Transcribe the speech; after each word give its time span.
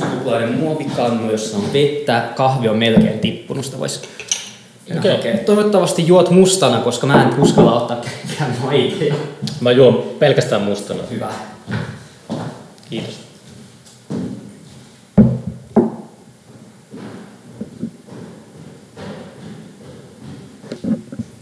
60-luklainen 0.00 0.58
muovikannu, 0.58 1.30
jossa 1.30 1.56
on 1.56 1.72
vettä, 1.72 2.28
kahvi 2.36 2.68
on 2.68 2.76
melkein 2.76 3.18
tippunut, 3.18 3.64
sitä 3.64 3.78
voisi 3.78 4.00
Okei. 4.98 5.14
okay. 5.14 5.38
Toivottavasti 5.38 6.06
juot 6.06 6.30
mustana, 6.30 6.80
koska 6.80 7.06
mä 7.06 7.22
en 7.22 7.40
uskalla 7.40 7.80
ottaa 7.80 7.96
kenenkään 7.96 8.56
maiteja. 8.62 9.14
Mä 9.60 9.72
juon 9.72 9.94
pelkästään 10.18 10.62
mustana. 10.62 11.02
Hyvä. 11.10 11.28
Kiitos. 12.90 13.20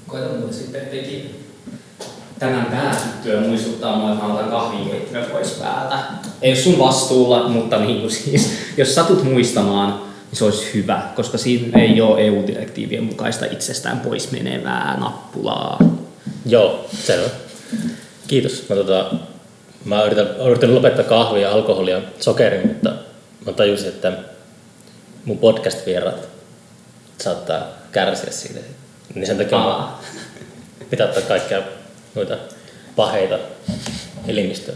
Koita 0.07 0.29
mulle 0.39 0.53
sitten 0.53 0.87
teki 0.87 1.35
tänään 2.39 2.71
päätyttyä 3.31 3.41
muistuttaa 3.41 3.97
mua, 3.97 4.12
että 4.12 4.25
mä 4.25 4.35
otan 4.35 4.51
kahvinkeittimen 4.51 5.25
pois 5.25 5.51
päältä. 5.51 5.99
Ei 6.43 6.51
ole 6.51 6.59
sun 6.59 6.79
vastuulla, 6.79 7.49
mutta 7.49 7.79
niin 7.79 8.01
kuin 8.01 8.11
siis, 8.11 8.53
jos 8.77 8.95
satut 8.95 9.25
muistamaan, 9.25 9.91
niin 10.30 10.38
se 10.38 10.45
olisi 10.45 10.75
hyvä, 10.75 11.02
koska 11.15 11.38
siinä 11.38 11.83
ei 11.83 12.01
ole 12.01 12.21
EU-direktiivien 12.21 13.05
mukaista 13.05 13.47
itsestään 13.47 14.01
pois 14.01 14.33
menevää 14.33 14.97
nappulaa. 15.01 15.79
Joo, 16.47 16.87
selvä. 17.05 17.29
Kiitos. 18.27 18.65
Mä, 18.69 18.77
tota, 18.77 19.15
mä 19.85 20.05
yritän, 20.05 20.27
yritän 20.47 20.74
lopettaa 20.74 21.05
kahvia, 21.05 21.52
alkoholia, 21.52 22.01
sokerin, 22.21 22.69
mutta 22.69 22.93
mä 23.47 23.52
tajusin, 23.52 23.88
että 23.88 24.12
mun 25.24 25.38
podcast-vieraat 25.38 26.29
saattaa 27.19 27.62
kärsiä 27.93 28.30
siitä. 28.30 28.60
Niin 29.15 29.27
sen 29.27 29.38
takia 29.38 29.59
mä 29.59 29.88
pitää 30.91 31.07
ottaa 31.07 31.23
kaikkia 31.23 31.62
noita 32.15 32.37
paheita 33.00 33.38
elimistöä. 34.28 34.74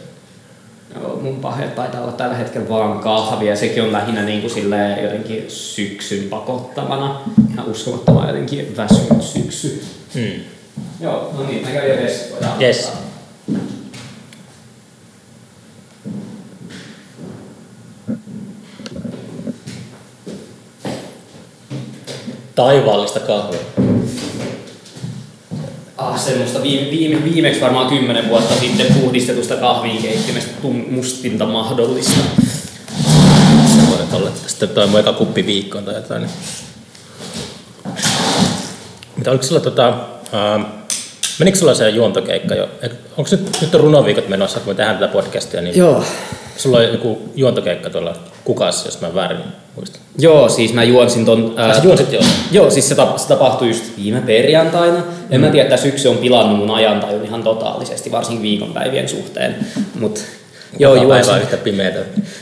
Joo, 1.01 1.17
mun 1.17 1.41
paheet 1.41 1.75
taitaa 1.75 2.01
olla 2.01 2.13
tällä 2.13 2.35
hetkellä 2.35 2.69
vaan 2.69 2.99
kahvia 2.99 3.51
ja 3.51 3.57
sekin 3.57 3.83
on 3.83 3.93
lähinnä 3.93 4.23
niin 4.23 4.41
kuin 4.41 4.51
silleen 4.51 5.05
jotenkin 5.05 5.45
syksyn 5.49 6.29
pakottamana. 6.29 7.21
Ihan 7.53 7.71
uskomattoman 7.71 8.29
jotenkin 8.29 8.77
väsynyt 8.77 9.23
syksy. 9.23 9.85
Mm. 10.15 10.41
Joo, 11.01 11.35
no 11.39 11.47
niin, 11.47 11.63
mä 11.63 11.71
käyn 11.71 11.99
edes. 11.99 12.29
voidaan 12.33 12.63
Yes. 12.63 12.93
Taivaallista 22.55 23.21
kahvia. 23.21 23.94
Ah, 25.99 26.19
semmoista 26.19 26.63
viime, 26.63 26.91
viime, 26.91 27.25
viimeksi 27.25 27.61
varmaan 27.61 27.87
kymmenen 27.87 28.29
vuotta 28.29 28.55
sitten 28.61 28.95
puhdistetusta 28.95 29.57
kahvinkeittimestä 29.57 30.51
tum- 30.63 30.91
mustinta 30.91 31.47
mahdollista. 31.47 32.21
Se 33.67 33.89
voi 33.91 34.21
olla. 34.21 34.31
Sitten 34.47 34.69
toi 34.69 34.87
mun 34.87 35.01
eka 35.01 35.13
kuppi 35.13 35.47
viikkoon 35.47 35.85
tai 35.85 35.95
jotain. 35.95 36.27
Mitä 39.17 39.31
oliko 39.31 39.45
sulla 39.45 39.61
tota, 39.61 39.95
ää, 40.33 40.61
menikö 41.39 41.59
sulla 41.59 41.75
se 41.75 41.89
juontokeikka 41.89 42.55
jo? 42.55 42.69
Onko 43.17 43.31
nyt, 43.31 43.59
nyt 43.61 43.75
on 43.75 43.81
runoviikot 43.81 44.29
menossa, 44.29 44.61
kun 44.61 44.69
me 44.69 44.75
tehdään 44.75 44.99
tätä 44.99 45.13
podcastia, 45.13 45.61
niin 45.61 45.77
Joo. 45.77 46.05
sulla 46.57 46.79
on 46.79 46.85
joku 46.85 47.33
juontokeikka 47.35 47.91
tuolla 47.91 48.17
kukas, 48.45 48.85
jos 48.85 49.01
mä 49.01 49.15
väärin 49.15 49.39
muistan. 49.77 50.01
Joo, 50.19 50.49
siis 50.49 50.73
mä 50.73 50.85
juonsin 50.85 51.25
ton... 51.25 51.55
Ai 51.57 51.75
sä 51.75 51.81
juonsit 51.85 52.13
jo? 52.13 52.21
Joo, 52.51 52.71
siis 52.71 52.89
se, 52.89 52.95
tap, 52.95 53.19
se 53.19 53.29
tapahtui 53.29 53.69
just 53.69 53.85
viime 53.97 54.21
perjantaina. 54.21 55.03
En 55.31 55.41
mä 55.41 55.49
tiedä, 55.49 55.65
että 55.65 55.77
syksy 55.77 56.09
on 56.09 56.19
pilannut 56.19 56.59
mun 56.59 56.71
ajantajun 56.71 57.25
ihan 57.25 57.43
totaalisesti, 57.43 58.13
varsinkin 58.13 58.43
viikonpäivien 58.43 59.09
suhteen. 59.09 59.57
Mut, 60.01 60.21
joo, 60.79 60.95
Joka 60.95 61.09
päivä 61.09 61.39
yhtä 61.39 61.57
pimeätä. 61.57 61.99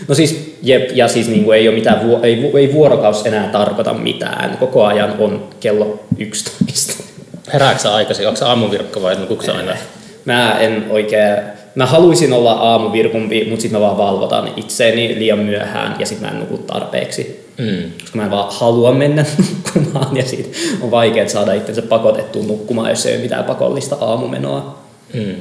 No 0.08 0.14
siis, 0.14 0.56
jep, 0.62 0.90
ja 0.94 1.08
siis 1.08 1.28
niinku 1.28 1.52
ei, 1.52 1.68
ole 1.68 1.74
mitään, 1.74 2.00
ei, 2.22 2.50
ei 2.58 2.72
vuorokaus 2.72 3.26
enää 3.26 3.48
tarkoita 3.48 3.94
mitään. 3.94 4.56
Koko 4.56 4.84
ajan 4.84 5.14
on 5.18 5.48
kello 5.60 6.00
11. 6.18 7.11
Herääkö 7.52 7.78
sä 7.78 7.94
aikaisin? 7.94 8.28
Onko 8.28 8.44
aamuvirkko 8.44 9.02
vai 9.02 9.16
nukuuko 9.16 9.42
sä 9.42 9.54
aina? 9.54 9.76
Mä 10.24 10.58
en 10.58 10.86
oikein, 10.90 11.36
mä 11.74 11.86
haluaisin 11.86 12.32
olla 12.32 12.52
aamuvirkumpi, 12.52 13.44
mutta 13.44 13.62
sitten 13.62 13.80
mä 13.80 13.86
vaan 13.86 13.98
valvotan 13.98 14.52
itseäni 14.56 15.18
liian 15.18 15.38
myöhään 15.38 15.96
ja 15.98 16.06
sitten 16.06 16.28
mä 16.28 16.34
en 16.34 16.40
nuku 16.40 16.58
tarpeeksi. 16.58 17.52
Mm. 17.58 17.90
Koska 18.00 18.18
mä 18.18 18.24
en 18.24 18.30
vaan 18.30 18.52
halua 18.52 18.92
mennä 18.92 19.24
nukkumaan 19.48 20.16
ja 20.16 20.24
siitä 20.24 20.48
on 20.80 20.90
vaikea 20.90 21.28
saada 21.28 21.52
itsensä 21.52 21.82
pakotettua 21.82 22.42
nukkumaan, 22.42 22.90
jos 22.90 23.06
ei 23.06 23.14
ole 23.14 23.22
mitään 23.22 23.44
pakollista 23.44 23.96
aamumenoa. 24.00 24.78
Mm. 25.14 25.34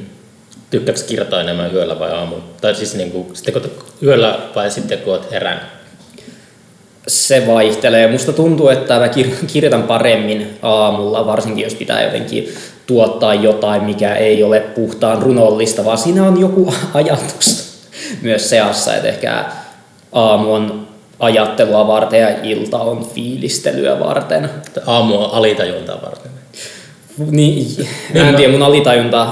Tykkääkö 0.70 1.00
kirjoittaa 1.06 1.40
enemmän 1.40 1.74
yöllä 1.74 1.98
vai 1.98 2.10
aamulla? 2.10 2.44
Tai 2.60 2.74
siis 2.74 2.94
niinku, 2.94 3.30
sitten 3.32 3.54
kun 3.54 3.70
yöllä 4.02 4.38
vai 4.54 4.70
sitten 4.70 4.98
kun 4.98 5.12
oot 5.12 5.30
herännyt? 5.30 5.81
Se 7.08 7.46
vaihtelee. 7.46 8.10
Musta 8.10 8.32
tuntuu, 8.32 8.68
että 8.68 8.98
mä 8.98 9.06
kir- 9.06 9.46
kirjoitan 9.46 9.82
paremmin 9.82 10.58
aamulla, 10.62 11.26
varsinkin 11.26 11.64
jos 11.64 11.74
pitää 11.74 12.02
jotenkin 12.02 12.54
tuottaa 12.86 13.34
jotain, 13.34 13.84
mikä 13.84 14.14
ei 14.14 14.42
ole 14.42 14.60
puhtaan 14.60 15.22
runollista, 15.22 15.84
vaan 15.84 15.98
siinä 15.98 16.24
on 16.26 16.40
joku 16.40 16.74
ajatus 16.94 17.72
myös 18.22 18.48
seassa, 18.50 18.94
että 18.94 19.08
ehkä 19.08 19.44
aamu 20.12 20.52
on 20.54 20.88
ajattelua 21.20 21.86
varten 21.86 22.20
ja 22.20 22.28
ilta 22.42 22.78
on 22.78 23.06
fiilistelyä 23.14 24.00
varten. 24.00 24.50
Aamu 24.86 25.18
on 25.24 25.30
alitajuntaa 25.30 26.02
varten. 26.02 26.30
Niin, 27.30 27.86
mä 28.14 28.28
en 28.28 28.34
tiedä, 28.36 28.52
mun 28.52 28.62
alitajunta 28.62 29.26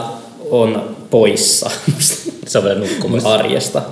on 0.50 0.96
poissa 1.10 1.70
Se 2.46 2.58
on 2.58 2.64
vielä 2.64 2.78
nukkumassa. 2.80 3.34
arjesta. 3.34 3.82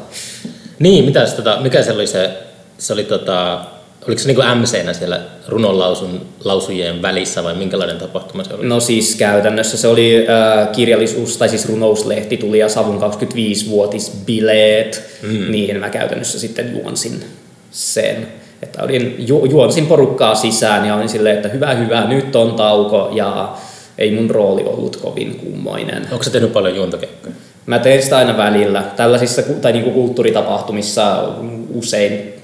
Niin, 0.79 1.05
mitäs, 1.05 1.35
tota, 1.35 1.59
mikä 1.61 1.83
se 1.83 1.93
oli 1.93 2.07
se, 2.07 2.31
se 2.79 2.93
oli 2.93 3.05
tota, 3.05 3.61
oliko 4.07 4.21
se 4.21 4.27
niinku 4.27 4.43
MC-nä 4.43 4.93
siellä 4.93 5.21
runonlausun 5.49 6.21
lausujien 6.45 7.03
välissä 7.03 7.45
vai 7.45 7.55
minkälainen 7.55 7.99
tapahtuma 7.99 8.45
se 8.45 8.55
oli? 8.55 8.67
No 8.67 8.81
siis 8.81 9.15
käytännössä 9.15 9.77
se 9.77 9.89
oli 9.89 10.27
äh, 10.29 10.69
kirjallisuus, 10.73 11.37
tai 11.37 11.49
siis 11.49 11.69
runouslehti 11.69 12.37
tuli 12.37 12.59
ja 12.59 12.69
Savun 12.69 13.01
25-vuotisbileet, 13.01 15.03
mm. 15.23 15.51
niihin 15.51 15.81
mä 15.81 15.91
käytännössä 15.91 16.41
sitten 16.41 16.73
juonsin 16.73 17.25
sen. 17.71 18.29
Että 18.63 18.83
olin, 18.83 19.15
ju, 19.19 19.45
juonsin 19.45 19.87
porukkaa 19.87 20.35
sisään 20.35 20.87
ja 20.87 20.95
olin 20.95 21.09
silleen, 21.09 21.37
että 21.37 21.49
hyvä 21.49 21.75
hyvä, 21.75 22.05
nyt 22.05 22.37
on 22.37 22.55
tauko 22.55 23.11
ja 23.13 23.57
ei 23.99 24.11
mun 24.11 24.31
rooli 24.31 24.65
ollut 24.65 24.97
kovin 24.97 25.35
kummoinen. 25.35 26.07
Onko 26.13 26.25
se 26.25 26.31
tehnyt 26.31 26.53
paljon 26.53 26.77
juontokeikkoja? 26.77 27.35
Mä 27.67 27.79
teen 27.79 28.03
sitä 28.03 28.17
aina 28.17 28.37
välillä. 28.37 28.83
Tällaisissa 28.97 29.43
tai 29.43 29.73
niinku 29.73 29.91
kulttuuritapahtumissa 29.91 31.29
usein 31.75 32.38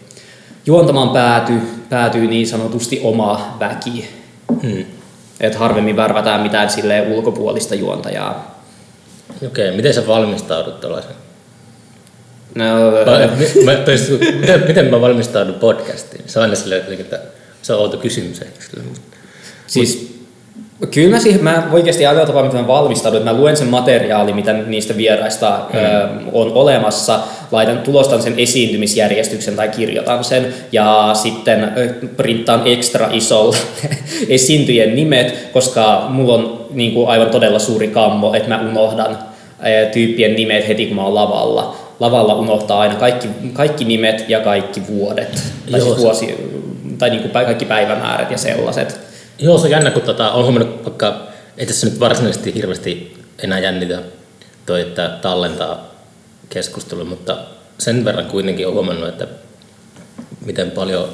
juontamaan 0.67 1.11
päätyy, 1.11 1.61
päätyy 1.91 2.27
niin 2.27 2.47
sanotusti 2.47 3.01
oma 3.03 3.57
väki. 3.61 4.09
Hmm. 4.63 4.85
Että 5.41 5.59
harvemmin 5.59 5.97
värvätään 5.97 6.41
mitään 6.41 6.71
silleen 6.71 7.13
ulkopuolista 7.13 7.75
juontajaa. 7.75 8.61
Okei, 9.37 9.47
okay, 9.47 9.77
miten 9.77 9.95
sä 9.95 10.07
valmistaudut 10.07 10.81
tuollaisen? 10.81 11.15
No, 12.55 12.65
Mä, 13.65 13.73
mä, 13.73 13.77
tai 13.77 13.99
siis, 13.99 14.21
miten, 14.41 14.65
miten 14.67 14.91
mä 14.91 15.01
valmistaudun 15.01 15.55
podcastiin? 15.55 16.25
Se 16.27 16.39
on 16.39 16.43
aina 16.43 16.55
silleen, 16.55 17.01
että 17.01 17.21
se 17.63 17.73
on 17.73 17.81
outo 17.81 17.97
kysymys 17.97 18.43
ehkä 18.43 18.61
siis 19.67 20.14
kyllä 20.91 21.11
mä, 21.11 21.21
siihen, 21.21 21.45
mä 21.45 21.69
oikeasti 21.73 22.07
ainoa 22.07 22.27
tapa, 22.27 22.43
mitä 22.43 22.57
mä 22.57 22.67
valmistaudun, 22.67 23.19
että 23.19 23.33
mä 23.33 23.39
luen 23.39 23.57
sen 23.57 23.69
materiaali, 23.69 24.33
mitä 24.33 24.53
niistä 24.53 24.97
vieraista 24.97 25.61
mm. 25.73 25.79
ö, 25.79 26.09
on 26.33 26.53
olemassa, 26.53 27.21
laitan, 27.53 27.79
tulostan 27.79 28.23
sen 28.23 28.35
esiintymisjärjestyksen 28.37 29.57
tai 29.57 29.69
kirjoitan 29.69 30.25
sen 30.25 30.55
ja 30.73 31.11
sitten 31.13 31.73
printtaan 32.17 32.63
ekstra 32.65 33.09
isolla 33.13 33.57
esiintyjien 34.29 34.95
nimet, 34.95 35.49
koska 35.53 36.07
mulla 36.09 36.35
on 36.35 36.67
niin 36.71 36.95
kuin 36.95 37.09
aivan 37.09 37.31
todella 37.31 37.59
suuri 37.59 37.89
kammo, 37.89 38.35
että 38.35 38.49
mä 38.49 38.61
unohdan 38.71 39.19
ö, 39.67 39.87
tyyppien 39.93 40.35
nimet 40.35 40.69
heti 40.69 40.87
kun 40.87 40.97
mä 40.97 41.05
oon 41.05 41.15
lavalla. 41.15 41.77
Lavalla 42.01 42.35
unohtaa 42.35 42.81
aina 42.81 42.95
kaikki, 42.95 43.29
kaikki 43.53 43.85
nimet 43.85 44.25
ja 44.29 44.41
kaikki 44.41 44.83
vuodet, 44.89 45.43
tai, 45.71 45.81
Joo, 45.81 45.89
siis 45.89 45.99
vuosi, 45.99 46.35
tai 46.99 47.11
niin 47.11 47.21
kuin 47.23 47.33
kaikki 47.33 47.65
päivämäärät 47.65 48.31
ja 48.31 48.39
sellaiset. 48.39 49.14
Joo, 49.39 49.59
se 49.59 49.65
on 49.65 49.71
jännä, 49.71 49.91
kun 49.91 50.03
tota, 50.03 50.33
on 50.33 50.43
huomannut, 50.45 50.85
vaikka 50.85 51.27
ei 51.57 51.67
tässä 51.67 51.87
nyt 51.87 52.01
varsinaisesti 52.01 52.55
hirveästi 52.55 53.17
enää 53.39 53.59
jännitä 53.59 54.03
toi, 54.67 54.81
että 54.81 55.19
tallentaa 55.23 55.95
keskustelua, 56.49 57.05
mutta 57.05 57.39
sen 57.79 58.05
verran 58.05 58.27
kuitenkin 58.27 58.67
on 58.67 58.73
huomannut, 58.73 59.09
että 59.09 59.27
miten 60.47 60.71
paljon, 60.71 61.09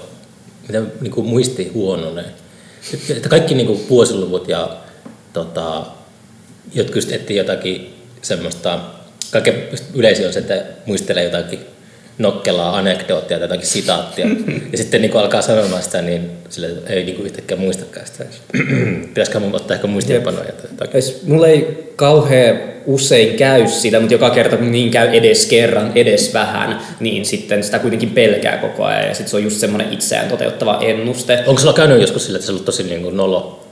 miten 0.68 0.92
niin 1.00 1.10
kuin 1.10 1.26
muisti 1.26 1.70
huononee. 1.74 2.34
Että- 3.10 3.28
kaikki 3.28 3.54
niin 3.54 3.66
kuin 3.66 3.88
vuosiluvut 3.88 4.48
ja 4.48 4.76
tota, 5.32 5.86
jotkut 6.74 7.12
etsii 7.12 7.36
jotakin 7.36 7.94
semmoista, 8.22 8.78
kaikkein 9.30 9.68
yleisin 9.94 10.26
on 10.26 10.32
se, 10.32 10.38
että 10.38 10.64
muistelee 10.86 11.24
jotakin 11.24 11.60
nokkelaa 12.20 12.76
anekdoottia 12.76 13.38
tai 13.38 13.44
jotakin 13.44 13.66
sitaattia. 13.66 14.26
ja 14.72 14.78
sitten 14.78 15.02
niin 15.02 15.16
alkaa 15.16 15.42
sanomaan 15.42 15.82
sitä, 15.82 16.02
niin 16.02 16.30
sille 16.48 16.68
ei 16.86 17.04
niin 17.04 17.24
yhtäkkiä 17.24 17.56
muistakaan 17.56 18.06
sitä. 18.06 18.24
Pitäisikö 19.08 19.40
mun 19.40 19.54
ottaa 19.56 19.74
ehkä 19.74 19.86
muistiinpanoja 19.86 20.52
tai 20.52 20.70
jotakin. 20.70 20.94
Ees, 20.96 21.22
mulla 21.26 21.46
ei 21.48 21.92
kauhean 21.96 22.58
usein 22.86 23.36
käy 23.36 23.68
sitä, 23.68 24.00
mutta 24.00 24.14
joka 24.14 24.30
kerta 24.30 24.56
kun 24.56 24.72
niin 24.72 24.90
käy 24.90 25.08
edes 25.12 25.46
kerran, 25.46 25.92
edes 25.94 26.34
vähän, 26.34 26.80
niin 27.00 27.24
sitten 27.24 27.64
sitä 27.64 27.78
kuitenkin 27.78 28.10
pelkää 28.10 28.56
koko 28.56 28.84
ajan 28.84 29.08
ja 29.08 29.14
sitten 29.14 29.30
se 29.30 29.36
on 29.36 29.44
just 29.44 29.56
semmoinen 29.60 29.92
itseään 29.92 30.28
toteuttava 30.28 30.78
ennuste. 30.82 31.42
Onko 31.46 31.60
sulla 31.60 31.72
käynyt 31.74 32.00
joskus 32.00 32.24
sillä, 32.26 32.36
että 32.36 32.46
se 32.46 32.52
on 32.52 32.54
ollut 32.54 32.66
tosi 32.66 32.82
niin 32.82 33.02
kuin 33.02 33.16
nolo? 33.16 33.64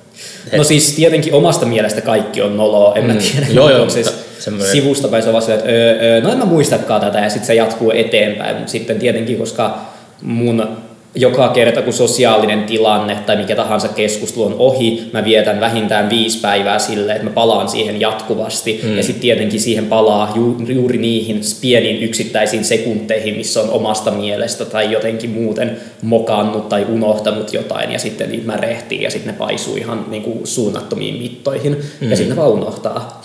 No 0.57 0.65
siis 0.65 0.93
tietenkin 0.93 1.35
omasta 1.35 1.67
mielestä 1.67 2.01
kaikki 2.01 2.43
on 2.43 2.57
noloa, 2.57 2.95
en 2.95 3.05
mä 3.05 3.13
Mm. 3.13 3.19
tiedä. 3.19 3.47
Joo, 3.51 3.71
joo, 3.71 3.85
mutta 3.85 4.11
semmoinen- 4.39 4.73
sivusta 4.73 5.09
päin 5.09 5.23
se 5.23 5.29
on 5.29 5.33
vaan 5.33 5.51
että 5.51 5.69
öö, 5.69 5.99
öö, 6.03 6.21
no 6.21 6.33
en 6.33 6.39
mä 6.39 6.45
muistakaan 6.45 7.01
tätä 7.01 7.19
ja 7.19 7.31
sitten 7.31 7.47
se 7.47 7.55
jatkuu 7.55 7.91
eteenpäin, 7.91 8.57
mutta 8.57 8.71
sitten 8.73 8.99
tietenkin, 8.99 9.39
koska 9.39 9.79
mun 10.23 10.69
joka 11.15 11.49
kerta 11.49 11.83
kun 11.83 11.93
sosiaalinen 11.93 12.65
tilanne 12.65 13.17
tai 13.27 13.37
mikä 13.37 13.57
tahansa 13.57 13.89
keskustelu 13.89 14.45
on 14.45 14.55
ohi, 14.59 15.11
mä 15.13 15.25
vietän 15.25 15.61
vähintään 15.61 16.11
viisi 16.11 16.41
päivää 16.41 16.79
sille, 16.79 17.13
että 17.13 17.25
mä 17.25 17.31
palaan 17.31 17.69
siihen 17.69 18.01
jatkuvasti 18.01 18.81
mm. 18.83 18.97
ja 18.97 19.03
sitten 19.03 19.21
tietenkin 19.21 19.61
siihen 19.61 19.87
palaa 19.87 20.33
ju, 20.37 20.57
juuri 20.69 20.99
niihin 20.99 21.41
pieniin 21.61 22.03
yksittäisiin 22.03 22.65
sekunteihin, 22.65 23.37
missä 23.37 23.61
on 23.61 23.71
omasta 23.71 24.11
mielestä 24.11 24.65
tai 24.65 24.93
jotenkin 24.93 25.31
muuten 25.31 25.77
mokannut 26.03 26.69
tai 26.69 26.87
unohtanut 26.93 27.53
jotain 27.53 27.93
ja 27.93 27.99
sitten 27.99 28.31
niitä 28.31 28.47
märehtii 28.47 29.03
ja 29.03 29.11
sitten 29.11 29.33
ne 29.33 29.39
paisuu 29.39 29.77
ihan 29.77 30.07
niin 30.09 30.23
kuin 30.23 30.47
suunnattomiin 30.47 31.19
mittoihin 31.23 31.77
mm. 32.01 32.11
ja 32.11 32.17
sitten 32.17 32.37
ne 32.37 32.43
vaan 32.43 32.53
unohtaa. 32.53 33.23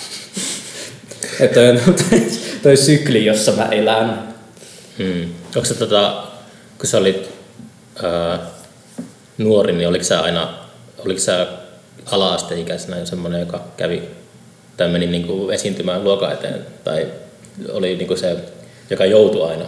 Että 1.39 1.53
toi 1.53 1.69
on 1.69 1.79
toi 2.63 2.77
sykli, 2.77 3.25
jossa 3.25 3.51
mä 3.51 3.65
elän. 3.65 4.33
Hmm. 4.97 5.33
Onko 5.55 5.65
se 5.65 5.73
tota, 5.73 6.23
kun 6.77 6.87
sä 6.87 6.97
olit 6.97 7.29
ää, 8.03 8.39
nuori, 9.37 9.73
niin 9.73 9.87
oliko 9.87 10.03
sä 10.03 10.21
aina, 10.21 10.53
oliko 11.05 11.19
sä 11.19 11.47
ala-asteikäisenä 12.11 12.99
jo 12.99 13.05
semmoinen, 13.05 13.39
joka 13.39 13.63
kävi 13.77 14.01
tai 14.77 14.89
meni 14.89 15.07
niin 15.07 15.27
kuin 15.27 15.53
esiintymään 15.53 16.03
luokan 16.03 16.33
eteen, 16.33 16.65
tai 16.83 17.07
oli 17.71 17.95
niin 17.95 18.07
kuin 18.07 18.19
se, 18.19 18.35
joka 18.89 19.05
joutui 19.05 19.49
aina 19.49 19.65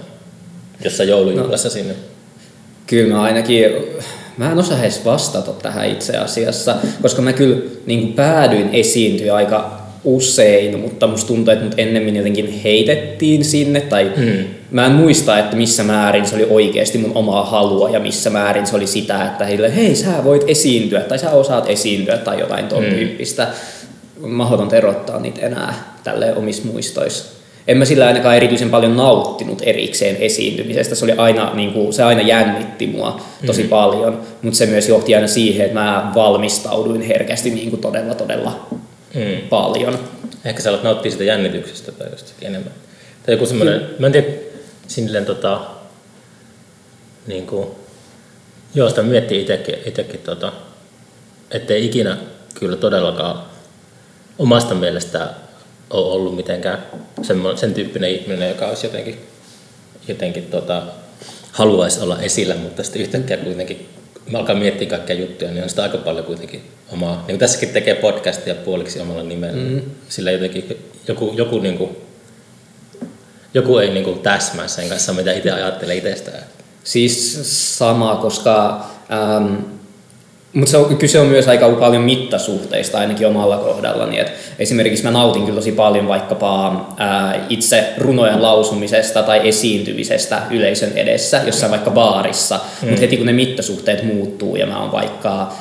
jossain 0.83 1.09
joulujuhlassa 1.09 1.67
no. 1.67 1.73
sinne? 1.73 1.95
Kyllä 2.87 3.15
mä 3.15 3.21
ainakin, 3.21 3.65
mä 4.37 4.51
en 4.51 4.57
osaa 4.57 4.81
edes 4.81 5.05
vastata 5.05 5.51
tähän 5.51 5.89
itse 5.89 6.17
asiassa, 6.17 6.75
koska 7.01 7.21
mä 7.21 7.33
kyllä 7.33 7.57
niin 7.85 8.01
kuin 8.01 8.13
päädyin 8.13 8.69
esiintyä 8.73 9.35
aika 9.35 9.74
usein, 10.05 10.79
mutta 10.79 11.07
musta 11.07 11.27
tuntuu, 11.27 11.53
että 11.53 11.65
mut 11.65 11.73
ennemmin 11.77 12.15
jotenkin 12.15 12.61
heitettiin 12.63 13.45
sinne, 13.45 13.81
tai 13.81 14.11
mm. 14.17 14.45
mä 14.71 14.85
en 14.85 14.91
muista, 14.91 15.39
että 15.39 15.55
missä 15.55 15.83
määrin 15.83 16.25
se 16.25 16.35
oli 16.35 16.47
oikeasti 16.49 16.97
mun 16.97 17.11
omaa 17.15 17.45
halua, 17.45 17.89
ja 17.89 17.99
missä 17.99 18.29
määrin 18.29 18.67
se 18.67 18.75
oli 18.75 18.87
sitä, 18.87 19.25
että 19.25 19.45
heille, 19.45 19.75
hei 19.75 19.95
sä 19.95 20.23
voit 20.23 20.43
esiintyä, 20.47 20.99
tai 20.99 21.19
sä 21.19 21.31
osaat 21.31 21.69
esiintyä, 21.69 22.17
tai 22.17 22.39
jotain 22.39 22.67
ton 22.67 22.83
mm. 22.83 22.89
tyyppistä. 22.89 23.47
Mahdoton 24.19 24.73
erottaa 24.73 25.19
niitä 25.19 25.45
enää 25.45 25.95
tälle 26.03 26.35
omissa 26.35 26.63
muistoissa. 26.65 27.35
En 27.67 27.77
mä 27.77 27.85
sillä 27.85 28.07
ainakaan 28.07 28.35
erityisen 28.35 28.69
paljon 28.69 28.97
nauttinut 28.97 29.61
erikseen 29.65 30.15
esiintymisestä. 30.15 30.95
Se, 30.95 31.05
oli 31.05 31.13
aina, 31.17 31.53
niin 31.53 31.73
kuin, 31.73 31.93
se 31.93 32.03
aina 32.03 32.21
jännitti 32.21 32.87
mua 32.87 33.21
tosi 33.45 33.63
mm. 33.63 33.69
paljon, 33.69 34.19
mutta 34.41 34.57
se 34.57 34.65
myös 34.65 34.89
johti 34.89 35.15
aina 35.15 35.27
siihen, 35.27 35.65
että 35.65 35.79
mä 35.79 36.11
valmistauduin 36.15 37.01
herkästi 37.01 37.49
niin 37.49 37.69
kuin 37.69 37.81
todella, 37.81 38.13
todella 38.13 38.67
mm. 39.15 39.47
paljon. 39.49 39.99
Ehkä 40.45 40.61
sä 40.61 40.69
alat 40.69 40.83
nauttia 40.83 41.11
sitä 41.11 41.23
jännityksestä 41.23 41.91
tai 41.91 42.07
jostakin 42.11 42.47
enemmän. 42.47 42.73
Tai 43.25 43.35
joku 43.35 43.45
semmoinen, 43.45 43.81
mm. 43.81 43.87
mä 43.99 44.05
en 44.05 44.11
tiedä, 44.11 44.27
silleen 44.87 45.25
tota, 45.25 45.61
niin 47.27 47.47
kuin, 47.47 47.67
joo, 48.75 48.89
sitä 48.89 49.03
miettii 49.03 49.41
itsekin, 49.41 49.75
itsekin 49.85 50.19
tota, 50.19 50.53
ettei 51.51 51.85
ikinä 51.85 52.17
kyllä 52.59 52.77
todellakaan 52.77 53.43
omasta 54.39 54.75
mielestä 54.75 55.29
ole 55.89 56.13
ollut 56.13 56.35
mitenkään 56.35 56.85
semmo, 57.21 57.57
sen 57.57 57.73
tyyppinen 57.73 58.11
ihminen, 58.11 58.49
joka 58.49 58.67
olisi 58.67 58.87
jotenkin, 58.87 59.25
jotenkin 60.07 60.45
tota, 60.45 60.83
haluaisi 61.51 61.99
olla 61.99 62.21
esillä, 62.21 62.55
mutta 62.55 62.83
sitten 62.83 63.01
yhtäkkiä 63.01 63.37
kuitenkin 63.37 63.89
mä 64.31 64.37
alkaa 64.37 64.55
miettiä 64.55 64.89
kaikkia 64.89 65.15
juttuja, 65.15 65.51
niin 65.51 65.63
on 65.63 65.69
sitä 65.69 65.83
aika 65.83 65.97
paljon 65.97 66.25
kuitenkin 66.25 66.61
omaa. 66.91 67.15
Niin 67.15 67.25
kuin 67.25 67.39
tässäkin 67.39 67.69
tekee 67.69 67.95
podcastia 67.95 68.55
puoliksi 68.55 68.99
omalla 68.99 69.23
nimellä. 69.23 69.69
Mm. 69.69 69.81
Sillä 70.09 70.31
jotenkin 70.31 70.77
joku, 71.07 71.33
joku, 71.37 71.59
niin 71.59 71.77
kuin, 71.77 71.97
joku 73.53 73.77
ei 73.77 73.89
niin 73.89 74.03
kuin 74.03 74.19
täsmää 74.19 74.67
sen 74.67 74.89
kanssa, 74.89 75.13
mitä 75.13 75.33
itse 75.33 75.51
ajattelee 75.51 75.95
itsestään. 75.95 76.43
Siis 76.83 77.39
sama, 77.77 78.15
koska 78.15 78.85
ähm, 79.11 79.55
mutta 80.55 80.71
se 80.71 80.77
on, 80.77 80.97
kyse 80.97 81.19
on 81.19 81.27
myös 81.27 81.47
aika 81.47 81.69
paljon 81.69 82.03
mittasuhteista 82.03 82.97
ainakin 82.97 83.27
omalla 83.27 83.57
kohdallani. 83.57 84.19
Et 84.19 84.31
esimerkiksi 84.59 85.03
mä 85.03 85.11
nautin 85.11 85.43
kyllä 85.43 85.55
tosi 85.55 85.71
paljon 85.71 86.07
vaikkapa 86.07 86.85
ää, 86.97 87.45
itse 87.49 87.93
runojen 87.97 88.41
lausumisesta 88.41 89.23
tai 89.23 89.47
esiintymisestä 89.47 90.41
yleisön 90.51 90.91
edessä 90.95 91.41
jossain 91.45 91.71
vaikka 91.71 91.91
baarissa. 91.91 92.59
Mm. 92.81 92.87
Mutta 92.87 93.01
heti 93.01 93.17
kun 93.17 93.25
ne 93.25 93.33
mittasuhteet 93.33 94.03
muuttuu 94.03 94.55
ja 94.55 94.65
mä 94.65 94.81
oon 94.81 94.91
vaikka 94.91 95.51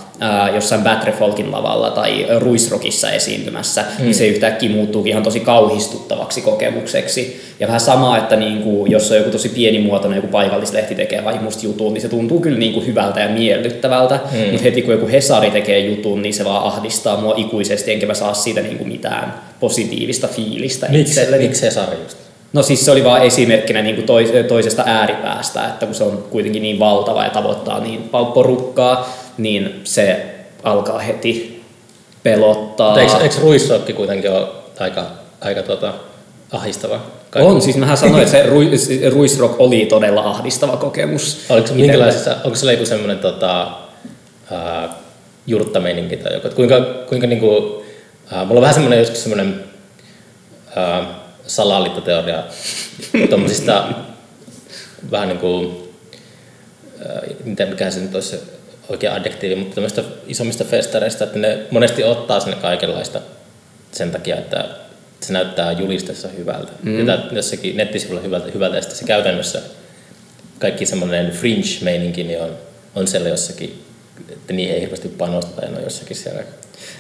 jossain 0.55 0.83
Batrefolkin 0.83 1.53
lavalla 1.53 1.91
tai 1.91 2.27
Ruisrockissa 2.39 3.11
esiintymässä, 3.11 3.83
mm. 3.83 4.05
niin 4.05 4.15
se 4.15 4.27
yhtäkkiä 4.27 4.71
muuttuu 4.71 5.05
ihan 5.07 5.23
tosi 5.23 5.41
kauhistuttavaksi 5.41 6.41
kokemukseksi. 6.41 7.45
Ja 7.61 7.67
vähän 7.67 7.81
sama, 7.81 8.19
että 8.19 8.37
niinku, 8.37 8.87
jos 8.89 9.11
on 9.11 9.17
joku 9.17 9.31
tosi 9.31 9.49
pienimuotoinen 9.49 10.17
joku 10.17 10.29
paikallislehti 10.29 10.95
tekee 10.95 11.25
vaikka 11.25 11.43
musta 11.43 11.67
jutun, 11.67 11.95
niin 11.95 12.03
se 12.03 12.09
tuntuu 12.09 12.41
kyllä 12.41 12.59
niinku 12.59 12.81
hyvältä 12.81 13.21
ja 13.21 13.29
miellyttävältä. 13.29 14.21
Mm. 14.33 14.39
Mutta 14.39 14.63
heti 14.63 14.83
kun 14.83 14.95
joku 14.95 15.09
Hesari 15.09 15.51
tekee 15.51 15.79
jutun, 15.79 16.23
niin 16.23 16.35
se 16.35 16.45
vaan 16.45 16.65
ahdistaa 16.65 17.21
mua 17.21 17.35
ikuisesti, 17.37 17.93
enkä 17.93 18.07
mä 18.07 18.15
saa 18.15 18.35
siitä 18.35 18.61
niinku 18.61 18.85
mitään 18.85 19.35
positiivista 19.61 20.29
fiilistä 20.29 20.87
Miksi, 20.91 21.13
itselleni. 21.13 21.43
miksi 21.45 21.63
Hesari 21.63 21.97
just? 22.03 22.17
No 22.53 22.63
siis 22.63 22.85
se 22.85 22.91
oli 22.91 23.05
vaan 23.05 23.23
esimerkkinä 23.23 23.83
niin 23.83 23.95
kuin 23.95 24.07
tois, 24.07 24.31
toisesta 24.49 24.83
ääripäästä, 24.87 25.65
että 25.67 25.87
kun 25.87 25.95
se 25.95 26.05
on 26.05 26.25
kuitenkin 26.31 26.63
niin 26.63 26.79
valtava 26.79 27.25
ja 27.25 27.31
tavoittaa 27.31 27.81
niin 27.81 28.11
porukkaa, 28.35 29.09
niin 29.39 29.81
se 29.85 30.27
alkaa 30.63 30.99
heti 30.99 31.65
pelottaa. 32.23 33.01
Eikö, 33.01 33.17
eikö 33.17 33.35
ruissokki 33.43 33.93
kuitenkin 33.93 34.31
ole 34.31 34.49
aika, 34.81 35.07
aika 35.41 35.63
tota, 35.63 35.95
ahistava? 36.53 37.01
Kaikki. 37.31 37.53
On, 37.53 37.63
siis 37.63 37.77
mähän 37.77 37.97
sanoin, 37.97 38.23
että 38.23 38.31
se 38.31 38.47
Ru- 38.47 39.11
Ruisrock 39.13 39.61
oli 39.61 39.87
todella 39.87 40.21
ahdistava 40.21 40.77
kokemus. 40.77 41.45
Oliko 41.49 41.67
se 41.67 41.75
minkälaisessa, 41.75 42.37
onko 42.45 42.57
se 42.57 42.73
joku 42.73 42.87
semmoinen 42.87 43.19
tota, 43.19 43.73
jurttameininki 45.47 46.17
tai 46.17 46.35
joku, 46.35 46.49
kuinka, 46.49 46.81
kuinka 47.09 47.27
niinku, 47.27 47.47
uh, 47.57 47.83
mulla 48.33 48.59
on 48.59 48.61
vähän 48.61 48.75
semmoinen 48.75 48.99
joskus 48.99 49.23
semmoinen 49.23 49.65
salaliittoteoria 51.47 52.43
tuommoisista 53.29 53.85
vähän 55.11 55.29
niin 55.29 55.39
kuin, 55.39 55.77
miten 57.45 57.69
mikä 57.69 57.91
se 57.91 58.01
nyt 58.01 58.15
olisi 58.15 58.29
se 58.29 58.41
oikea 58.89 59.15
adjektiivi, 59.15 59.57
mutta 59.57 59.75
tämmöistä 59.75 60.03
isommista 60.27 60.65
festareista, 60.65 61.25
että 61.25 61.39
ne 61.39 61.59
monesti 61.71 62.05
ottaa 62.05 62.41
sinne 62.41 62.57
kaikenlaista 62.57 63.21
sen 63.93 64.11
takia, 64.11 64.37
että 64.37 64.65
se 65.21 65.33
näyttää 65.33 65.73
julistessa 65.73 66.29
hyvältä. 66.29 66.73
Mm. 66.83 67.09
Ja 67.09 67.19
jossakin 67.33 67.77
nettisivulla 67.77 68.21
hyvältä, 68.21 68.51
hyvältä 68.55 68.77
ja 68.77 68.83
sitten 68.83 68.99
se 68.99 69.05
käytännössä 69.05 69.63
kaikki 70.59 70.87
semmoinen 70.87 71.31
fringe-meininki 71.31 72.25
niin 72.25 72.43
on, 72.43 72.51
on 72.95 73.07
siellä 73.07 73.29
jossakin, 73.29 73.83
että 74.31 74.53
niihin 74.53 74.75
ei 74.75 74.81
hirveästi 74.81 75.09
panosteta 75.09 75.65
ja 75.65 75.71
ne 75.71 75.77
on 75.77 75.85
jossakin 75.85 76.17
siellä 76.17 76.43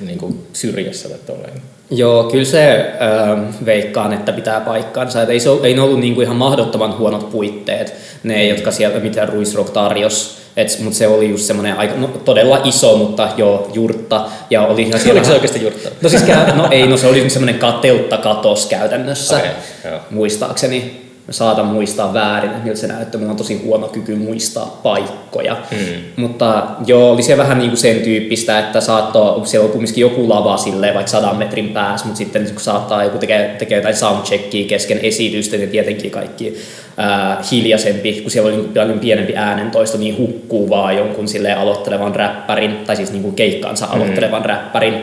niin 0.00 0.18
kuin 0.18 0.46
syrjässä 0.52 1.08
tai 1.08 1.18
tolleen. 1.26 1.62
Joo, 1.90 2.24
kyllä 2.24 2.44
se 2.44 2.94
äh, 3.02 3.66
veikkaan, 3.66 4.12
että 4.12 4.32
pitää 4.32 4.60
paikkaansa. 4.60 5.22
Et 5.22 5.30
ei, 5.30 5.40
se, 5.40 5.50
ei 5.62 5.74
ne 5.74 5.80
ollut 5.80 6.00
niinku 6.00 6.20
ihan 6.20 6.36
mahdottoman 6.36 6.98
huonot 6.98 7.30
puitteet, 7.30 7.94
ne, 8.22 8.46
jotka 8.46 8.70
siellä, 8.70 9.00
mitä 9.00 9.26
Ruisrock 9.26 9.70
tarjosi. 9.70 10.43
Mutta 10.82 10.98
se 10.98 11.06
oli 11.06 11.30
just 11.30 11.44
semmoinen 11.44 11.78
aika, 11.78 11.94
no, 11.94 12.08
todella 12.08 12.60
iso, 12.64 12.96
mutta 12.96 13.28
joo, 13.36 13.70
jurtta. 13.74 14.26
Ja 14.50 14.66
oli 14.66 14.82
ihan 14.82 15.00
siellä 15.00 15.12
Oliko 15.18 15.26
se 15.26 15.32
oikeasti 15.32 15.62
jurtta? 15.62 15.90
No 16.02 16.08
siis, 16.08 16.22
no 16.54 16.68
ei, 16.70 16.86
no 16.86 16.96
se 16.96 17.06
oli 17.06 17.30
semmoinen 17.30 17.60
kateutta 17.60 18.16
katos 18.16 18.66
käytännössä, 18.66 19.40
joo. 19.84 20.00
muistaakseni. 20.10 21.03
Mä 21.26 21.32
saatan 21.32 21.66
muistaa 21.66 22.14
väärin, 22.14 22.50
miltä 22.64 22.80
se 22.80 22.86
näyttää. 22.86 23.18
Mulla 23.18 23.30
on 23.30 23.36
tosi 23.36 23.62
huono 23.64 23.88
kyky 23.88 24.14
muistaa 24.14 24.80
paikkoja. 24.82 25.56
Mm. 25.70 26.22
Mutta 26.22 26.66
joo, 26.86 27.12
oli 27.12 27.22
se 27.22 27.36
vähän 27.36 27.58
niin 27.58 27.70
kuin 27.70 27.78
sen 27.78 28.00
tyyppistä, 28.00 28.58
että 28.58 28.80
saattoi, 28.80 29.46
siellä 29.46 29.66
on 29.66 29.72
kumminkin 29.72 30.00
joku 30.00 30.28
lava 30.28 30.56
silleen 30.56 30.94
vaikka 30.94 31.10
sadan 31.10 31.36
metrin 31.36 31.68
päässä, 31.68 32.06
mutta 32.06 32.18
sitten 32.18 32.44
kun 32.44 32.60
saattaa 32.60 33.04
joku 33.04 33.18
tekee, 33.18 33.56
tekee 33.58 33.78
jotain 33.78 33.96
soundcheckia 33.96 34.68
kesken 34.68 34.98
esitystä, 34.98 35.56
niin 35.56 35.68
tietenkin 35.68 36.10
kaikki 36.10 36.56
ää, 36.96 37.42
hiljaisempi, 37.52 38.12
kun 38.12 38.30
siellä 38.30 38.48
oli 38.48 38.56
niin 38.56 38.74
paljon 38.74 38.98
pienempi 38.98 39.36
äänentoisto, 39.36 39.98
niin 39.98 40.18
hukkuu 40.18 40.70
vaan 40.70 40.96
jonkun 40.96 41.28
silleen 41.28 41.58
aloittelevan 41.58 42.14
räppärin, 42.14 42.76
tai 42.86 42.96
siis 42.96 43.12
niin 43.12 43.22
kuin 43.22 43.34
keikkaansa 43.34 43.86
aloittelevan 43.86 44.42
mm. 44.42 44.48
räppärin 44.48 44.94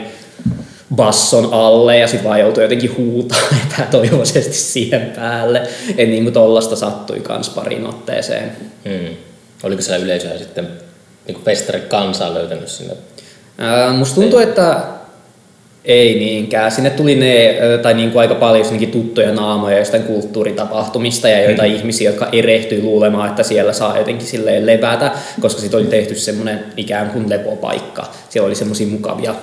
basson 0.95 1.49
alle 1.51 1.97
ja 1.97 2.07
sitten 2.07 2.29
vaan 2.29 2.39
joutui 2.39 2.63
jotenkin 2.63 2.97
huutaa 2.97 3.41
epätoivoisesti 3.67 4.53
siihen 4.53 5.11
päälle. 5.15 5.61
Et 5.97 6.09
niin 6.09 6.23
kuin 6.23 6.33
tollasta 6.33 6.75
sattui 6.75 7.19
kans 7.19 7.49
pariin 7.49 7.87
otteeseen. 7.87 8.51
Mm. 8.85 9.15
Oliko 9.63 9.81
siellä 9.81 10.05
yleisöä 10.05 10.37
sitten 10.37 10.67
niin 11.27 11.35
kuin 11.35 11.45
festari 11.45 11.79
kansaa 11.79 12.33
löytänyt 12.33 12.67
sinne? 12.67 12.93
Ää, 13.57 13.93
musta 13.93 14.15
tuntuu, 14.15 14.39
että 14.39 14.83
Ei 15.85 16.19
niinkään. 16.19 16.71
Sinne 16.71 16.89
tuli 16.89 17.15
ne, 17.15 17.55
tai 17.81 17.93
niin 17.93 18.11
kuin 18.11 18.21
aika 18.21 18.35
paljon 18.35 18.65
tuttuja 18.91 19.31
naamoja 19.31 19.77
jostain 19.77 20.03
kulttuuritapahtumista 20.03 21.29
ja 21.29 21.41
joita 21.41 21.63
mm. 21.63 21.69
ihmisiä, 21.69 22.09
jotka 22.09 22.29
erehtyi 22.31 22.81
luulemaan, 22.81 23.29
että 23.29 23.43
siellä 23.43 23.73
saa 23.73 23.97
jotenkin 23.97 24.27
silleen 24.27 24.65
levätä, 24.65 25.11
koska 25.39 25.61
siitä 25.61 25.77
oli 25.77 25.85
tehty 25.85 26.15
semmoinen 26.15 26.65
ikään 26.77 27.09
kuin 27.09 27.29
lepopaikka. 27.29 28.07
Siellä 28.29 28.47
oli 28.47 28.55
semmoisia 28.55 28.87
mukavia, 28.87 29.35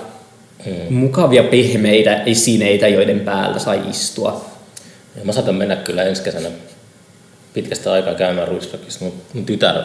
mm. 0.65 0.93
mukavia 0.93 1.43
pehmeitä 1.43 2.23
esineitä, 2.23 2.87
joiden 2.87 3.19
päällä 3.19 3.59
sai 3.59 3.81
istua. 3.89 4.45
Ja 5.15 5.25
mä 5.25 5.31
saatan 5.31 5.55
mennä 5.55 5.75
kyllä 5.75 6.03
ensi 6.03 6.23
kesänä 6.23 6.49
pitkästä 7.53 7.91
aikaa 7.91 8.15
käymään 8.15 8.47
Ruisrockissa. 8.47 9.05
Mun, 9.05 9.13
mun 9.33 9.45
tytär 9.45 9.75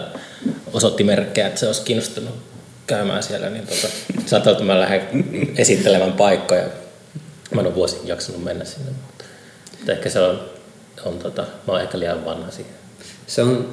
osoitti 0.73 1.05
merkkejä, 1.05 1.47
että 1.47 1.61
se 1.61 1.67
olisi 1.67 1.83
kiinnostunut 1.83 2.35
käymään 2.87 3.23
siellä, 3.23 3.51
niin 3.51 3.67
tota, 3.67 3.89
saattaa, 4.27 4.53
että 4.53 4.65
mä 4.65 4.81
lähden 4.81 5.03
esittelemään 5.57 6.13
paikkoja. 6.13 6.65
Mä 7.55 7.61
en 7.61 7.67
ole 7.67 7.75
vuosi 7.75 7.97
jaksanut 8.05 8.45
mennä 8.45 8.65
sinne, 8.65 8.91
mutta, 8.91 9.25
mutta 9.79 9.93
ehkä 9.93 10.11
se 10.11 10.21
on, 10.21 10.41
on 11.05 11.19
tota, 11.19 11.43
mä 11.43 11.73
oon 11.73 11.81
ehkä 11.81 11.99
liian 11.99 12.25
vanha 12.25 12.51
siihen. 12.51 12.75
Se 13.27 13.43
on, 13.43 13.69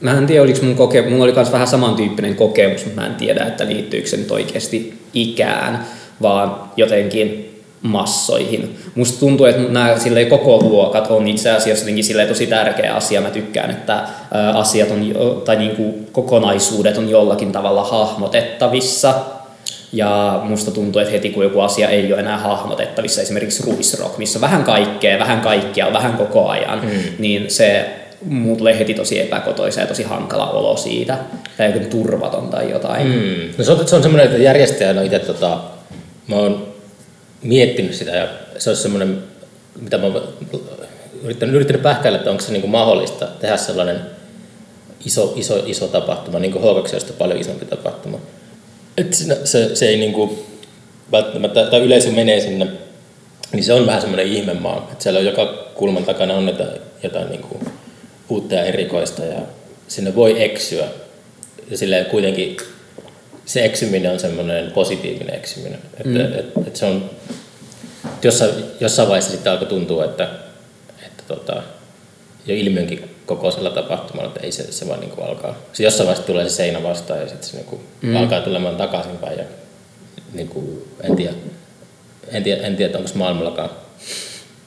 mä 0.00 0.18
en 0.18 0.26
tiedä, 0.26 0.42
oliko 0.42 0.62
mun 0.62 0.76
kokemus, 0.76 1.10
mulla 1.10 1.24
oli 1.24 1.32
myös 1.32 1.52
vähän 1.52 1.66
samantyyppinen 1.66 2.36
kokemus, 2.36 2.84
mutta 2.84 3.00
mä 3.00 3.06
en 3.06 3.14
tiedä, 3.14 3.44
että 3.44 3.66
liittyykö 3.66 4.08
se 4.08 4.16
nyt 4.16 4.30
oikeasti 4.30 5.02
ikään, 5.14 5.86
vaan 6.22 6.56
jotenkin 6.76 7.42
massoihin. 7.82 8.78
Musta 8.94 9.20
tuntuu, 9.20 9.46
että 9.46 9.72
nämä 9.72 9.98
sille 9.98 10.24
koko 10.24 10.58
luokat 10.62 11.10
on 11.10 11.28
itse 11.28 11.50
asiassa 11.50 11.90
jotenkin 11.90 12.28
tosi 12.28 12.46
tärkeä 12.46 12.94
asia. 12.94 13.20
Mä 13.20 13.30
tykkään, 13.30 13.70
että 13.70 14.02
asiat 14.54 14.90
on, 14.90 15.42
tai 15.44 15.56
niin 15.56 15.76
kuin 15.76 16.06
kokonaisuudet 16.12 16.98
on 16.98 17.08
jollakin 17.08 17.52
tavalla 17.52 17.84
hahmotettavissa. 17.84 19.14
Ja 19.92 20.40
musta 20.44 20.70
tuntuu, 20.70 21.00
että 21.00 21.12
heti 21.12 21.30
kun 21.30 21.44
joku 21.44 21.60
asia 21.60 21.88
ei 21.88 22.12
ole 22.12 22.20
enää 22.20 22.38
hahmotettavissa, 22.38 23.22
esimerkiksi 23.22 23.62
ruisrock, 23.66 24.18
missä 24.18 24.38
on 24.38 24.40
vähän 24.40 24.64
kaikkea, 24.64 25.18
vähän 25.18 25.40
kaikkea, 25.40 25.92
vähän 25.92 26.12
koko 26.12 26.48
ajan, 26.48 26.80
mm. 26.82 26.90
niin 27.18 27.50
se 27.50 27.90
muut 28.24 28.58
tulee 28.58 28.78
heti 28.78 28.94
tosi 28.94 29.20
epäkotoisa 29.20 29.80
ja 29.80 29.86
tosi 29.86 30.02
hankala 30.02 30.50
olo 30.50 30.76
siitä, 30.76 31.18
tai 31.56 31.66
joku 31.66 31.86
turvaton 31.90 32.48
tai 32.48 32.70
jotain. 32.70 33.06
Mm. 33.06 33.54
No 33.58 33.64
se 33.64 33.72
on, 33.72 33.88
se 33.88 33.96
on 33.96 34.02
semmoinen, 34.02 34.26
että 34.26 34.42
järjestäjänä 34.42 35.02
itse 35.02 35.18
tota, 35.18 35.58
mä 36.28 36.36
oon 36.36 36.74
miettinyt 37.42 37.94
sitä 37.94 38.10
ja 38.10 38.28
se 38.58 38.70
olisi 38.70 38.82
semmoinen, 38.82 39.22
mitä 39.80 39.98
mä 39.98 40.06
yrittänyt, 41.22 41.54
yrittänyt 41.54 41.82
pähkäillä, 41.82 42.18
että 42.18 42.30
onko 42.30 42.42
se 42.42 42.52
niin 42.52 42.70
mahdollista 42.70 43.26
tehdä 43.26 43.56
sellainen 43.56 44.00
iso, 45.06 45.32
iso, 45.36 45.62
iso 45.66 45.88
tapahtuma, 45.88 46.38
niin 46.38 46.52
kuin 46.52 46.64
H2 46.64 47.12
paljon 47.12 47.40
isompi 47.40 47.64
tapahtuma. 47.64 48.18
Että 48.96 49.16
se, 49.44 49.76
se 49.76 49.88
ei 49.88 49.96
niin 49.96 50.12
kuin 50.12 50.38
välttämättä, 51.12 51.66
tai 51.66 51.80
yleisö 51.80 52.10
menee 52.10 52.40
sinne, 52.40 52.66
niin 53.52 53.64
se 53.64 53.72
on 53.72 53.86
vähän 53.86 54.00
semmoinen 54.00 54.26
ihmemaa, 54.26 54.88
että 54.92 55.02
siellä 55.02 55.18
on 55.18 55.26
joka 55.26 55.46
kulman 55.74 56.04
takana 56.04 56.34
on 56.34 56.48
jotain, 56.48 56.80
jotain 57.02 57.28
niin 57.28 57.42
kuin 57.42 57.60
uutta 58.28 58.54
ja 58.54 58.64
erikoista 58.64 59.24
ja 59.24 59.40
sinne 59.88 60.14
voi 60.14 60.42
eksyä. 60.42 60.86
Ja 61.70 61.78
sille 61.78 62.06
kuitenkin 62.10 62.56
se 63.46 63.64
eksyminen 63.64 64.12
on 64.12 64.20
semmoinen 64.20 64.72
positiivinen 64.72 65.34
eksyminen. 65.34 65.78
Että, 65.94 66.08
mm. 66.08 66.38
et, 66.38 66.66
et 66.66 66.76
se 66.76 66.86
on, 66.86 67.10
jossain, 68.22 68.50
jossain 68.80 69.08
vaiheessa 69.08 69.30
sitten 69.30 69.52
alkoi 69.52 69.68
tuntua, 69.68 70.04
että, 70.04 70.28
että 71.06 71.22
tota, 71.28 71.62
jo 72.46 72.54
ilmiönkin 72.54 73.10
kokoisella 73.26 73.70
tapahtumalla, 73.70 74.28
että 74.28 74.40
ei 74.40 74.52
se, 74.52 74.72
se 74.72 74.88
vaan 74.88 75.00
niin 75.00 75.10
kuin 75.10 75.26
alkaa. 75.26 75.52
Sitten 75.52 75.84
jossain 75.84 76.06
vaiheessa 76.06 76.26
tulee 76.26 76.48
se 76.48 76.54
seinä 76.54 76.82
vastaan 76.82 77.20
ja 77.20 77.28
sitten 77.28 77.48
se 77.48 77.56
niin 77.56 77.66
kuin 77.66 77.80
mm. 78.02 78.16
alkaa 78.16 78.40
tulemaan 78.40 78.76
takaisinpäin. 78.76 79.38
Ja, 79.38 79.44
niin 80.32 80.48
kuin, 80.48 80.88
en 81.02 81.16
tiedä, 81.16 81.34
en 82.28 82.42
tiedä, 82.42 82.66
en 82.66 82.76
tiedä 82.76 82.98
onko 82.98 83.10
maailmallakaan 83.14 83.70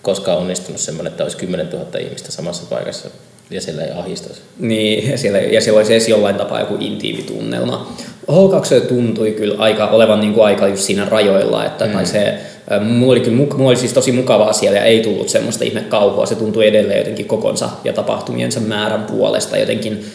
koskaan 0.01 0.37
onnistunut 0.37 0.81
semmoinen, 0.81 1.11
että 1.11 1.23
olisi 1.23 1.37
10 1.37 1.69
000 1.69 1.99
ihmistä 1.99 2.31
samassa 2.31 2.63
paikassa 2.69 3.09
ja 3.49 3.61
siellä 3.61 3.83
ei 3.83 3.91
ahdistaisi. 3.91 4.41
Niin, 4.59 5.11
ja 5.11 5.17
siellä, 5.17 5.39
ja 5.39 5.61
siellä 5.61 5.77
olisi 5.77 5.93
edes 5.93 6.09
jollain 6.09 6.35
tapaa 6.35 6.59
joku 6.59 6.77
intiimitunnelma. 6.79 7.93
H2 8.31 8.87
tuntui 8.87 9.31
kyllä 9.31 9.55
aika, 9.57 9.87
olevan 9.87 10.19
niin 10.19 10.33
kuin 10.33 10.45
aika 10.45 10.67
just 10.67 10.83
siinä 10.83 11.05
rajoilla, 11.05 11.65
että 11.65 11.85
mm. 11.85 11.91
tai 11.91 12.05
se, 12.05 12.33
mulla 12.81 13.11
oli, 13.11 13.19
kyllä, 13.19 13.37
mulla 13.37 13.69
oli 13.69 13.75
siis 13.75 13.93
tosi 13.93 14.11
mukavaa 14.11 14.53
siellä 14.53 14.79
ja 14.79 14.85
ei 14.85 15.01
tullut 15.01 15.29
semmoista 15.29 15.63
ihme 15.63 15.81
kauhua, 15.81 16.25
se 16.25 16.35
tuntui 16.35 16.67
edelleen 16.67 16.99
jotenkin 16.99 17.25
kokonsa 17.25 17.69
ja 17.83 17.93
tapahtumiensa 17.93 18.59
määrän 18.59 19.03
puolesta 19.03 19.57
jotenkin 19.57 20.05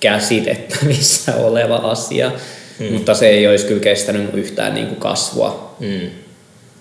käsitettävissä 0.00 1.36
oleva 1.46 1.76
asia, 1.76 2.32
mm. 2.78 2.92
mutta 2.92 3.14
se 3.14 3.28
ei 3.28 3.48
olisi 3.48 3.66
kyllä 3.66 3.80
kestänyt 3.80 4.34
yhtään 4.34 4.74
niin 4.74 4.86
kuin 4.86 5.00
kasvua. 5.00 5.76
Mm. 5.80 6.10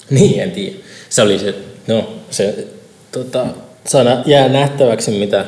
Niin, 0.09 0.41
en 0.41 0.51
tiedä. 0.51 0.75
Se 1.09 1.21
oli 1.21 1.39
se, 1.39 1.55
no 1.87 2.13
se 2.29 2.67
tota, 3.11 3.45
sana 3.87 4.23
jää 4.25 4.49
nähtäväksi, 4.49 5.11
mitä 5.11 5.45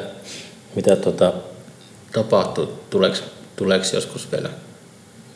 mitä 0.75 0.95
tota, 0.95 1.33
tapahtuu? 2.13 2.69
Tuleeko, 2.89 3.17
tuleeko 3.55 3.85
joskus 3.93 4.31
vielä 4.31 4.49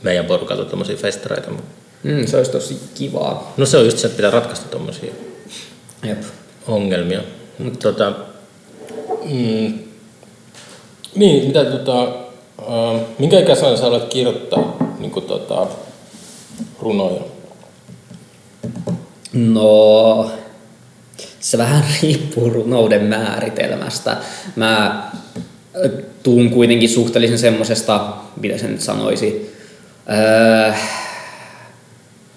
meidän 0.03 0.25
porukalta 0.25 0.65
tuommoisia 0.65 0.95
festareita? 0.95 1.51
Mm, 2.03 2.27
se 2.27 2.37
olisi 2.37 2.51
tosi 2.51 2.79
kivaa. 2.95 3.53
No 3.57 3.65
se 3.65 3.77
on 3.77 3.85
just 3.85 3.97
se, 3.97 4.07
että 4.07 4.17
pitää 4.17 4.31
ratkaista 4.31 4.69
tuommoisia 4.69 5.13
ongelmia. 6.67 7.21
Mut, 7.59 7.79
tota, 7.79 8.13
mm, 9.23 9.79
niin, 11.15 11.47
mitä 11.47 11.65
tota, 11.65 12.03
äh, 12.59 13.01
minkä 13.19 13.39
ikäisenä 13.39 13.77
sä 13.77 13.85
olet 13.85 14.03
kirjoittaa 14.03 14.77
niin 14.99 15.11
kuin, 15.11 15.25
tota, 15.25 15.67
runoja? 16.81 17.21
No, 19.33 20.31
se 21.43 21.57
vähän 21.57 21.83
riippuu 22.01 22.49
runouden 22.49 23.03
määritelmästä. 23.03 24.17
Mä 24.55 25.03
tuun 26.23 26.49
kuitenkin 26.49 26.89
suhteellisen 26.89 27.39
semmoisesta, 27.39 28.13
mitä 28.41 28.57
sen 28.57 28.71
nyt 28.71 28.81
sanoisi, 28.81 29.55
öö, 30.09 30.73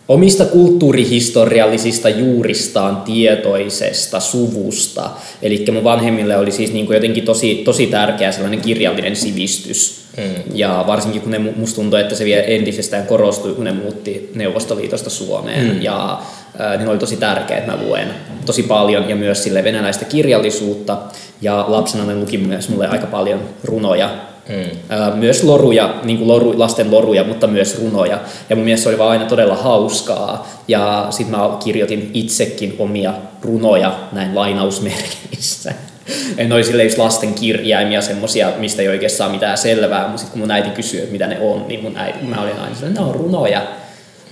omista 0.09 0.45
kulttuurihistoriallisista 0.45 2.09
juuristaan 2.09 2.97
tietoisesta 2.97 4.21
suvusta. 4.21 5.11
Eli 5.43 5.65
mun 5.73 5.85
vanhemmille 5.85 6.37
oli 6.37 6.53
siis 6.53 6.73
niin 6.73 6.87
kuin 6.87 6.95
jotenkin 6.95 7.25
tosi, 7.25 7.55
tosi 7.55 7.87
tärkeä 7.87 8.33
sellainen 8.33 8.61
kirjallinen 8.61 9.17
sivistys. 9.17 10.07
Mm. 10.17 10.25
Ja 10.55 10.85
varsinkin 10.87 11.23
kun 11.23 11.31
ne, 11.31 11.39
musta 11.39 11.77
tuntuu, 11.77 11.99
että 11.99 12.15
se 12.15 12.25
vielä 12.25 12.43
entisestään 12.43 13.07
korostui, 13.07 13.55
kun 13.55 13.65
ne 13.65 13.73
muutti 13.73 14.31
Neuvostoliitosta 14.35 15.11
Suomeen. 15.11 15.75
Mm. 15.75 15.83
Ja 15.83 16.23
äh, 16.61 16.79
niin 16.79 16.89
oli 16.89 16.99
tosi 16.99 17.17
tärkeää, 17.17 17.59
että 17.59 17.73
mä 17.73 17.83
luen 17.83 18.09
tosi 18.47 18.63
paljon 18.63 19.09
ja 19.09 19.17
myös 19.17 19.43
sille 19.43 19.65
venäläistä 19.65 20.05
kirjallisuutta. 20.05 20.99
Ja 21.43 21.65
lapsena 21.69 22.05
ne 22.05 22.15
luki 22.15 22.39
myös 22.39 22.69
mulle 22.69 22.89
aika 22.89 23.07
paljon 23.07 23.41
runoja 23.65 24.11
Mm. 24.49 25.19
Myös 25.19 25.45
loruja, 25.45 25.95
niin 26.05 26.19
kuin 26.19 26.29
loru, 26.29 26.59
lasten 26.59 26.91
loruja, 26.91 27.25
mutta 27.25 27.47
myös 27.47 27.79
runoja. 27.79 28.21
Ja 28.51 28.57
mun 28.57 28.65
mielestä 28.65 28.83
se 28.83 28.89
oli 28.89 28.99
vaan 28.99 29.11
aina 29.11 29.25
todella 29.25 29.57
hauskaa. 29.57 30.49
Ja 30.69 31.07
sitten 31.11 31.39
mä 31.39 31.57
kirjoitin 31.65 32.11
itsekin 32.15 32.77
omia 32.79 33.15
runoja 33.43 33.99
näin 34.13 34.35
lainausmerkeissä. 34.35 35.73
En 36.39 36.53
olisi 36.53 36.69
silleen 36.69 36.91
lasten 36.97 37.35
kirjaimia, 37.35 38.03
semmosia, 38.03 38.53
mistä 38.59 38.83
ei 38.83 38.89
oikein 38.89 39.11
saa 39.11 39.29
mitään 39.29 39.59
selvää, 39.59 40.03
mutta 40.03 40.19
sitten 40.19 40.33
kun 40.33 40.41
mun 40.41 40.51
äiti 40.51 40.71
kysyy, 40.71 41.01
että 41.01 41.13
mitä 41.13 41.27
ne 41.27 41.41
on, 41.41 41.69
niin 41.69 41.83
mun 41.83 41.97
äiti, 41.97 42.25
mä 42.25 42.43
olin 42.43 42.59
aina 42.59 42.75
silleen, 42.75 42.95
ne 42.95 43.01
on 43.01 43.15
runoja. 43.15 43.63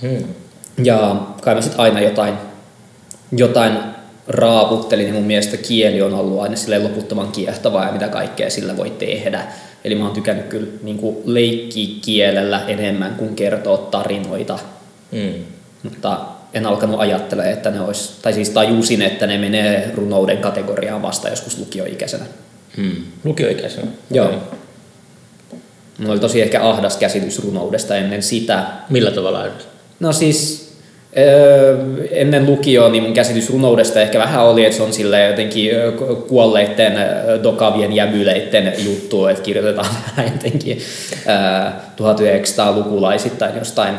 Mm. 0.01 0.23
Ja 0.83 1.15
kai 1.41 1.55
mä 1.55 1.61
sitten 1.61 1.79
aina 1.79 2.01
jotain, 2.01 2.33
jotain 3.31 3.77
raaputtelin 4.27 5.07
ja 5.07 5.13
mun 5.13 5.23
mielestä 5.23 5.57
kieli 5.57 6.01
on 6.01 6.13
ollut 6.13 6.41
aina 6.41 6.55
silleen 6.55 6.83
loputtoman 6.83 7.31
kiehtovaa 7.31 7.85
ja 7.85 7.91
mitä 7.91 8.07
kaikkea 8.07 8.49
sillä 8.49 8.77
voi 8.77 8.89
tehdä. 8.89 9.43
Eli 9.85 9.95
mä 9.95 10.05
oon 10.05 10.13
tykännyt 10.13 10.45
kyllä 10.45 10.67
niin 10.83 10.97
kuin 10.97 11.17
leikkiä 11.25 11.95
kielellä 12.01 12.65
enemmän 12.67 13.15
kuin 13.15 13.35
kertoa 13.35 13.77
tarinoita. 13.77 14.59
Mm. 15.11 15.33
Mutta 15.83 16.19
en 16.53 16.65
alkanut 16.65 16.99
ajattelemaan, 16.99 17.53
että 17.53 17.71
ne 17.71 17.81
olisi, 17.81 18.13
tai 18.21 18.33
siis 18.33 18.49
tajusin, 18.49 19.01
että 19.01 19.27
ne 19.27 19.37
menee 19.37 19.91
runouden 19.95 20.37
kategoriaan 20.37 21.01
vasta 21.01 21.29
joskus 21.29 21.57
lukioikäisenä. 21.57 22.25
Mm. 22.77 22.95
Lukioikäisenä? 23.23 23.87
Joo. 24.11 24.25
Okay. 24.25 24.39
Mulla 25.97 26.11
oli 26.11 26.19
tosi 26.19 26.41
ehkä 26.41 26.69
ahdas 26.69 26.97
käsitys 26.97 27.43
runoudesta 27.43 27.95
ennen 27.95 28.23
sitä. 28.23 28.65
Millä 28.89 29.11
tavalla? 29.11 29.45
No 29.99 30.13
siis 30.13 30.64
ennen 32.11 32.45
lukioa 32.45 32.89
niin 32.89 33.03
mun 33.03 33.13
käsitys 33.13 33.49
runoudesta 33.49 34.01
ehkä 34.01 34.19
vähän 34.19 34.45
oli, 34.45 34.65
että 34.65 34.77
se 34.77 34.83
on 34.83 34.93
sille 34.93 35.25
jotenkin 35.25 35.71
kuolleiden 36.27 36.93
dokavien 37.43 37.93
jäbyleiden 37.93 38.73
juttu, 38.85 39.25
että 39.25 39.43
kirjoitetaan 39.43 39.87
vähän 40.17 40.31
jotenkin 40.33 40.77
1900-lukulaisittain 41.97 43.57
jostain 43.57 43.95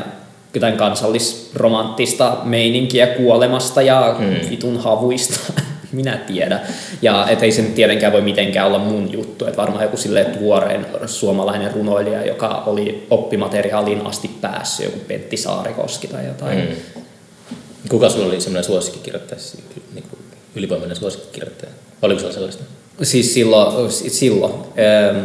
jotain 0.55 0.77
kansallisromanttista 0.77 2.37
meininkiä 2.45 3.07
kuolemasta 3.07 3.83
ja 3.83 4.17
mm. 4.19 4.51
vitun 4.51 4.79
havuista. 4.79 5.53
Minä 5.93 6.17
tiedän. 6.17 6.61
Ja 7.03 7.27
et 7.29 7.43
ei 7.43 7.53
se 7.53 7.63
nyt 7.63 7.75
tietenkään 7.75 8.13
voi 8.13 8.21
mitenkään 8.21 8.67
olla 8.67 8.79
mun 8.79 9.13
juttu. 9.13 9.47
Että 9.47 9.57
varmaan 9.57 9.83
joku 9.83 9.97
silleen 9.97 10.39
tuoreen 10.39 10.87
suomalainen 11.07 11.73
runoilija, 11.73 12.27
joka 12.27 12.63
oli 12.67 13.07
oppimateriaaliin 13.11 14.07
asti 14.07 14.31
päässyt, 14.41 14.87
joku 14.87 14.99
Pentti 15.09 15.37
Saarikoski 15.37 16.07
tai 16.07 16.27
jotain. 16.27 16.59
Mm 16.59 17.06
Kuka 17.88 18.09
sulla 18.09 18.26
oli 18.26 18.40
semmoinen 18.40 18.64
suosikkikirjoittaja, 18.64 19.40
siis 19.40 19.64
niin 19.95 20.05
kuin 20.11 20.21
ylivoimainen 20.55 20.97
suosikkikirjoittaja? 20.97 21.73
Oliko 22.02 22.21
sulla 22.21 22.33
sellaista? 22.33 22.64
Siis 23.02 23.35
silloin, 23.35 23.90
silloin. 23.90 24.52
Ähm, 24.52 25.25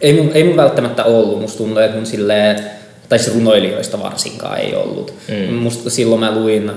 ei, 0.00 0.12
mun, 0.12 0.30
ei 0.34 0.44
mun 0.44 0.56
välttämättä 0.56 1.04
ollut. 1.04 1.40
Musta 1.40 1.58
tuntuu, 1.58 1.78
että 1.78 1.96
mun 1.96 2.06
silleen, 2.06 2.64
tai 3.08 3.18
siis 3.18 3.34
runoilijoista 3.34 4.02
varsinkaan 4.02 4.58
ei 4.58 4.74
ollut. 4.74 5.14
Mm. 5.28 5.54
Musta 5.54 5.90
silloin 5.90 6.20
mä 6.20 6.34
luin 6.34 6.70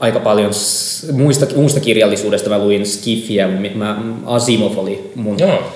aika 0.00 0.20
paljon 0.20 0.50
muista, 1.12 1.46
muusta 1.56 1.80
kirjallisuudesta. 1.80 2.50
Mä 2.50 2.58
luin 2.58 2.86
Skifiä, 2.86 3.48
mä, 3.74 4.02
Asimov 4.26 4.78
oli 4.78 5.12
mun 5.14 5.38
Joo. 5.38 5.72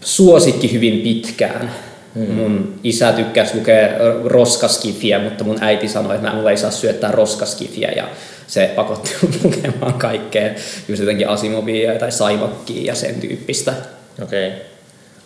suosikki 0.00 0.72
hyvin 0.72 1.00
pitkään. 1.00 1.70
Mm. 2.14 2.34
Mun 2.34 2.74
isä 2.84 3.12
tykkäsi 3.12 3.56
lukea 3.56 3.88
roskaskifiä, 4.24 5.18
mutta 5.18 5.44
mun 5.44 5.58
äiti 5.60 5.88
sanoi, 5.88 6.14
että 6.14 6.28
mä 6.28 6.34
mulla 6.34 6.50
ei 6.50 6.56
saa 6.56 6.70
syöttää 6.70 7.12
roskaskifiä 7.12 7.90
ja 7.96 8.08
se 8.46 8.72
pakotti 8.76 9.10
lukemaan 9.44 9.94
kaikkea, 9.94 10.50
just 10.88 11.00
jotenkin 11.00 11.28
Asimovia 11.28 11.98
tai 11.98 12.12
Saimakkia 12.12 12.82
ja 12.84 12.94
sen 12.94 13.14
tyyppistä. 13.14 13.74
Okei. 14.22 14.48
Okay. 14.48 14.60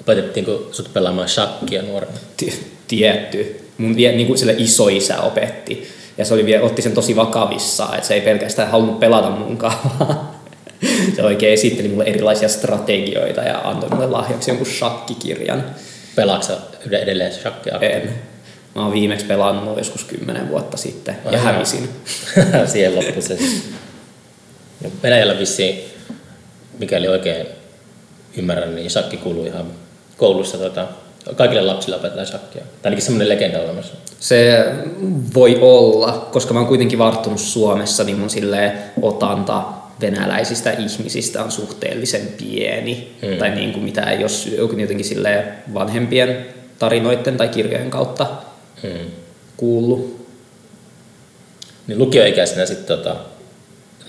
Opetettiinko 0.00 0.68
sut 0.72 0.92
pelaamaan 0.92 1.28
shakkia 1.28 1.82
nuorena? 1.82 2.12
Ti- 2.36 2.66
Tietty. 2.88 3.60
Mun 3.78 3.96
vie, 3.96 4.12
niin 4.12 4.26
kuin 4.26 4.38
sille 4.38 4.54
isoisä 4.58 5.20
opetti. 5.20 5.88
Ja 6.18 6.24
se 6.24 6.34
oli 6.34 6.46
vielä, 6.46 6.64
otti 6.64 6.82
sen 6.82 6.92
tosi 6.92 7.16
vakavissaan, 7.16 7.94
että 7.94 8.08
se 8.08 8.14
ei 8.14 8.20
pelkästään 8.20 8.70
halunnut 8.70 9.00
pelata 9.00 9.30
munkaan, 9.30 9.74
se 11.16 11.22
oikein 11.22 11.52
esitteli 11.52 11.88
mulle 11.88 12.04
erilaisia 12.04 12.48
strategioita 12.48 13.40
ja 13.40 13.60
antoi 13.64 13.90
mulle 13.90 14.06
lahjaksi 14.06 14.50
jonkun 14.50 14.66
shakkikirjan. 14.66 15.64
Pelaatko 16.16 16.52
sä 16.90 16.98
edelleen 16.98 17.32
shakkia? 17.32 17.78
En. 17.80 18.14
Mä 18.74 18.82
oon 18.82 18.92
viimeksi 18.92 19.26
pelannut 19.26 19.78
joskus 19.78 20.04
kymmenen 20.04 20.48
vuotta 20.48 20.76
sitten 20.76 21.16
ja 21.24 21.30
Ai 21.30 21.44
hävisin. 21.44 21.88
Siihen 22.72 22.94
loppui 22.94 23.22
se. 23.22 23.38
Ja 24.82 24.90
Venäjällä 25.02 25.38
vissiin, 25.38 25.80
mikäli 26.78 27.08
oikein 27.08 27.46
ymmärrän, 28.36 28.74
niin 28.74 28.90
shakki 28.90 29.16
kuuluu 29.16 29.46
ihan 29.46 29.66
koulussa. 30.16 30.58
Tota, 30.58 30.86
kaikille 31.36 31.62
lapsille 31.62 31.96
opetetaan 31.96 32.26
shakkia. 32.26 32.62
Tai 32.62 32.70
ainakin 32.84 33.04
semmoinen 33.04 33.28
legenda 33.28 33.60
olemassa. 33.60 33.94
Se 34.20 34.64
voi 35.34 35.58
olla, 35.60 36.28
koska 36.32 36.54
mä 36.54 36.60
oon 36.60 36.68
kuitenkin 36.68 36.98
varttunut 36.98 37.40
Suomessa, 37.40 38.04
niin 38.04 38.18
mun 38.18 38.30
sille 38.30 38.72
otanta 39.02 39.62
venäläisistä 40.00 40.70
ihmisistä 40.70 41.44
on 41.44 41.50
suhteellisen 41.50 42.28
pieni. 42.38 43.16
Mm. 43.22 43.38
Tai 43.38 43.50
niin 43.50 43.72
kuin 43.72 43.84
mitä 43.84 44.02
ole 44.20 44.80
jotenkin 44.80 45.06
sille 45.06 45.44
vanhempien 45.74 46.46
tarinoiden 46.78 47.36
tai 47.36 47.48
kirjojen 47.48 47.90
kautta 47.90 48.26
Hmm. 48.82 49.10
kuullut. 49.56 50.28
Niin 51.86 51.98
lukioikäisenä 51.98 52.66
sitten 52.66 52.98
tota, 52.98 53.16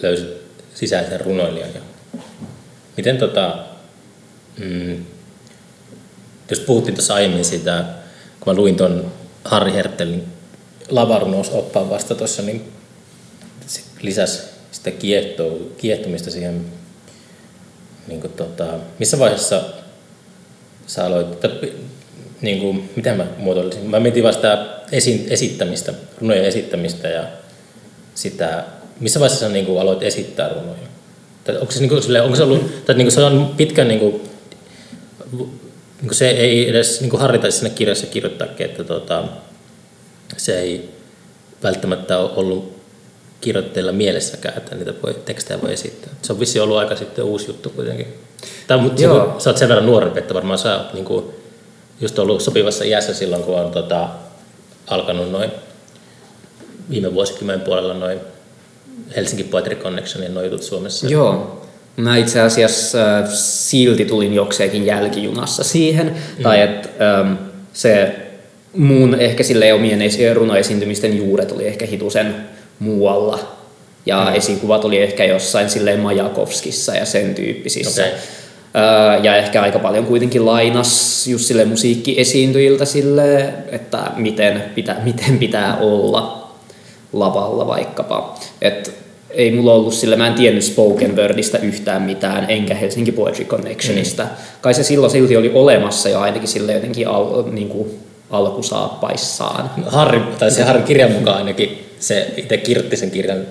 löysit 0.02 0.28
sisäisen 0.76 1.22
runoilijan. 1.22 1.70
Ja 1.74 1.82
miten 2.98 3.18
tota, 3.18 3.58
mm, 4.58 5.06
jos 6.50 6.60
puhuttiin 6.60 6.96
tuossa 6.96 7.14
aiemmin 7.14 7.46
siitä, 7.46 7.86
kun 8.40 8.54
mä 8.54 8.60
luin 8.60 8.76
ton 8.76 9.12
Harri 9.46 9.74
Hertelin 9.74 10.28
lavarunousoppaan 10.90 11.90
vasta 11.90 12.16
tuossa, 12.16 12.42
niin 12.42 12.72
se 13.68 13.82
lisäsi 14.02 14.42
sitä 14.72 14.92
kiehtoa, 14.92 15.54
kiehtomista 15.78 16.32
siihen, 16.32 16.66
niin 18.08 18.22
kuin 18.22 18.34
tota, 18.34 18.66
missä 19.00 19.20
vaiheessa 19.20 19.64
sä 20.88 21.06
aloit, 21.06 21.40
niin 22.42 22.60
kuin, 22.60 22.90
miten 22.96 23.18
mä 23.18 23.26
muotoilisin, 23.38 23.90
mä 23.90 24.00
mietin 24.00 24.24
vaan 24.24 24.34
sitä 24.34 24.66
esi, 24.92 25.28
esittämistä, 25.30 25.94
runojen 26.22 26.46
esittämistä 26.46 27.08
ja 27.08 27.24
sitä, 28.16 28.64
missä 29.00 29.20
vaiheessa 29.20 29.46
sä 29.46 29.52
niin 29.52 29.66
kuin, 29.66 29.82
aloit 29.82 30.04
esittää 30.04 30.50
runoja? 30.50 30.90
Tai 31.44 31.58
onko 31.58 31.72
se, 31.72 31.80
niin 31.80 31.90
kuin, 31.90 32.22
onko 32.22 32.36
se 32.36 32.44
ollut, 32.44 32.86
tai 32.86 32.96
niin 32.96 33.06
kuin, 33.06 33.12
se 33.12 33.24
on 33.24 33.54
pitkän 33.58 33.88
niin 33.88 34.00
kuin, 34.00 34.22
niin 35.32 36.08
kuin 36.08 36.16
se 36.16 36.30
ei 36.30 36.70
edes 36.70 37.02
niin 37.02 37.10
kuin 37.10 37.22
harrita 37.22 37.52
sinne 37.52 37.70
kirjassa 37.70 38.08
kirjoittaakin, 38.08 38.66
että 38.66 38.84
tota, 38.84 39.24
se 40.38 40.60
ei 40.60 40.90
välttämättä 41.64 42.18
ole 42.18 42.32
ollut 42.36 42.80
kirjoittajilla 43.42 43.92
mielessäkään, 43.92 44.58
että 44.58 44.76
niitä 44.76 44.94
voi, 45.04 45.14
tekstejä 45.26 45.62
voi 45.62 45.74
esittää. 45.74 46.10
Se 46.22 46.34
on 46.34 46.40
vissi 46.40 46.60
ollut 46.60 46.78
aika 46.78 46.96
sitten 46.96 47.26
uusi 47.26 47.48
juttu 47.48 47.70
kuitenkin. 47.70 48.08
Tai, 48.68 48.78
mutta 48.78 49.02
Joo. 49.02 49.34
sä, 49.38 49.44
sä 49.44 49.50
oot 49.50 49.58
sen 49.58 49.70
verran 49.70 49.86
nuorempi, 49.86 50.20
että 50.20 50.34
varmaan 50.34 50.60
sä 50.60 50.78
oot 50.78 50.94
niin 50.94 51.06
kuin, 51.06 51.26
just 52.02 52.20
ollut 52.20 52.42
sopivassa 52.42 52.84
iässä 52.84 53.14
silloin, 53.14 53.44
kun 53.44 53.60
on 53.60 53.72
tota, 53.72 54.10
alkanut 54.88 55.32
noin 55.32 55.52
viime 56.90 57.14
vuosikymmenen 57.14 57.62
puolella 57.62 57.94
noin 57.94 58.20
Helsinki 59.16 59.44
Poetry 59.44 59.76
Connectionin 59.76 60.34
noin 60.34 60.46
jutut 60.46 60.64
Suomessa. 60.64 61.08
Joo. 61.08 61.66
Mä 61.98 62.18
itse 62.18 62.42
asiassa 62.42 63.18
äh, 63.18 63.30
silti 63.34 64.06
tulin 64.06 64.34
jokseenkin 64.34 64.86
jälkijunassa 64.86 65.64
siihen. 65.64 66.16
Mm. 66.38 66.44
Tai 66.44 66.62
että 66.62 66.90
ähm, 67.20 67.34
se 67.74 68.16
mun 68.74 69.16
ehkä 69.16 69.44
sille 69.44 69.74
omien 69.74 70.02
esi- 70.02 70.34
runoesiintymisten 70.34 71.18
juuret 71.18 71.52
oli 71.52 71.68
ehkä 71.68 71.86
hitusen 71.86 72.36
muualla. 72.80 73.40
Ja 74.06 74.26
mm. 74.30 74.36
esikuvat 74.36 74.86
oli 74.86 74.98
ehkä 74.98 75.26
jossain 75.26 75.70
silleen 75.70 76.00
Majakovskissa 76.00 76.96
ja 76.96 77.06
sen 77.06 77.36
tyyppisissä. 77.36 78.02
Okei. 78.02 78.20
Ja 79.24 79.36
ehkä 79.36 79.62
aika 79.62 79.80
paljon 79.80 80.06
kuitenkin 80.06 80.46
lainas 80.46 81.28
just 81.28 81.46
sille 81.46 81.66
musiikkiesiintyjiltä 81.66 82.86
sille, 82.86 83.54
että 83.72 84.12
miten 84.16 84.64
pitää, 84.76 85.02
miten 85.10 85.38
pitää 85.38 85.78
olla 85.78 86.50
lavalla 87.14 87.68
vaikkapa. 87.68 88.40
Et 88.62 89.00
ei 89.30 89.52
mulla 89.52 89.74
ollut 89.74 89.94
sille, 89.94 90.16
mä 90.16 90.28
en 90.28 90.34
tiennyt 90.34 90.64
spoken 90.64 91.16
wordista 91.16 91.58
yhtään 91.58 92.02
mitään, 92.02 92.46
enkä 92.50 92.76
Helsinki 92.76 93.12
Poetry 93.12 93.46
Connectionista. 93.46 94.24
Mm. 94.24 94.30
Kai 94.62 94.74
se 94.74 94.84
silloin 94.84 95.12
silti 95.12 95.38
oli 95.38 95.52
olemassa 95.54 96.10
jo 96.10 96.20
ainakin 96.20 96.48
sille 96.48 96.74
jotenkin 96.74 97.08
al, 97.08 97.44
niin 97.52 97.70
kuin 97.70 97.90
alkusaappaissaan. 98.30 99.72
Harri, 99.88 100.22
tai 100.40 100.52
se 100.52 100.64
Harrin 100.64 100.84
kirjan 100.84 101.12
mukaan 101.12 101.38
ainakin 101.38 101.86
se 102.00 102.34
itse 102.38 102.58
kirjoitti 102.58 102.98
sen 102.98 103.12
kirjan 103.12 103.46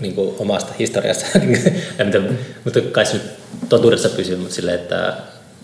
niin 0.00 0.14
kuin 0.14 0.34
omasta 0.38 0.72
historiasta, 0.78 1.26
mitä- 2.04 2.20
mutta 2.64 2.80
kai 2.80 3.06
se 3.06 3.12
nyt 3.12 3.22
totuudessa 3.68 4.08
pysyy, 4.08 4.36
mutta 4.36 4.54
silleen, 4.54 4.80
että 4.80 5.14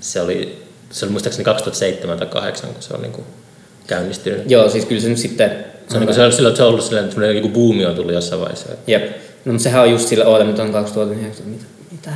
se 0.01 0.21
oli, 0.21 0.63
se 0.91 1.05
oli 1.05 1.13
muistaakseni 1.13 1.45
2007 1.45 2.19
tai 2.19 2.27
2008, 2.27 2.71
kun 2.73 2.83
se 2.83 2.95
on 2.95 3.03
niin 3.03 3.13
kuin 3.13 3.25
käynnistynyt. 3.87 4.51
Joo, 4.51 4.69
siis 4.71 4.85
kyllä 4.85 5.01
se 5.01 5.09
nyt 5.09 5.19
sitten... 5.19 5.51
Se 5.89 5.95
on, 5.95 6.01
niin 6.01 6.07
kuin, 6.07 6.15
se 6.15 6.23
on, 6.23 6.33
silloin, 6.33 6.57
se 6.57 6.63
on 6.63 6.69
ollut 6.69 6.85
sellainen, 6.85 7.11
että 7.11 7.27
joku 7.27 7.49
buumi 7.49 7.87
on 7.87 7.95
tullut 7.95 8.13
jossain 8.13 8.41
vaiheessa. 8.41 8.69
Jep. 8.87 9.03
No, 9.45 9.53
mutta 9.53 9.63
sehän 9.63 9.83
on 9.83 9.91
just 9.91 10.09
sillä, 10.09 10.25
oota, 10.25 10.45
nyt 10.45 10.59
on 10.59 10.73
2009, 10.73 11.47
mitä? 11.47 11.65
mitä? 11.93 12.11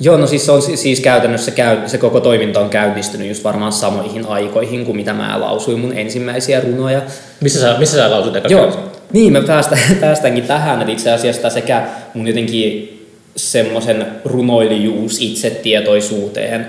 Joo, 0.00 0.16
no 0.16 0.26
siis 0.26 0.46
se 0.46 0.52
on 0.52 0.62
si- 0.62 0.76
siis 0.76 1.00
käytännössä 1.00 1.50
käy, 1.50 1.88
se 1.88 1.98
koko 1.98 2.20
toiminta 2.20 2.60
on 2.60 2.70
käynnistynyt 2.70 3.28
just 3.28 3.44
varmaan 3.44 3.72
samoihin 3.72 4.26
aikoihin 4.26 4.84
kuin 4.84 4.96
mitä 4.96 5.12
mä 5.12 5.40
lausuin 5.40 5.80
mun 5.80 5.92
ensimmäisiä 5.98 6.60
runoja. 6.60 7.02
Missä 7.40 7.60
sä, 7.60 7.76
missä 7.78 7.96
sä 7.96 8.10
lausut 8.10 8.36
eka 8.36 8.48
Joo, 8.48 8.92
niin 9.14 9.32
me 9.32 9.40
päästään, 9.40 9.96
päästäänkin 10.00 10.44
tähän, 10.44 10.80
että 10.80 10.92
itse 10.92 11.12
asiassa 11.12 11.50
sekä 11.50 11.82
mun 12.14 12.28
jotenkin 12.28 12.90
semmoisen 13.36 14.06
runoilijuus 14.24 15.20
itsetietoisuuteen 15.20 16.66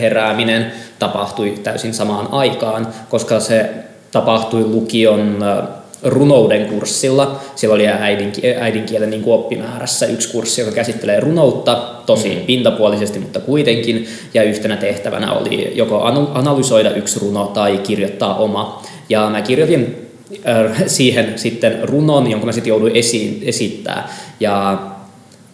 herääminen 0.00 0.72
tapahtui 0.98 1.54
täysin 1.62 1.94
samaan 1.94 2.28
aikaan, 2.32 2.88
koska 3.08 3.40
se 3.40 3.70
tapahtui 4.10 4.64
lukion 4.64 5.44
runouden 6.02 6.66
kurssilla. 6.66 7.40
Siellä 7.56 7.74
oli 7.74 7.86
äidinki- 7.86 8.56
äidinkielen 8.60 9.10
niin 9.10 9.22
oppimäärässä 9.26 10.06
yksi 10.06 10.28
kurssi, 10.28 10.60
joka 10.60 10.72
käsittelee 10.72 11.20
runoutta, 11.20 11.82
tosi 12.06 12.34
mm. 12.34 12.40
pintapuolisesti, 12.40 13.18
mutta 13.18 13.40
kuitenkin. 13.40 14.08
Ja 14.34 14.42
yhtenä 14.42 14.76
tehtävänä 14.76 15.32
oli 15.32 15.72
joko 15.74 16.02
analysoida 16.34 16.90
yksi 16.90 17.20
runo 17.20 17.46
tai 17.46 17.78
kirjoittaa 17.78 18.38
oma. 18.38 18.82
Ja 19.08 19.30
mä 19.30 19.42
kirjoitin 19.42 20.07
siihen 20.86 21.38
sitten 21.38 21.78
runon, 21.82 22.30
jonka 22.30 22.46
mä 22.46 22.52
sitten 22.52 22.68
jouduin 22.68 22.96
esiin, 22.96 23.42
esittää. 23.44 24.08
Ja 24.40 24.78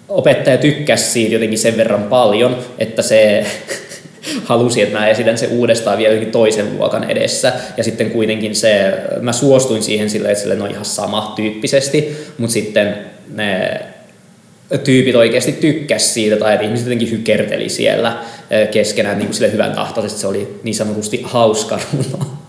opettaja 0.09 0.59
tykkäsi 0.59 1.11
siitä 1.11 1.35
jotenkin 1.35 1.59
sen 1.59 1.77
verran 1.77 2.03
paljon, 2.03 2.59
että 2.79 3.03
se 3.03 3.47
halusi, 4.45 4.83
että 4.83 4.99
mä 4.99 5.09
esitän 5.09 5.39
se 5.39 5.47
uudestaan 5.47 5.99
vielä 5.99 6.15
jotenkin 6.15 6.33
toisen 6.33 6.79
luokan 6.79 7.11
edessä. 7.11 7.53
Ja 7.77 7.85
sitten 7.85 8.11
kuitenkin 8.11 8.55
se, 8.55 8.93
mä 9.21 9.33
suostuin 9.33 9.83
siihen 9.83 10.11
silleen, 10.11 10.33
että 10.33 10.43
sille 10.43 10.63
on 10.63 10.71
ihan 10.71 10.85
sama 10.85 11.33
tyyppisesti, 11.37 12.17
mutta 12.39 12.53
sitten 12.53 12.97
ne 13.35 13.81
tyypit 14.85 15.15
oikeasti 15.15 15.53
tykkäs 15.53 16.15
siitä 16.15 16.37
tai 16.37 16.55
että 16.55 16.67
ihmiset 16.67 16.87
jotenkin 16.87 17.11
hykerteli 17.11 17.69
siellä 17.69 18.19
keskenään 18.71 19.19
niin 19.19 19.27
kuin 19.27 19.35
sille 19.35 19.53
hyvän 19.53 19.73
tahtoisesti. 19.73 20.21
Se 20.21 20.27
oli 20.27 20.61
niin 20.63 20.75
sanotusti 20.75 21.21
hauska 21.25 21.79
runo. 21.93 22.44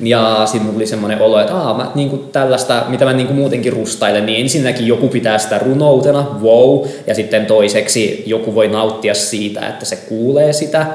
Ja 0.00 0.42
sitten 0.46 0.72
tuli 0.72 0.86
semmoinen 0.86 1.20
olo, 1.20 1.40
että 1.40 1.56
Aa, 1.56 1.74
mä 1.74 1.90
niinku 1.94 2.16
tällaista, 2.16 2.84
mitä 2.88 3.04
mä 3.04 3.12
niinku 3.12 3.32
muutenkin 3.32 3.72
rustailen, 3.72 4.26
niin 4.26 4.40
ensinnäkin 4.40 4.86
joku 4.86 5.08
pitää 5.08 5.38
sitä 5.38 5.58
runoutena, 5.58 6.26
wow, 6.42 6.86
ja 7.06 7.14
sitten 7.14 7.46
toiseksi 7.46 8.22
joku 8.26 8.54
voi 8.54 8.68
nauttia 8.68 9.14
siitä, 9.14 9.66
että 9.68 9.84
se 9.84 9.96
kuulee 9.96 10.52
sitä. 10.52 10.86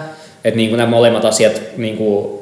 Että 0.44 0.58
niinku 0.58 0.76
nämä 0.76 0.90
molemmat 0.90 1.26
asiat 1.26 1.62
niinku 1.78 2.42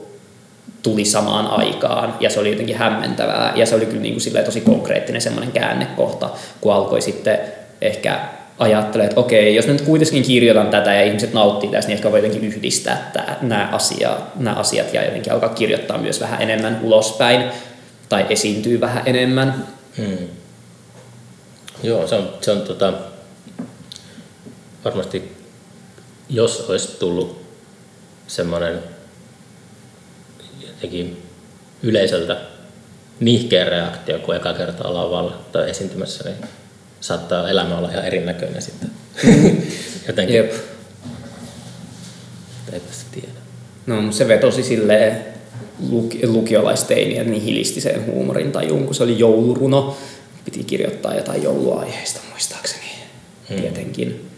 tuli 0.84 1.06
samaan 1.06 1.48
aikaan. 1.48 2.14
Ja 2.20 2.30
se 2.30 2.40
oli 2.40 2.52
jotenkin 2.52 2.76
hämmentävää. 2.76 3.54
Ja 3.56 3.66
se 3.66 3.76
oli 3.76 3.86
kyllä 3.86 4.02
niin 4.02 4.14
kuin 4.14 4.46
tosi 4.46 4.62
konkreettinen 4.62 5.22
semmoinen 5.22 5.52
käännekohta, 5.52 6.30
kun 6.62 6.74
alkoi 6.74 7.02
sitten 7.02 7.40
ehkä 7.82 8.20
ajattelee, 8.60 9.08
että 9.08 9.20
okei, 9.20 9.56
jos 9.56 9.68
mä 9.68 9.74
nyt 9.74 9.82
kuitenkin 9.82 10.24
kirjoitan 10.24 10.70
tätä 10.70 10.94
ja 10.94 11.04
ihmiset 11.04 11.34
nauttii 11.34 11.70
tästä, 11.70 11.88
niin 11.88 11.96
ehkä 11.96 12.12
voi 12.12 12.20
jotenkin 12.20 12.44
yhdistää 12.44 13.10
tämä, 13.14 13.38
nämä, 13.42 13.70
asiat, 13.72 14.36
nämä 14.36 14.56
asiat 14.56 14.94
ja 14.94 15.06
jotenkin 15.06 15.34
alkaa 15.34 15.50
kirjoittaa 15.50 15.98
myös 15.98 16.20
vähän 16.20 16.42
enemmän 16.42 16.80
ulospäin 16.84 17.44
tai 18.10 18.26
esiintyy 18.30 18.82
vähän 18.82 19.04
enemmän. 19.06 19.68
Hmm. 19.98 20.28
Joo, 21.84 22.08
se 22.08 22.16
on, 22.16 22.30
se 22.42 22.52
on 22.52 22.62
tota, 22.62 22.94
varmasti, 24.86 25.32
jos 26.30 26.70
olisi 26.70 26.98
tullut 27.00 27.42
semmoinen 28.28 28.80
jotenkin 30.68 31.24
yleisöltä 31.84 32.38
nihkeä 33.20 33.66
reaktio, 33.66 34.20
kun 34.20 34.36
eka 34.36 34.54
kertaa 34.54 34.94
lavalla 34.94 35.38
tai 35.52 35.70
esiintymässä, 35.70 36.30
niin 36.30 36.50
saattaa 37.02 37.50
elämä 37.50 37.78
olla 37.78 37.90
ihan 37.90 38.06
erinäköinen 38.06 38.62
sitten. 38.62 38.92
Jotenkin. 40.08 40.36
Jep. 40.36 40.54
Eipä 42.74 42.92
sitä 42.92 43.12
tiedä. 43.12 43.40
No, 43.86 44.12
se 44.12 44.28
vetosi 44.28 44.64
silleen 44.64 45.26
luk- 45.90 46.28
lukiolaisteinien 46.28 47.32
nihilistiseen 47.32 48.06
huumorin 48.06 48.52
tajuun, 48.52 48.86
kun 48.86 48.96
se 48.96 49.04
oli 49.04 49.20
jouluruno. 49.20 49.98
Piti 50.46 50.64
kirjoittaa 50.64 51.16
jotain 51.16 51.44
jouluaiheista 51.44 52.22
muistaakseni, 52.30 52.92
hmm. 53.50 53.58
tietenkin. 53.62 54.30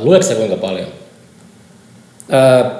Luetko 0.00 0.34
kuinka 0.34 0.56
paljon? 0.56 0.88
Öö, 2.32 2.70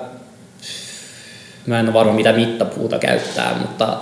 mä 1.66 1.80
en 1.80 1.86
ole 1.86 1.94
varma 1.94 2.12
mitä 2.12 2.32
mittapuuta 2.32 2.98
käyttää, 2.98 3.58
mutta 3.60 3.98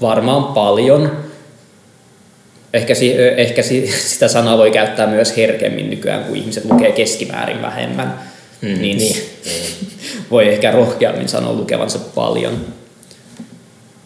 varmaan 0.00 0.44
paljon. 0.44 1.24
Ehkä, 2.74 2.94
si, 2.94 3.14
ehkä 3.36 3.62
si, 3.62 3.90
sitä 4.12 4.28
sanaa 4.28 4.58
voi 4.58 4.70
käyttää 4.70 5.06
myös 5.06 5.36
herkemmin 5.36 5.90
nykyään, 5.90 6.24
kun 6.24 6.36
ihmiset 6.36 6.64
lukee 6.64 6.92
keskimäärin 6.92 7.62
vähemmän. 7.62 8.20
Mm, 8.62 8.68
niin, 8.68 8.98
niin. 8.98 9.16
voi 10.30 10.48
ehkä 10.48 10.70
rohkeammin 10.70 11.28
sanoa 11.28 11.52
lukevansa 11.52 11.98
paljon. 12.14 12.52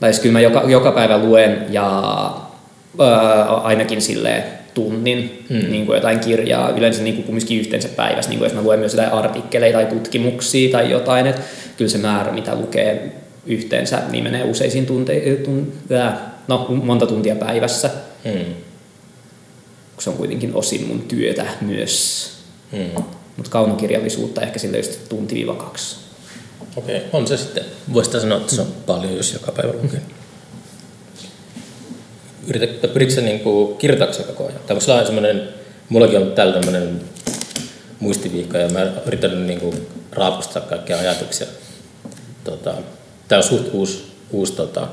Tai 0.00 0.12
siis 0.12 0.22
kyllä 0.22 0.32
mä 0.32 0.40
joka, 0.40 0.64
joka 0.66 0.92
päivä 0.92 1.18
luen 1.18 1.66
ja 1.70 1.86
ää, 2.98 3.44
ainakin 3.44 4.02
sille 4.02 4.44
tunnin 4.74 5.44
mm. 5.50 5.70
niin 5.70 5.86
kuin 5.86 5.96
jotain 5.96 6.20
kirjaa, 6.20 6.70
yleensä 6.70 7.02
niin 7.02 7.14
kuin 7.14 7.24
kumminkin 7.24 7.60
yhteensä 7.60 7.88
päivässä, 7.88 8.30
niin 8.30 8.38
kuin 8.38 8.46
jos 8.46 8.54
mä 8.54 8.62
luen 8.62 8.78
myös 8.78 8.92
jotain 8.92 9.12
artikkeleita 9.12 9.78
tai 9.78 9.86
tutkimuksia 9.86 10.72
tai 10.72 10.90
jotain, 10.90 11.26
että 11.26 11.42
kyllä 11.76 11.90
se 11.90 11.98
määrä, 11.98 12.32
mitä 12.32 12.54
lukee 12.54 13.12
yhteensä, 13.46 14.02
niin 14.10 14.24
menee 14.24 14.44
useisiin 14.44 14.86
tunte- 14.86 15.42
tun- 15.44 15.72
no, 16.48 16.66
monta 16.68 17.06
tuntia 17.06 17.36
päivässä. 17.36 17.90
Hmm. 18.24 18.54
Se 19.98 20.10
on 20.10 20.16
kuitenkin 20.16 20.54
osin 20.54 20.86
mun 20.86 21.02
työtä 21.02 21.46
myös. 21.60 22.30
Hmm. 22.72 23.04
Mutta 23.36 23.50
kaunokirjallisuutta 23.50 24.40
ehkä 24.40 24.58
sille 24.58 24.76
just 24.76 25.08
tunti-kaksi. 25.08 25.96
Okei, 26.76 26.96
okay. 26.96 27.08
on 27.12 27.26
se 27.26 27.36
sitten. 27.36 27.64
Voisi 27.92 28.20
sanoa, 28.20 28.38
että 28.38 28.54
se 28.54 28.60
on 28.60 28.72
paljon, 28.86 29.16
jos 29.16 29.32
joka 29.32 29.52
päivä 29.52 29.72
lukee. 29.82 30.00
Yritätkö, 32.46 32.88
pyritkö 32.88 33.14
sä 33.14 33.20
niinku 33.20 33.76
kirjoitatko 33.78 34.22
koko 34.22 34.46
ajan? 34.46 34.60
Tai 34.66 34.76
onko 34.76 35.06
semmoinen, 35.06 35.48
mullakin 35.88 36.18
on 36.18 36.32
täällä 36.32 36.52
tämmöinen 36.52 37.00
muistiviikko 38.00 38.58
ja 38.58 38.68
mä 38.68 38.92
yritän 39.06 39.46
niinku 39.46 39.74
raapustaa 40.12 40.62
kaikkia 40.62 40.98
ajatuksia. 40.98 41.46
Tota, 42.44 42.74
Tämä 43.28 43.38
on 43.38 43.44
suht 43.44 43.68
uusi, 43.72 44.12
uusi 44.30 44.52
tota, 44.52 44.88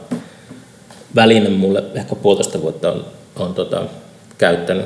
väline 1.15 1.49
mulle, 1.49 1.83
ehkä 1.95 2.15
puolitoista 2.15 2.61
vuotta 2.61 2.91
on, 2.91 3.05
on 3.35 3.53
tota, 3.53 3.83
käyttänyt. 4.37 4.85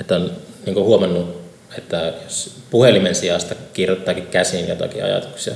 Että 0.00 0.16
on 0.16 0.32
niin 0.66 0.76
huomannut, 0.76 1.38
että 1.78 2.12
jos 2.24 2.56
puhelimen 2.70 3.14
sijasta 3.14 3.54
kirjoittaakin 3.72 4.26
käsiin 4.26 4.68
jotakin 4.68 5.04
ajatuksia 5.04 5.54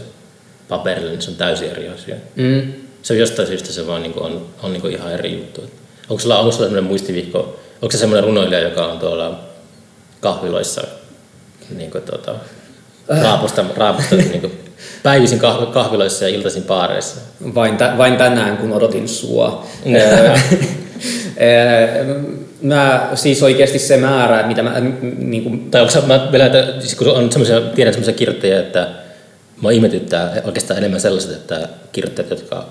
paperille, 0.68 1.10
niin 1.10 1.22
se 1.22 1.30
on 1.30 1.36
täysin 1.36 1.70
eri 1.70 1.88
asia. 1.88 2.16
Mm. 2.36 2.72
Se 3.02 3.12
on 3.12 3.18
jostain 3.18 3.48
syystä 3.48 3.72
se 3.72 3.86
vaan 3.86 4.02
niin 4.02 4.18
on, 4.18 4.46
on 4.62 4.72
niin 4.72 4.86
ihan 4.86 5.12
eri 5.12 5.32
juttu. 5.32 5.70
Onko 6.08 6.22
sulla, 6.22 6.38
onko 6.38 6.52
sulla 6.52 6.66
sellainen 6.66 6.90
muistiviikko, 6.90 7.60
onko 7.82 7.92
se 7.92 7.98
sellainen 7.98 8.24
runoilija, 8.24 8.60
joka 8.60 8.86
on 8.86 8.98
tuolla 8.98 9.40
kahviloissa 10.20 10.82
niin 11.70 11.90
kuin, 11.90 12.04
tuota, 12.04 12.34
raapusta, 13.08 13.64
raapusta 13.76 14.16
niin 14.32 14.40
kuin, 14.40 14.52
päivisin 15.02 15.40
kahviloissa 15.72 16.24
ja 16.24 16.34
iltaisin 16.34 16.62
baareissa? 16.62 17.20
Vain, 17.54 17.76
tä, 17.76 17.94
vain 17.98 18.16
tänään, 18.16 18.56
kun 18.56 18.72
odotin 18.72 19.08
sua. 19.08 19.66
mä, 22.62 23.08
siis 23.14 23.42
oikeasti 23.42 23.78
se 23.78 23.96
määrä, 23.96 24.46
mitä 24.46 24.62
mä... 24.62 24.80
Niin 25.18 25.42
kuin... 25.42 25.70
Tai 25.70 25.82
onko 25.82 26.06
mä 26.06 26.28
vielä, 26.32 26.50
siis 26.80 26.94
kun 26.94 27.08
on 27.08 27.32
semmoisia, 27.32 27.60
tiedän 27.60 27.92
semmoisia 27.92 28.14
kirjoittajia, 28.14 28.58
että 28.58 28.88
mä 29.62 29.70
ihmetyttää 29.70 30.32
oikeastaan 30.44 30.78
enemmän 30.78 31.00
sellaiset, 31.00 31.32
että 31.32 31.68
kirjoittajat, 31.92 32.30
jotka 32.30 32.66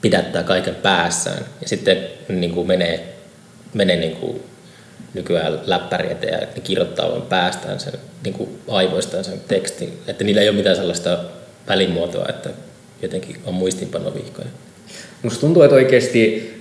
pidättää 0.00 0.42
kaiken 0.42 0.74
päässään 0.74 1.44
ja 1.60 1.68
sitten 1.68 1.98
niin 2.28 2.54
kuin 2.54 2.66
menee, 2.66 3.14
menee 3.74 3.96
niin 3.96 4.16
kuin 4.16 4.42
nykyään 5.14 5.60
läppäri 5.66 6.10
eteen 6.10 6.40
ja 6.40 6.46
ne 6.54 6.60
kirjoittaa 6.60 7.10
vain 7.10 7.22
päästään 7.22 7.80
sen 7.80 7.92
niin 8.24 8.34
kuin 8.34 8.58
aivoistaan 8.68 9.24
sen 9.24 9.40
tekstin. 9.48 9.98
Että 10.06 10.24
niillä 10.24 10.40
ei 10.40 10.48
ole 10.48 10.56
mitään 10.56 10.76
sellaista 10.76 11.18
välimuotoa, 11.68 12.26
että 12.28 12.50
jotenkin 13.02 13.36
on 13.44 13.54
muistinpanovihkoja. 13.54 14.48
Musta 15.22 15.40
tuntuu, 15.40 15.62
että 15.62 15.74
oikeasti 15.74 16.54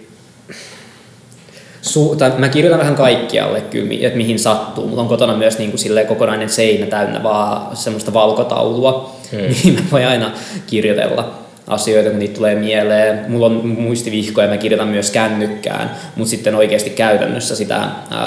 su, 1.82 2.16
tai 2.16 2.32
mä 2.38 2.50
kirjoitan 2.50 2.80
vähän 2.80 2.96
kaikkialle 2.96 3.62
kyllä, 3.62 4.08
että 4.08 4.18
mihin 4.18 4.40
sattuu. 4.40 4.88
mutta 4.88 5.02
on 5.02 5.08
kotona 5.08 5.38
myös 5.38 5.58
niin 5.58 5.72
kuin 5.72 6.08
kokonainen 6.08 6.50
seinä 6.50 6.86
täynnä 6.86 7.24
vaan 7.24 7.78
semmoista 7.78 8.14
valkotaulua, 8.14 9.16
hmm. 9.32 9.42
mihin 9.42 9.74
mä 9.74 9.82
voin 9.92 10.08
aina 10.08 10.32
kirjoitella 10.68 11.43
asioita, 11.68 12.10
kun 12.10 12.20
niitä 12.20 12.36
tulee 12.36 12.56
mieleen. 12.56 13.32
Mulla 13.32 13.46
on 13.46 13.68
muistivihkoja, 13.68 14.48
mä 14.48 14.58
kirjoitan 14.58 14.88
myös 14.88 15.12
kännykkään, 15.12 15.92
mutta 16.16 16.30
sitten 16.30 16.56
oikeasti 16.56 16.90
käytännössä 16.90 17.56
sitä 17.56 17.82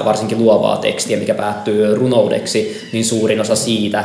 varsinkin 0.05 0.38
luovaa 0.38 0.77
tekstiä, 0.77 1.16
mikä 1.16 1.35
päättyy 1.35 1.94
runoudeksi, 1.94 2.88
niin 2.92 3.05
suurin 3.05 3.40
osa 3.40 3.57
siitä 3.57 4.05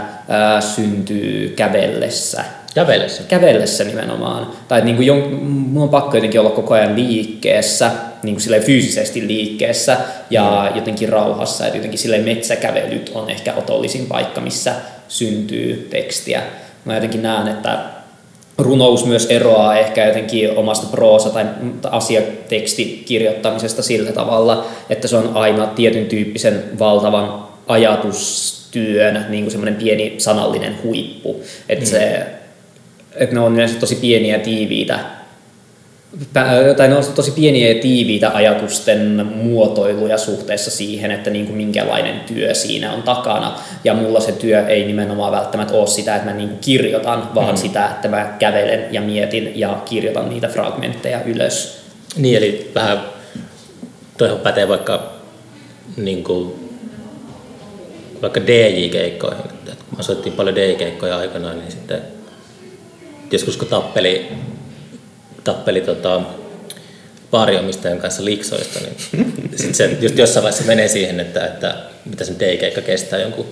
syntyy 0.75 1.49
kävellessä. 1.49 2.43
Kävellessä? 2.75 3.23
Kävellessä 3.23 3.83
nimenomaan. 3.83 4.47
Tai 4.67 4.81
niin 4.81 4.95
kuin 4.95 5.05
jon, 5.05 5.43
mulla 5.43 5.83
on 5.83 5.89
pakko 5.89 6.17
jotenkin 6.17 6.39
olla 6.39 6.49
koko 6.49 6.73
ajan 6.73 6.95
liikkeessä, 6.95 7.91
niin 8.23 8.35
kuin 8.35 8.61
fyysisesti 8.61 9.27
liikkeessä 9.27 9.97
ja 10.29 10.67
mm. 10.69 10.75
jotenkin 10.75 11.09
rauhassa. 11.09 11.65
Että 11.65 11.77
jotenkin 11.77 11.99
silleen 11.99 12.23
metsäkävelyt 12.25 13.11
on 13.13 13.29
ehkä 13.29 13.53
otollisin 13.53 14.05
paikka, 14.05 14.41
missä 14.41 14.73
syntyy 15.07 15.87
tekstiä. 15.89 16.41
Mä 16.85 16.95
jotenkin 16.95 17.21
näen, 17.21 17.47
että 17.47 17.79
runous 18.63 19.05
myös 19.05 19.25
eroaa 19.25 19.77
ehkä 19.77 20.07
jotenkin 20.07 20.57
omasta 20.57 20.87
proosa- 20.91 21.29
tai 21.29 21.45
asiatekstikirjoittamisesta 21.83 23.81
sillä 23.81 24.11
tavalla, 24.11 24.65
että 24.89 25.07
se 25.07 25.15
on 25.15 25.31
aina 25.33 25.67
tietyn 25.67 26.05
tyyppisen 26.05 26.63
valtavan 26.79 27.43
ajatustyön 27.67 29.25
niin 29.29 29.43
kuin 29.43 29.51
semmoinen 29.51 29.75
pieni 29.75 30.15
sanallinen 30.17 30.77
huippu. 30.83 31.43
Että, 31.69 31.85
mm. 31.85 31.89
se, 31.89 32.25
että 33.15 33.35
ne 33.35 33.41
on 33.41 33.53
yleensä 33.53 33.79
tosi 33.79 33.95
pieniä 33.95 34.39
tiiviitä 34.39 35.20
tai 36.77 36.87
ne 36.87 36.95
on 36.95 37.03
tosi 37.15 37.31
pieniä 37.31 37.71
ja 37.71 37.81
tiiviitä 37.81 38.31
ajatusten 38.33 39.25
muotoiluja 39.35 40.17
suhteessa 40.17 40.71
siihen, 40.71 41.11
että 41.11 41.29
niin 41.29 41.45
kuin 41.45 41.57
minkälainen 41.57 42.19
työ 42.19 42.53
siinä 42.53 42.93
on 42.93 43.03
takana. 43.03 43.59
Ja 43.83 43.93
mulla 43.93 44.19
se 44.19 44.31
työ 44.31 44.67
ei 44.67 44.85
nimenomaan 44.85 45.31
välttämättä 45.31 45.73
ole 45.73 45.87
sitä, 45.87 46.15
että 46.15 46.29
mä 46.29 46.35
niin 46.35 46.49
kuin 46.49 46.59
kirjoitan, 46.59 47.35
vaan 47.35 47.55
mm. 47.55 47.57
sitä, 47.57 47.85
että 47.85 48.07
mä 48.07 48.35
kävelen 48.39 48.85
ja 48.91 49.01
mietin 49.01 49.59
ja 49.59 49.81
kirjoitan 49.85 50.29
niitä 50.29 50.47
fragmentteja 50.47 51.23
ylös. 51.25 51.81
Niin, 52.17 52.37
eli 52.37 52.71
vähän 52.75 53.01
toihan 54.17 54.39
pätee 54.39 54.67
vaikka 54.67 55.11
niin 55.97 56.23
kuin, 56.23 56.69
vaikka 58.21 58.41
DJ-keikkoihin. 58.41 59.43
kun 59.65 59.97
mä 59.97 60.03
soittiin 60.03 60.35
paljon 60.35 60.55
DJ-keikkoja 60.55 61.17
aikanaan, 61.17 61.59
niin 61.59 61.71
sitten 61.71 62.01
joskus 63.31 63.57
kun 63.57 63.67
tappeli 63.67 64.31
tappeli 65.43 65.81
tota, 65.81 66.21
baariomistajan 67.31 67.99
kanssa 67.99 68.25
liksoista, 68.25 68.79
niin 68.79 69.33
sit 69.55 69.75
se 69.75 69.97
just 70.01 70.17
jossain 70.17 70.43
vaiheessa 70.43 70.67
menee 70.67 70.87
siihen, 70.87 71.19
että, 71.19 71.45
että 71.45 71.75
mitä 72.05 72.23
sen 72.23 72.35
teikeikka 72.35 72.81
kestää 72.81 73.19
jonkun 73.19 73.45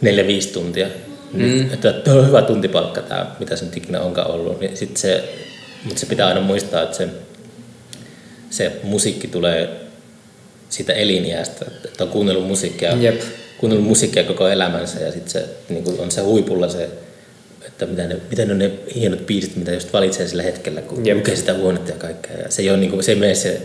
neljä 0.00 0.26
viisi 0.26 0.52
tuntia. 0.52 0.86
Mm. 1.32 1.72
Että 1.72 1.92
tuo 1.92 2.14
on 2.14 2.26
hyvä 2.26 2.42
tuntipalkka 2.42 3.02
tämä, 3.02 3.36
mitä 3.38 3.56
sen 3.56 3.70
ikinä 3.76 4.00
onkaan 4.00 4.30
ollut. 4.30 4.60
Niin 4.60 4.76
sit 4.76 4.96
se, 4.96 5.24
mutta 5.84 6.00
se 6.00 6.06
pitää 6.06 6.28
aina 6.28 6.40
muistaa, 6.40 6.82
että 6.82 6.96
se, 6.96 7.08
se 8.50 8.72
musiikki 8.82 9.28
tulee 9.28 9.86
siitä 10.68 10.92
eliniästä, 10.92 11.66
että 11.84 12.04
on 12.04 12.10
kuunnellut 12.10 12.46
musiikkia, 12.46 12.96
Jep. 12.96 13.20
kuunnellut 13.58 13.86
musiikkia 13.88 14.24
koko 14.24 14.48
elämänsä 14.48 15.00
ja 15.00 15.12
sitten 15.12 15.30
se 15.30 15.44
niin 15.68 15.84
on 15.98 16.10
se 16.10 16.20
huipulla 16.20 16.68
se 16.68 16.88
että 17.66 17.86
mitä 17.86 18.06
ne, 18.06 18.16
miten 18.30 18.50
on 18.50 18.58
ne 18.58 18.70
hienot 18.94 19.26
biisit, 19.26 19.56
mitä 19.56 19.72
just 19.72 19.92
valitsee 19.92 20.28
sillä 20.28 20.42
hetkellä, 20.42 20.82
kun 20.82 21.06
Jep. 21.06 21.16
lukee 21.16 21.36
sitä 21.36 21.54
huonetta 21.54 21.90
ja 21.90 21.96
kaikkea. 21.96 22.36
Ja 22.36 22.50
se 22.50 22.62
ei 22.62 22.70
ole 22.70 22.78
niin 22.78 22.90
kuin, 22.90 23.02
se 23.02 23.14
mene 23.14 23.34
se, 23.34 23.62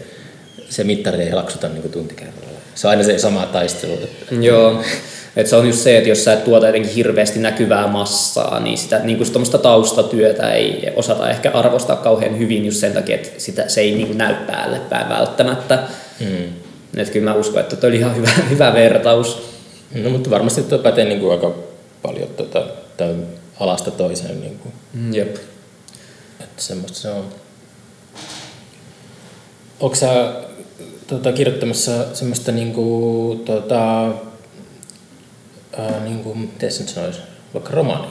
se 0.69 0.83
mittari 0.83 1.23
ei 1.23 1.33
laksuta 1.33 1.67
niin 1.67 1.81
kuin 1.81 1.91
tunti 1.91 2.15
kerrallaan. 2.15 2.51
Se 2.75 2.87
on 2.87 2.91
aina 2.91 3.03
se 3.03 3.19
sama 3.19 3.45
taistelu. 3.45 3.93
Että, 3.93 4.35
Joo. 4.35 4.81
Et 5.35 5.47
se 5.47 5.55
on 5.55 5.67
just 5.67 5.79
se, 5.79 5.97
että 5.97 6.09
jos 6.09 6.23
sä 6.23 6.33
et 6.33 6.43
tuota 6.43 6.65
jotenkin 6.65 6.91
hirveästi 6.91 7.39
näkyvää 7.39 7.87
massaa, 7.87 8.59
niin 8.59 8.77
sitä 8.77 8.99
niin 8.99 9.17
kuin 9.17 9.61
taustatyötä 9.61 10.51
ei 10.51 10.89
osata 10.95 11.29
ehkä 11.29 11.51
arvostaa 11.51 11.95
kauhean 11.95 12.39
hyvin 12.39 12.65
just 12.65 12.77
sen 12.77 12.93
takia, 12.93 13.15
että 13.15 13.29
sitä, 13.37 13.67
se 13.67 13.81
ei 13.81 13.95
niin 13.95 14.07
kuin 14.07 14.17
näy 14.17 14.35
päälle 14.47 14.79
päin 14.79 15.09
välttämättä. 15.09 15.79
mm. 16.19 17.01
Et 17.01 17.09
kyllä 17.09 17.31
mä 17.31 17.37
uskon, 17.37 17.59
että 17.59 17.75
toi 17.75 17.89
oli 17.89 17.97
ihan 17.97 18.15
hyvä, 18.15 18.29
hyvä 18.49 18.73
vertaus. 18.73 19.51
No 20.03 20.09
mutta 20.09 20.29
varmasti 20.29 20.63
tuo 20.63 20.77
pätee 20.77 21.05
niin 21.05 21.19
kuin 21.19 21.31
aika 21.31 21.55
paljon 22.01 22.29
tuota, 22.37 22.63
tai 22.97 23.15
alasta 23.62 23.91
toiseen. 23.91 24.41
Niin 24.41 24.60
kuin, 24.60 24.74
Jep. 25.15 25.36
että 26.39 26.62
semmoista 26.62 26.97
se 27.00 27.10
on. 27.10 27.26
Onko 29.80 29.95
sä 29.95 30.34
tuota, 31.08 31.32
kirjoittamassa 31.32 31.91
semmoista 32.15 32.52
niin 32.52 32.74
kuin, 32.74 33.39
tuota, 33.39 34.04
ää, 35.78 36.00
niin 36.04 36.19
kuin, 36.19 36.38
miten 36.38 36.71
se 36.71 36.80
nyt 36.80 36.89
sanoisi, 36.89 37.19
vaikka 37.54 37.71
romaania? 37.71 38.10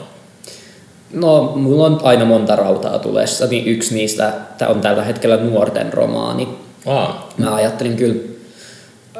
No, 1.13 1.53
mulla 1.55 1.85
on 1.85 1.99
aina 2.03 2.25
monta 2.25 2.55
rautaa 2.55 2.99
tulessa, 2.99 3.47
niin 3.47 3.65
yksi 3.67 3.93
niistä 3.95 4.33
tää 4.57 4.67
on 4.67 4.81
tällä 4.81 5.03
hetkellä 5.03 5.37
nuorten 5.37 5.93
romaani. 5.93 6.47
Aa, 6.85 7.29
Mä 7.37 7.55
ajattelin 7.55 7.97
kyllä, 7.97 8.15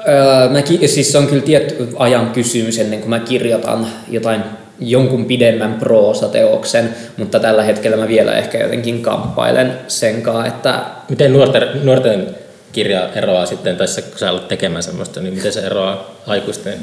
öö, 0.08 0.50
mä, 0.50 0.62
ki- 0.62 0.88
siis 0.88 1.12
se 1.12 1.18
on 1.18 1.28
kyllä 1.28 1.42
tietty 1.44 1.90
ajan 1.98 2.30
kysymys 2.30 2.80
ennen 2.80 3.00
kuin 3.00 3.10
mä 3.10 3.20
kirjoitan 3.20 3.88
jotain 4.10 4.42
jonkun 4.82 5.26
pidemmän 5.26 5.74
proosateoksen, 5.74 6.96
mutta 7.18 7.40
tällä 7.40 7.64
hetkellä 7.64 7.98
mä 7.98 8.08
vielä 8.08 8.34
ehkä 8.34 8.58
jotenkin 8.58 9.02
kamppailen 9.02 9.74
sen 9.88 10.22
kanssa, 10.22 10.46
että 10.46 10.82
miten 11.10 11.34
nuorten, 11.34 11.68
nuorten 11.84 12.36
kirja 12.72 13.10
eroaa 13.16 13.46
sitten, 13.46 13.78
tai 13.78 13.88
kun 14.10 14.20
sä 14.20 14.30
alat 14.30 14.48
tekemään 14.48 14.84
semmoista, 14.84 15.20
niin 15.20 15.34
miten 15.34 15.54
se 15.54 15.60
eroaa 15.60 16.12
aikuisten? 16.28 16.74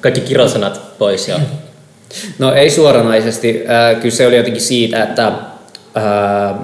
Kaikki 0.00 0.20
kirosanat 0.20 0.98
pois 0.98 1.28
ja 1.28 1.40
No 2.38 2.54
ei 2.54 2.70
suoranaisesti. 2.70 3.64
Äh, 3.70 4.00
Kyllä 4.00 4.14
se 4.14 4.26
oli 4.26 4.36
jotenkin 4.36 4.62
siitä, 4.62 5.02
että 5.02 5.26
äh, 5.26 6.54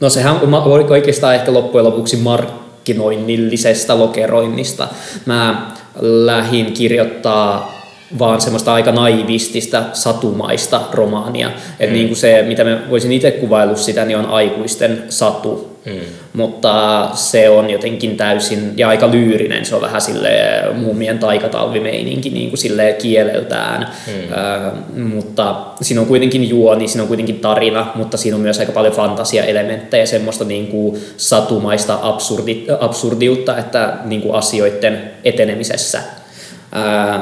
no 0.00 0.08
sehän 0.08 0.40
oli 0.40 0.84
oikeastaan 0.90 1.34
ehkä 1.34 1.52
loppujen 1.52 1.84
lopuksi 1.84 2.16
markkinoinnillisesta 2.16 3.98
lokeroinnista. 3.98 4.88
Mä 5.26 5.70
lähdin 6.00 6.72
kirjoittaa 6.72 7.81
vaan 8.18 8.40
semmoista 8.40 8.74
aika 8.74 8.92
naivistista, 8.92 9.82
satumaista 9.92 10.80
romaania. 10.92 11.50
Et 11.80 11.92
niin 11.92 12.06
kuin 12.06 12.16
se, 12.16 12.42
mitä 12.48 12.64
mä 12.64 12.78
voisin 12.90 13.12
itse 13.12 13.30
kuvailla 13.30 13.76
sitä, 13.76 14.04
niin 14.04 14.18
on 14.18 14.26
aikuisten 14.26 15.02
satu. 15.08 15.78
mm. 15.86 15.92
Mutta 16.32 17.08
se 17.14 17.48
on 17.48 17.70
jotenkin 17.70 18.16
täysin, 18.16 18.72
ja 18.76 18.88
aika 18.88 19.10
lyyrinen, 19.10 19.64
se 19.64 19.74
on 19.74 19.80
vähän 19.80 20.00
sille 20.00 20.30
muumien 20.74 21.18
taikatalvimeininki 21.18 22.30
niin 22.30 22.48
kuin 22.48 22.58
sille 22.58 22.96
kieleltään. 23.02 23.88
Mm. 24.06 24.12
Ö, 24.32 25.06
mutta 25.14 25.56
siinä 25.82 26.00
on 26.00 26.06
kuitenkin 26.06 26.48
juoni, 26.48 26.88
siinä 26.88 27.02
on 27.02 27.08
kuitenkin 27.08 27.40
tarina, 27.40 27.86
mutta 27.94 28.16
siinä 28.16 28.36
on 28.36 28.40
myös 28.42 28.58
aika 28.58 28.72
paljon 28.72 28.94
fantasiaelementtejä, 28.94 30.06
semmoista 30.06 30.44
niin 30.44 30.66
kuin 30.66 31.00
satumaista 31.16 31.98
absurdi, 32.02 32.66
absurdiutta, 32.80 33.58
että 33.58 33.96
niin 34.04 34.22
kuin 34.22 34.34
asioiden 34.34 35.10
etenemisessä. 35.24 36.00
Ö, 36.76 37.18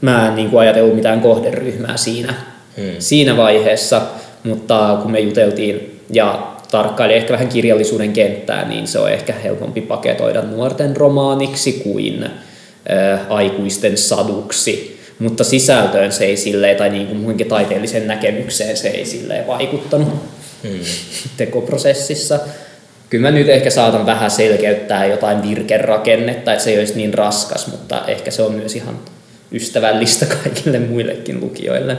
mä 0.00 0.28
en 0.28 0.36
niin 0.36 0.50
kuin 0.50 0.60
ajatellut 0.60 0.94
mitään 0.96 1.20
kohderyhmää 1.20 1.96
siinä, 1.96 2.34
Mm. 2.76 2.84
siinä 2.98 3.36
vaiheessa, 3.36 4.02
mutta 4.44 4.98
kun 5.02 5.10
me 5.10 5.20
juteltiin 5.20 6.00
ja 6.12 6.52
tarkkaili 6.70 7.14
ehkä 7.14 7.32
vähän 7.32 7.48
kirjallisuuden 7.48 8.12
kenttää, 8.12 8.68
niin 8.68 8.86
se 8.86 8.98
on 8.98 9.10
ehkä 9.10 9.32
helpompi 9.32 9.80
paketoida 9.80 10.42
nuorten 10.42 10.96
romaaniksi 10.96 11.72
kuin 11.72 12.24
äh, 12.24 13.20
aikuisten 13.28 13.98
saduksi. 13.98 14.98
Mutta 15.18 15.44
sisältöön 15.44 16.12
se 16.12 16.24
ei 16.24 16.36
silleen, 16.36 16.76
tai 16.76 16.90
niin 16.90 17.06
kuin 17.06 17.18
muinkin 17.18 17.48
taiteelliseen 17.48 18.06
näkemykseen 18.06 18.76
se 18.76 18.88
ei 18.88 19.04
silleen 19.04 19.46
vaikuttanut 19.46 20.08
Mm. 20.64 20.70
tekoprosessissa. 21.36 22.38
Kyllä 23.10 23.28
mä 23.30 23.36
nyt 23.38 23.48
ehkä 23.48 23.70
saatan 23.70 24.06
vähän 24.06 24.30
selkeyttää 24.30 25.06
jotain 25.06 25.42
virkerakennetta, 25.42 26.52
että 26.52 26.64
se 26.64 26.70
ei 26.70 26.78
olisi 26.78 26.96
niin 26.96 27.14
raskas, 27.14 27.66
mutta 27.66 28.04
ehkä 28.06 28.30
se 28.30 28.42
on 28.42 28.52
myös 28.52 28.76
ihan 28.76 28.98
ystävällistä 29.52 30.26
kaikille 30.26 30.78
muillekin 30.78 31.40
lukijoille. 31.40 31.96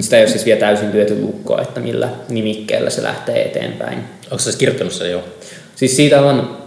Sitä 0.00 0.16
ei 0.16 0.22
ole 0.22 0.30
siis 0.30 0.44
vielä 0.44 0.60
täysin 0.60 0.92
lyöty 0.92 1.20
lukkoa, 1.20 1.62
että 1.62 1.80
millä 1.80 2.08
nimikkeellä 2.28 2.90
se 2.90 3.02
lähtee 3.02 3.42
eteenpäin. 3.44 3.98
Onko 4.30 4.38
sä 4.38 4.58
kirjoittanut 4.58 4.92
sen 4.92 5.10
jo? 5.10 5.24
Siis 5.76 5.96
siitä 5.96 6.22
on, 6.22 6.58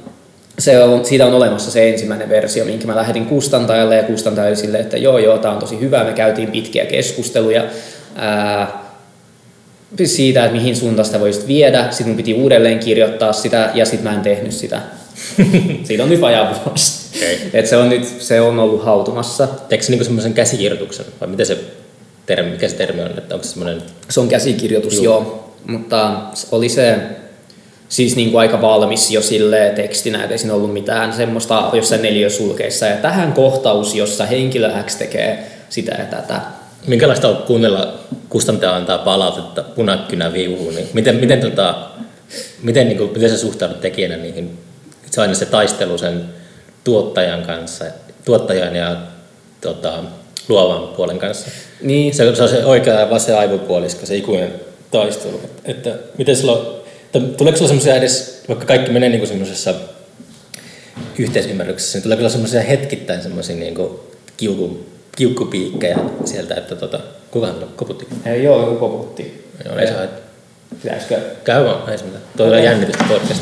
se 0.60 0.84
on, 0.84 1.06
siitä 1.06 1.26
on 1.26 1.34
olemassa 1.34 1.72
se 1.72 1.90
ensimmäinen 1.90 2.30
versio, 2.30 2.66
minkä 2.66 2.88
mä 2.88 2.96
lähetin 2.96 3.26
kustantajalle 3.26 3.96
ja 3.96 4.04
kustantaja 4.04 4.48
oli 4.48 4.56
silleen, 4.56 4.84
että 4.84 4.98
joo 4.98 5.18
joo, 5.18 5.38
tämä 5.38 5.54
on 5.54 5.60
tosi 5.60 5.80
hyvä, 5.80 6.04
me 6.04 6.14
käytiin 6.14 6.52
pitkiä 6.52 6.86
keskusteluja 6.86 7.66
ää, 8.16 8.82
siitä, 10.06 10.46
että 10.46 10.58
mihin 10.58 10.76
suuntaan 10.76 11.06
sitä 11.06 11.20
voisit 11.20 11.48
viedä. 11.48 11.88
Sitten 11.90 12.08
mun 12.08 12.18
piti 12.18 12.34
uudelleen 12.34 12.80
kirjoittaa 12.80 13.34
sitä 13.34 13.72
ja 13.74 13.86
sitten 13.86 14.12
mä 14.12 14.18
en 14.18 14.22
tehnyt 14.22 14.52
sitä. 14.52 14.82
Siitä 15.84 16.04
on 16.04 16.10
nyt 16.10 16.22
vajaa 16.22 16.56
vuosi. 16.66 17.01
Okei. 17.22 17.40
Et 17.54 17.68
se 17.68 17.78
on 17.78 17.90
nyt 17.90 18.06
se 18.20 18.42
on 18.42 18.60
ollut 18.60 18.86
hautumassa. 18.86 19.48
Teekö 19.70 19.84
se 19.84 19.92
niinku 19.92 20.04
semmoisen 20.04 20.34
käsikirjoituksen 20.34 21.06
vai 21.22 21.30
miten 21.30 21.46
se 21.46 21.58
termi, 22.26 22.50
mikä 22.52 22.68
se 22.68 22.76
termi 22.76 23.02
on, 23.02 23.08
että 23.18 23.36
onko 23.36 23.44
se 23.44 23.50
semmoinen, 23.50 23.82
Se 24.10 24.20
on 24.20 24.28
käsikirjoitus, 24.28 24.94
Joo. 24.94 25.04
joo. 25.04 25.54
Mutta 25.68 26.12
oli 26.52 26.70
se 26.70 26.96
siis 27.90 28.16
niin 28.16 28.32
kuin 28.32 28.40
aika 28.40 28.62
valmis 28.62 29.12
jo 29.12 29.22
sille 29.22 29.72
tekstinä, 29.76 30.22
että 30.24 30.34
ei 30.34 30.38
siinä 30.38 30.54
ollut 30.54 30.74
mitään 30.74 31.14
semmoista 31.14 31.70
jossain 31.74 32.02
neliösulkeissa. 32.02 32.86
Ja 32.86 32.98
tähän 32.98 33.34
kohtaus, 33.34 33.96
jossa 33.96 34.26
henkilö 34.26 34.72
X 34.84 34.96
tekee 34.96 35.48
sitä 35.70 35.96
ja 36.00 36.06
tätä. 36.06 36.42
minkälaista 36.88 37.28
on 37.28 37.38
kuunnella 37.38 37.94
kustantaja 38.30 38.76
antaa 38.76 38.98
palautetta 38.98 39.64
punakynä 39.64 40.34
viuhuun, 40.34 40.76
niin 40.76 40.88
miten, 40.94 41.16
miten, 41.16 41.42
tota, 41.42 41.76
miten, 42.64 42.88
niin 42.88 42.98
kuin, 42.98 43.12
miten 43.14 43.30
sä 43.30 43.38
suhtaudut 43.38 43.82
tekijänä 43.82 44.18
niihin, 44.18 44.58
se 45.12 45.22
aina 45.22 45.34
se 45.34 45.46
taistelu 45.46 45.98
sen 45.98 46.26
tuottajan 46.84 47.42
kanssa, 47.44 47.86
tuottajan 48.26 48.76
ja 48.76 48.96
tota, 49.62 50.04
luovan 50.50 50.88
puolen 50.88 51.20
kanssa. 51.20 51.50
Niin, 51.82 52.14
Se, 52.14 52.36
se 52.36 52.44
on 52.44 52.50
se 52.50 52.66
oikea 52.66 53.00
ja 53.00 53.10
vasen 53.10 53.38
aivopuolisko, 53.38 54.06
se 54.06 54.16
ikuinen 54.16 54.54
taistelu. 54.92 55.42
Että 55.66 55.96
miten 56.18 56.36
silloin, 56.36 56.68
että 57.06 57.20
tuleeko 57.38 57.58
sulla 57.58 57.68
semmoisia 57.68 57.96
edes, 57.96 58.44
vaikka 58.48 58.66
kaikki 58.66 58.92
menee 58.92 59.10
niin 59.10 59.28
semmoisessa 59.28 59.74
yhteisymmärryksessä, 61.18 61.98
niin 61.98 62.04
tuleeko 62.04 62.20
sulla 62.20 62.30
semmoisia 62.32 62.62
hetkittäin 62.62 63.22
semmoisia 63.22 63.56
niin 63.56 63.76
kiukku, 64.38 64.86
kiukkupiikkejä 65.16 65.98
sieltä, 66.26 66.56
että 66.56 66.76
tota, 66.76 67.00
tulla 67.32 67.54
koputti? 67.76 68.08
ei 68.26 68.48
ole 68.48 68.64
joku 68.66 68.76
koputti. 68.76 69.48
Joo, 69.66 69.78
ei 69.78 69.88
saa, 69.88 70.08
Pitäisikö? 70.84 71.20
käy 71.44 71.66
vaan, 71.66 71.90
ei 71.90 71.98
se 71.98 72.04
mitään. 72.06 72.24
Toi 72.38 72.52
on 72.58 72.64
jännitystä 72.64 73.04
podcast. 73.10 73.42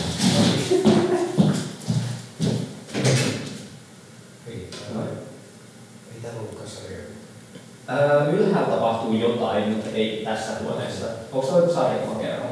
Öö, 7.91 8.31
ylhäällä 8.31 8.69
tapahtuu 8.75 9.13
jotain, 9.13 9.69
mutta 9.69 9.89
ei 9.93 10.21
tässä 10.25 10.51
huoneessa. 10.63 11.05
Onko 11.31 11.47
se 11.47 11.57
joku 11.57 11.73
sarjakuvakerho? 11.73 12.45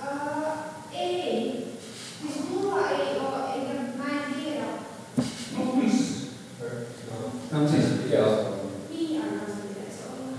Ää, 0.00 0.56
ei. 0.92 1.66
Siis 2.22 2.48
mulla 2.50 2.90
ei 2.90 3.18
oo, 3.20 3.38
eikä 3.54 3.72
mä 3.98 4.04
en 4.10 4.34
tiedä. 4.44 4.64
Onks 5.58 5.94
No 7.52 7.68
siis, 7.68 7.84
joo. 8.12 8.28
Miian 8.90 9.22
kanssa 9.28 9.62
pitäisi 9.68 9.98
olla? 10.12 10.32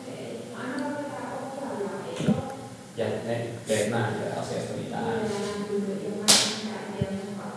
Okei. 0.00 0.42
Aina 0.58 0.84
voi 0.84 1.04
pitää 1.04 1.32
ohjaajaa, 1.42 2.00
ei 2.20 2.26
oo. 2.28 2.52
Ja 2.96 3.04
ne, 3.26 3.46
ne 3.68 3.90
mä 3.90 4.08
en 4.08 4.14
tiedä 4.14 4.34
asiasta 4.40 4.72
mitään. 4.84 5.04
Minä 5.04 5.14
näkyy 5.58 6.02
ja 6.04 6.10
mä 6.10 6.76
en 6.86 6.92
tiedä 6.98 7.12
mukaan. 7.30 7.52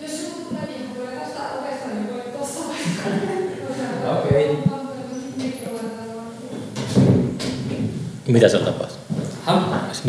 Jos 0.00 0.12
joku 0.22 0.48
tulee 0.48 0.66
niin 0.66 0.90
tulee 0.96 1.16
tästä 1.20 1.42
ovesta, 1.58 1.88
niin 1.88 2.14
voi 2.14 2.20
tossa 2.38 2.60
Okei. 4.18 4.58
Mitä 8.28 8.48
siellä 8.48 8.66
tapahtuu? 8.66 8.98
Häh? 9.46 9.62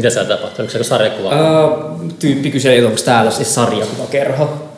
Mitä 0.08 0.14
siellä 0.14 0.36
tapahtuu? 0.36 0.64
Onko 0.64 0.72
se 0.72 0.84
sarjakuva? 0.84 1.32
Öö, 1.32 2.08
tyyppi 2.20 2.52
kyseli, 2.52 2.86
onko 2.86 3.00
täällä 3.06 3.32
siis 3.32 3.56
sarjakuvakerho. 3.56 4.70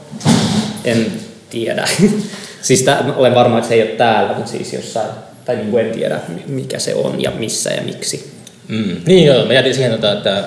En 0.85 1.11
tiedä. 1.49 1.87
siis 2.61 2.81
tää, 2.81 3.13
olen 3.15 3.35
varma, 3.35 3.57
että 3.57 3.67
se 3.67 3.73
ei 3.75 3.81
ole 3.81 3.89
täällä, 3.89 4.33
mutta 4.33 4.51
siis 4.51 4.73
jossain, 4.73 5.09
tai 5.45 5.55
niin 5.55 5.71
kuin 5.71 5.85
en 5.85 5.91
tiedä 5.91 6.19
mikä 6.47 6.79
se 6.79 6.95
on 6.95 7.23
ja 7.23 7.31
missä 7.31 7.69
ja 7.69 7.81
miksi. 7.81 8.31
Mm. 8.67 8.95
Niin 9.05 9.25
joo, 9.25 9.45
mä 9.45 9.53
jätin 9.53 9.73
siihen, 9.73 9.91
tota, 9.91 10.11
että 10.11 10.43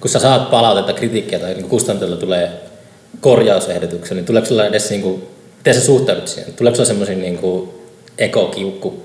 kun 0.00 0.10
sä 0.10 0.18
saat 0.18 0.50
palautetta, 0.50 0.92
kritiikkiä 0.92 1.38
tai 1.38 1.54
niin 1.54 1.68
kustantajalta 1.68 2.20
tulee 2.20 2.50
korjausehdotuksia, 3.20 4.14
niin 4.14 4.24
tuleeko 4.24 4.48
sulla 4.48 4.66
edes, 4.66 4.90
niin 4.90 5.02
kuin, 5.02 5.22
miten 5.56 5.74
sä 5.74 5.80
suhtaudut 5.80 6.28
siihen? 6.28 6.52
Tuleeko 6.52 6.76
sulla 6.76 6.86
semmoisia 6.86 7.16
niin 7.16 7.40
ekokiukku 8.18 9.02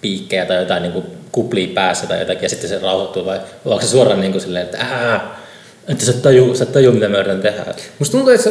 piikkejä 0.00 0.46
tai 0.46 0.56
jotain 0.56 0.82
niin 0.82 0.92
kuin 0.92 1.17
kuplia 1.32 1.74
päässä 1.74 2.06
tai 2.06 2.18
jotakin 2.20 2.42
ja 2.42 2.48
sitten 2.48 2.68
se 2.68 2.78
rauhoittuu 2.78 3.24
vai 3.26 3.40
onko 3.64 3.80
se 3.80 3.88
suoraan 3.88 4.20
niin 4.20 4.32
kuin 4.32 4.42
silleen, 4.42 4.64
että 4.64 4.78
ää, 4.78 5.38
että 5.88 6.04
sä 6.04 6.10
et 6.10 6.22
tajuu, 6.22 6.54
sä 6.54 6.64
et 6.64 6.72
tajuu 6.72 6.92
mitä 6.92 7.08
mä 7.08 7.18
yritän 7.18 7.40
tehdä. 7.40 7.64
Musta 7.98 8.12
tuntuu, 8.12 8.34
että 8.34 8.50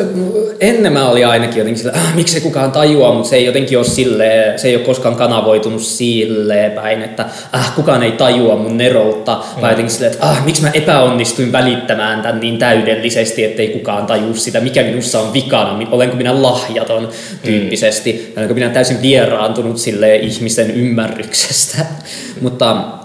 ennen 0.60 0.94
mä 0.94 1.10
olin 1.10 1.28
ainakin 1.28 1.58
jotenkin 1.58 1.84
sillä, 1.84 1.94
ah, 1.96 2.16
miksi 2.16 2.42
kukaan 2.42 2.72
tajua, 2.72 3.14
mutta 3.14 3.30
se 3.30 3.36
ei 3.36 3.46
jotenkin 3.46 3.78
ole 3.78 3.86
sille, 3.86 4.54
se 4.56 4.68
ei 4.68 4.76
ole 4.76 4.86
koskaan 4.86 5.16
kanavoitunut 5.16 5.82
silleen 5.82 6.72
päin, 6.72 7.02
että 7.02 7.26
ah, 7.52 7.76
kukaan 7.76 8.04
ei 8.04 8.12
tajua 8.12 8.56
mun 8.56 8.78
neroutta, 8.78 9.44
mm. 9.56 9.62
vai 9.62 9.72
jotenkin 9.72 9.94
silleen, 9.94 10.14
että 10.14 10.26
ah, 10.26 10.46
miksi 10.46 10.62
mä 10.62 10.70
epäonnistuin 10.74 11.52
välittämään 11.52 12.22
tämän 12.22 12.40
niin 12.40 12.58
täydellisesti, 12.58 13.44
ettei 13.44 13.68
kukaan 13.68 14.06
taju 14.06 14.34
sitä, 14.34 14.60
mikä 14.60 14.84
minussa 14.84 15.20
on 15.20 15.34
vikana, 15.34 15.80
olenko 15.92 16.16
minä 16.16 16.42
lahjaton 16.42 17.10
tyyppisesti, 17.44 18.14
mm. 18.14 18.38
olenko 18.38 18.54
minä 18.54 18.70
täysin 18.70 19.02
vieraantunut 19.02 19.78
sille 19.78 20.16
ihmisten 20.16 20.72
ymmärryksestä, 20.72 21.86
mutta 22.42 22.98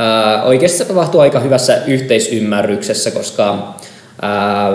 Ää, 0.00 0.42
oikeasti 0.42 0.78
se 0.78 0.84
tapahtuu 0.84 1.20
aika 1.20 1.40
hyvässä 1.40 1.78
yhteisymmärryksessä, 1.86 3.10
koska 3.10 3.74
ää, 4.22 4.70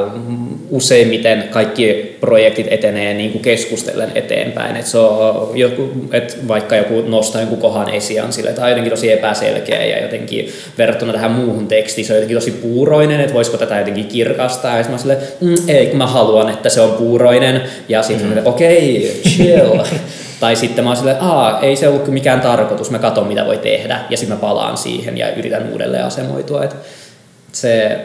useimmiten 0.70 1.44
kaikki 1.52 2.18
projektit 2.20 2.68
etenee 2.70 3.14
niin 3.14 3.32
kuin 3.32 3.42
keskustellen 3.42 4.12
eteenpäin. 4.16 4.76
Et 4.76 4.86
se 4.86 4.98
on 4.98 5.58
joku, 5.58 5.90
et 6.12 6.38
vaikka 6.48 6.76
joku 6.76 7.02
nostaa 7.02 7.42
jonkun 7.42 7.62
kohan 7.62 7.90
esiin 7.90 8.34
sille, 8.34 8.54
on 8.62 8.70
jotenkin 8.70 8.92
tosi 8.92 9.12
epäselkeä 9.12 9.86
ja 9.86 10.02
jotenkin 10.02 10.50
verrattuna 10.78 11.14
tähän 11.14 11.32
muuhun 11.32 11.68
tekstiin 11.68 12.06
se 12.06 12.14
on 12.14 12.18
jotenkin 12.18 12.38
tosi 12.38 12.52
puuroinen, 12.52 13.22
että 13.22 13.34
voisiko 13.34 13.58
tätä 13.58 13.80
jotenkin 13.80 14.08
kirkastaa. 14.08 14.78
Ja 14.78 14.84
sitten 14.84 14.94
mä 14.94 14.98
sille, 14.98 15.18
mm, 15.42 15.70
ei, 15.70 15.94
mä 15.94 16.08
haluan, 16.08 16.50
että 16.50 16.70
se 16.70 16.82
on 16.82 16.92
puuroinen. 16.92 17.62
Ja 17.90 18.04
sitten 18.04 18.28
mm. 18.28 18.42
okei, 18.46 18.98
okay, 18.98 19.32
chill. 19.32 19.80
Tai 20.46 20.56
sitten 20.56 20.84
mä 20.84 20.90
oon 20.90 20.98
silleen, 20.98 21.22
aa, 21.22 21.60
ei 21.60 21.76
se 21.76 21.88
ollut 21.88 22.08
mikään 22.08 22.42
tarkoitus, 22.42 22.92
mä 22.92 23.00
katson 23.00 23.28
mitä 23.28 23.46
voi 23.46 23.58
tehdä. 23.58 24.00
Ja 24.10 24.18
sitten 24.18 24.38
mä 24.38 24.42
palaan 24.42 24.78
siihen 24.78 25.18
ja 25.18 25.36
yritän 25.36 25.70
uudelleen 25.72 26.06
asemoitua. 26.06 26.64
Et 26.64 26.76
se 27.52 28.00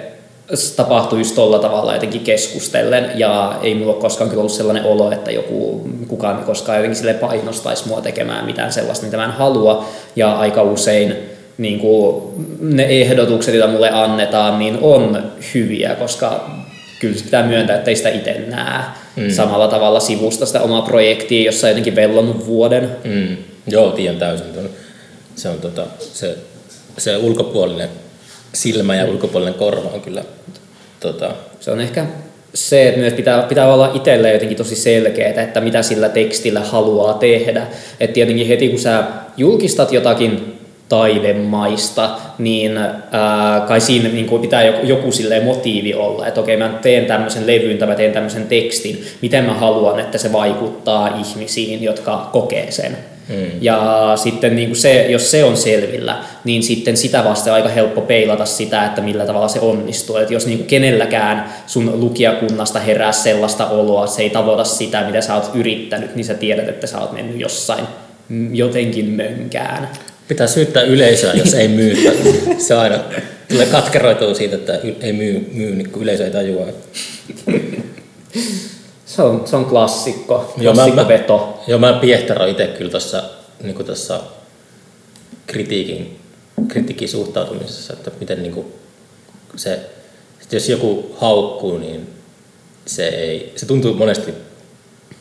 tapahtuu 0.76 1.18
just 1.18 1.34
tolla 1.34 1.58
tavalla 1.58 1.94
jotenkin 1.94 2.20
keskustellen 2.20 3.10
ja 3.14 3.54
ei 3.62 3.74
mulla 3.74 3.94
koskaan 3.94 4.30
kyllä 4.30 4.40
ollut 4.40 4.52
sellainen 4.52 4.84
olo, 4.84 5.12
että 5.12 5.30
joku, 5.30 5.88
kukaan 6.08 6.44
koskaan 6.44 6.78
jotenkin 6.78 6.96
sille 6.96 7.14
painostaisi 7.14 7.88
mua 7.88 8.00
tekemään 8.00 8.44
mitään 8.44 8.72
sellaista, 8.72 9.04
mitä 9.04 9.16
mä 9.16 9.24
en 9.24 9.30
halua. 9.30 9.88
Ja 10.16 10.32
aika 10.32 10.62
usein 10.62 11.16
niin 11.58 11.80
kuin 11.80 12.22
ne 12.60 12.82
ehdotukset, 12.82 13.54
joita 13.54 13.72
mulle 13.72 13.90
annetaan, 13.90 14.58
niin 14.58 14.78
on 14.82 15.32
hyviä, 15.54 15.94
koska 15.94 16.50
kyllä 17.00 17.16
pitää 17.24 17.46
myöntää, 17.46 17.76
että 17.76 17.90
ei 17.90 17.96
sitä 17.96 18.08
itse 18.08 18.44
näe 18.48 18.82
mm. 19.16 19.30
samalla 19.30 19.68
tavalla 19.68 20.00
sivusta 20.00 20.46
sitä 20.46 20.60
omaa 20.60 20.82
projektia, 20.82 21.44
jossa 21.44 21.66
on 21.66 21.70
jotenkin 21.70 21.96
vellonnut 21.96 22.46
vuoden. 22.46 22.96
Mm. 23.04 23.36
Joo, 23.66 23.90
tiedän 23.90 24.18
täysin. 24.18 24.46
Se 25.36 25.48
on 25.48 25.58
tota, 25.58 25.86
se, 25.98 26.36
se 26.98 27.16
ulkopuolinen 27.16 27.88
silmä 28.52 28.96
ja 28.96 29.04
ulkopuolinen 29.04 29.54
korva 29.54 29.90
on 29.94 30.00
kyllä... 30.00 30.24
Tota... 31.00 31.30
Se 31.60 31.70
on 31.70 31.80
ehkä 31.80 32.06
se, 32.54 32.88
että 32.88 33.00
myös 33.00 33.12
pitää, 33.12 33.42
pitää 33.42 33.74
olla 33.74 33.90
itselle 33.94 34.32
jotenkin 34.32 34.56
tosi 34.56 34.76
selkeää, 34.76 35.42
että 35.42 35.60
mitä 35.60 35.82
sillä 35.82 36.08
tekstillä 36.08 36.60
haluaa 36.60 37.14
tehdä. 37.14 37.66
Että 38.00 38.14
tietenkin 38.14 38.48
heti 38.48 38.68
kun 38.68 38.78
sä 38.78 39.04
julkistat 39.36 39.92
jotakin 39.92 40.59
taidemaista, 40.90 42.10
niin 42.38 42.76
ää, 42.76 43.60
kai 43.68 43.80
siinä 43.80 44.08
niin 44.08 44.26
kuin 44.26 44.42
pitää 44.42 44.62
joku, 44.62 44.86
joku 44.86 45.12
silleen 45.12 45.44
motiivi 45.44 45.94
olla, 45.94 46.26
että 46.26 46.40
okei 46.40 46.56
mä 46.56 46.78
teen 46.82 47.06
tämmöisen 47.06 47.46
levyn 47.46 47.78
tai 47.78 47.88
mä 47.88 47.94
teen 47.94 48.12
tämmöisen 48.12 48.46
tekstin, 48.46 49.04
miten 49.22 49.44
mä 49.44 49.54
haluan, 49.54 50.00
että 50.00 50.18
se 50.18 50.32
vaikuttaa 50.32 51.20
ihmisiin, 51.20 51.82
jotka 51.82 52.28
kokee 52.32 52.70
sen. 52.70 52.96
Hmm. 53.28 53.50
Ja 53.60 54.12
sitten 54.16 54.56
niin 54.56 54.68
kuin 54.68 54.76
se, 54.76 55.06
jos 55.06 55.30
se 55.30 55.44
on 55.44 55.56
selvillä, 55.56 56.16
niin 56.44 56.62
sitten 56.62 56.96
sitä 56.96 57.24
vasten 57.24 57.52
aika 57.52 57.68
helppo 57.68 58.00
peilata 58.00 58.44
sitä, 58.44 58.84
että 58.84 59.00
millä 59.00 59.26
tavalla 59.26 59.48
se 59.48 59.60
onnistuu. 59.60 60.16
Että 60.16 60.34
jos 60.34 60.46
niin 60.46 60.58
kuin 60.58 60.68
kenelläkään 60.68 61.52
sun 61.66 62.00
lukijakunnasta 62.00 62.78
herää 62.78 63.12
sellaista 63.12 63.66
oloa, 63.66 64.06
se 64.06 64.22
ei 64.22 64.30
tavoita 64.30 64.64
sitä, 64.64 65.06
mitä 65.06 65.20
sä 65.20 65.34
oot 65.34 65.50
yrittänyt, 65.54 66.16
niin 66.16 66.24
sä 66.24 66.34
tiedät, 66.34 66.68
että 66.68 66.86
sä 66.86 66.98
oot 66.98 67.12
mennyt 67.12 67.40
jossain 67.40 67.84
jotenkin 68.52 69.06
mönkään. 69.06 69.88
Pitää 70.30 70.46
syyttää 70.46 70.82
yleisöä, 70.82 71.32
jos 71.32 71.54
ei 71.54 71.68
myy. 71.68 71.96
Se 72.58 72.74
aina 72.74 72.98
tulee 73.48 73.66
katkeroituu 73.66 74.34
siitä, 74.34 74.56
että 74.56 74.80
ei 75.00 75.12
myy, 75.12 75.50
myy 75.52 75.74
niin 75.74 75.92
yleisö 76.00 76.24
ei 76.24 76.30
tajua. 76.30 76.66
Se 79.06 79.22
on, 79.22 79.46
se 79.46 79.56
on 79.56 79.64
klassikko, 79.64 80.54
joo, 80.56 80.74
klassikko 80.74 81.02
mä, 81.02 81.08
veto. 81.08 81.62
Joo, 81.66 81.78
mä 81.78 81.92
piehtaroin 81.92 82.50
itse 82.50 82.66
kyllä 82.66 82.90
tuossa 82.90 83.22
niin 83.62 83.76
kritiikin, 85.46 86.18
kritiikin 86.68 87.08
suhtautumisessa, 87.08 87.92
että 87.92 88.10
miten 88.20 88.42
niin 88.42 88.52
kuin 88.52 88.66
se, 89.56 89.72
että 90.42 90.56
jos 90.56 90.68
joku 90.68 91.16
haukkuu, 91.18 91.78
niin 91.78 92.08
se, 92.86 93.08
ei, 93.08 93.52
se 93.56 93.66
tuntuu 93.66 93.94
monesti 93.94 94.34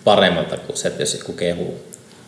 paremmalta 0.04 0.58
kuin 0.58 0.78
se, 0.78 0.88
että 0.88 1.02
jos 1.02 1.14
joku 1.14 1.34
kehuu. 1.34 1.80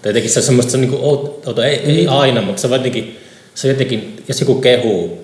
Tai 0.02 0.10
jotenkin 0.10 0.32
se 0.32 0.40
on 0.40 0.44
semmoista, 0.44 0.72
se 0.72 0.78
on 0.78 0.82
niin 0.82 0.92
kuin, 0.92 1.04
outo, 1.04 1.64
ei, 1.64 1.76
ei 1.76 2.06
mm. 2.06 2.14
aina, 2.14 2.42
mutta 2.42 2.62
se 2.62 2.68
on 2.68 2.74
jotenkin, 2.74 3.20
se 3.56 3.68
on 3.68 3.74
jotenkin, 3.74 4.24
jos 4.28 4.40
joku 4.40 4.56
kehuu, 4.56 5.22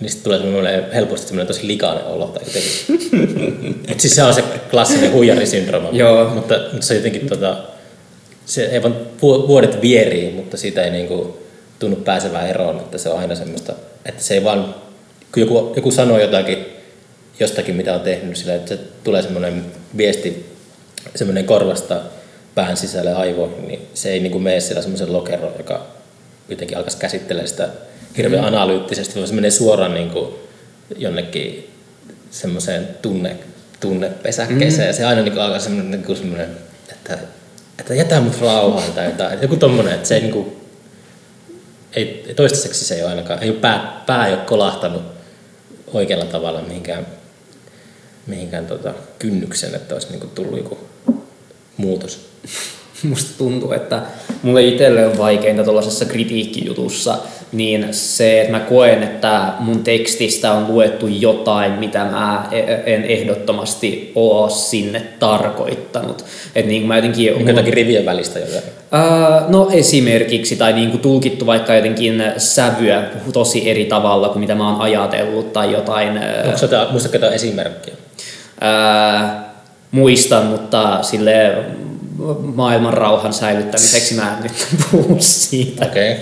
niin 0.00 0.10
sitten 0.10 0.24
tulee 0.24 0.38
semmoinen 0.38 0.92
helposti 0.92 1.26
semmoinen 1.26 1.46
tosi 1.46 1.66
likainen 1.66 2.04
olo 2.04 2.26
tai 2.26 2.42
jotenkin. 2.46 3.82
Et 3.92 4.00
siis 4.00 4.14
se 4.14 4.22
on 4.22 4.34
se 4.34 4.44
klassinen 4.70 5.12
huijarisyndrooma. 5.12 5.88
Joo. 5.92 6.28
Mutta, 6.28 6.54
mutta 6.72 6.86
se 6.86 6.94
jotenkin 6.94 7.28
tota, 7.28 7.56
se 8.46 8.64
ei 8.64 8.82
vaan 8.82 8.96
vuodet 9.20 9.82
vierii, 9.82 10.32
mutta 10.32 10.56
siitä 10.56 10.82
ei 10.82 10.90
niinku 10.90 11.38
tunnu 11.78 11.96
pääsevää 11.96 12.48
eroon, 12.48 12.76
että 12.76 12.98
se 12.98 13.08
on 13.08 13.18
aina 13.18 13.34
semmoista, 13.34 13.72
että 14.04 14.22
se 14.22 14.34
ei 14.34 14.44
vaan, 14.44 14.74
kun 15.34 15.40
joku, 15.40 15.72
joku 15.76 15.90
sanoo 15.90 16.18
jotakin 16.20 16.66
jostakin, 17.40 17.76
mitä 17.76 17.94
on 17.94 18.00
tehnyt, 18.00 18.36
sillä 18.36 18.54
että 18.54 18.68
se 18.68 18.80
tulee 19.04 19.22
semmoinen 19.22 19.64
viesti, 19.96 20.46
semmoinen 21.14 21.44
korvasta 21.44 22.00
pään 22.56 22.76
sisälle 22.76 23.14
aivoihin, 23.14 23.68
niin 23.68 23.88
se 23.94 24.10
ei 24.10 24.20
niinku 24.20 24.38
mene 24.38 24.60
siellä 24.60 24.82
semmoisen 24.82 25.12
lokeron, 25.12 25.52
joka 25.58 25.86
jotenkin 26.48 26.76
alkaisi 26.76 26.98
käsittelemään 26.98 27.48
sitä 27.48 27.68
hirveän 28.16 28.42
mm. 28.42 28.48
analyyttisesti, 28.48 29.14
vaan 29.14 29.28
se 29.28 29.34
menee 29.34 29.50
suoraan 29.50 29.94
niinku 29.94 30.38
jonnekin 30.96 31.70
semmoiseen 32.30 32.88
tunne, 33.02 33.36
tunnepesäkkeeseen. 33.80 34.82
Mm. 34.82 34.86
Ja 34.86 34.92
se 34.92 35.04
aina 35.04 35.22
niinku 35.22 35.40
alkaa 35.40 35.58
semmoinen, 35.58 35.90
niinku 35.90 36.14
semmoinen 36.14 36.50
että, 36.92 37.18
että 37.78 37.94
jätä 37.94 38.20
mut 38.20 38.40
rauhaan 38.40 38.92
tai 38.92 39.04
jotain. 39.04 39.42
Joku 39.42 39.56
tommonen, 39.56 39.94
että 39.94 40.08
se 40.08 40.14
ei 40.14 40.20
niinku, 40.20 40.56
ei, 41.92 42.32
toistaiseksi 42.36 42.84
se 42.84 42.94
ei 42.94 43.02
ole 43.02 43.10
ainakaan, 43.10 43.42
ei 43.42 43.50
ole 43.50 43.58
pää, 43.58 44.02
pää 44.06 44.26
ei 44.26 44.34
ole 44.34 44.42
kolahtanut 44.42 45.02
oikealla 45.92 46.24
tavalla 46.24 46.62
mihinkään, 46.62 47.06
mihinkään 48.26 48.66
tota, 48.66 48.94
kynnyksen, 49.18 49.74
että 49.74 49.94
olisi 49.94 50.08
niinku 50.10 50.26
tullut 50.26 50.58
joku 50.58 50.78
muutos. 51.76 52.35
musta 53.08 53.38
tuntuu, 53.38 53.72
että 53.72 54.02
mulle 54.42 54.62
itselle 54.62 55.06
on 55.06 55.18
vaikeinta 55.18 55.64
tuollaisessa 55.64 56.04
kritiikkijutussa, 56.04 57.18
niin 57.52 57.88
se, 57.90 58.40
että 58.40 58.52
mä 58.52 58.60
koen, 58.60 59.02
että 59.02 59.52
mun 59.58 59.84
tekstistä 59.84 60.52
on 60.52 60.68
luettu 60.68 61.06
jotain, 61.06 61.72
mitä 61.72 62.04
mä 62.04 62.48
e- 62.52 62.94
en 62.94 63.04
ehdottomasti 63.04 64.12
oo 64.14 64.48
sinne 64.48 65.02
tarkoittanut. 65.18 66.24
Että 66.54 66.68
niin 66.68 66.86
mä 66.86 66.96
jotenkin... 66.96 67.34
Onko 67.34 67.50
jotakin 67.50 67.72
rivien 67.72 68.06
välistä 68.06 68.38
jotain? 68.38 68.62
No 69.48 69.68
esimerkiksi, 69.72 70.56
tai 70.56 70.72
niin 70.72 70.90
kuin 70.90 71.00
tulkittu 71.00 71.46
vaikka 71.46 71.74
jotenkin 71.74 72.22
sävyä 72.36 73.02
tosi 73.32 73.70
eri 73.70 73.84
tavalla 73.84 74.28
kuin 74.28 74.40
mitä 74.40 74.54
mä 74.54 74.70
oon 74.72 74.80
ajatellut 74.80 75.52
tai 75.52 75.72
jotain... 75.72 76.20
Onko 76.44 76.58
se, 76.58 76.68
muistatko 76.90 77.16
jotain 77.16 77.32
esimerkkiä? 77.32 77.94
Uh, 78.62 79.30
muistan, 79.90 80.46
mutta 80.46 81.02
sille 81.02 81.54
maailman 82.54 82.94
rauhan 82.94 83.32
säilyttämiseksi 83.32 84.14
mä 84.14 84.36
en 84.36 84.42
nyt 84.42 84.66
puhu 84.90 85.16
siitä. 85.20 85.86
Okay. 85.86 86.14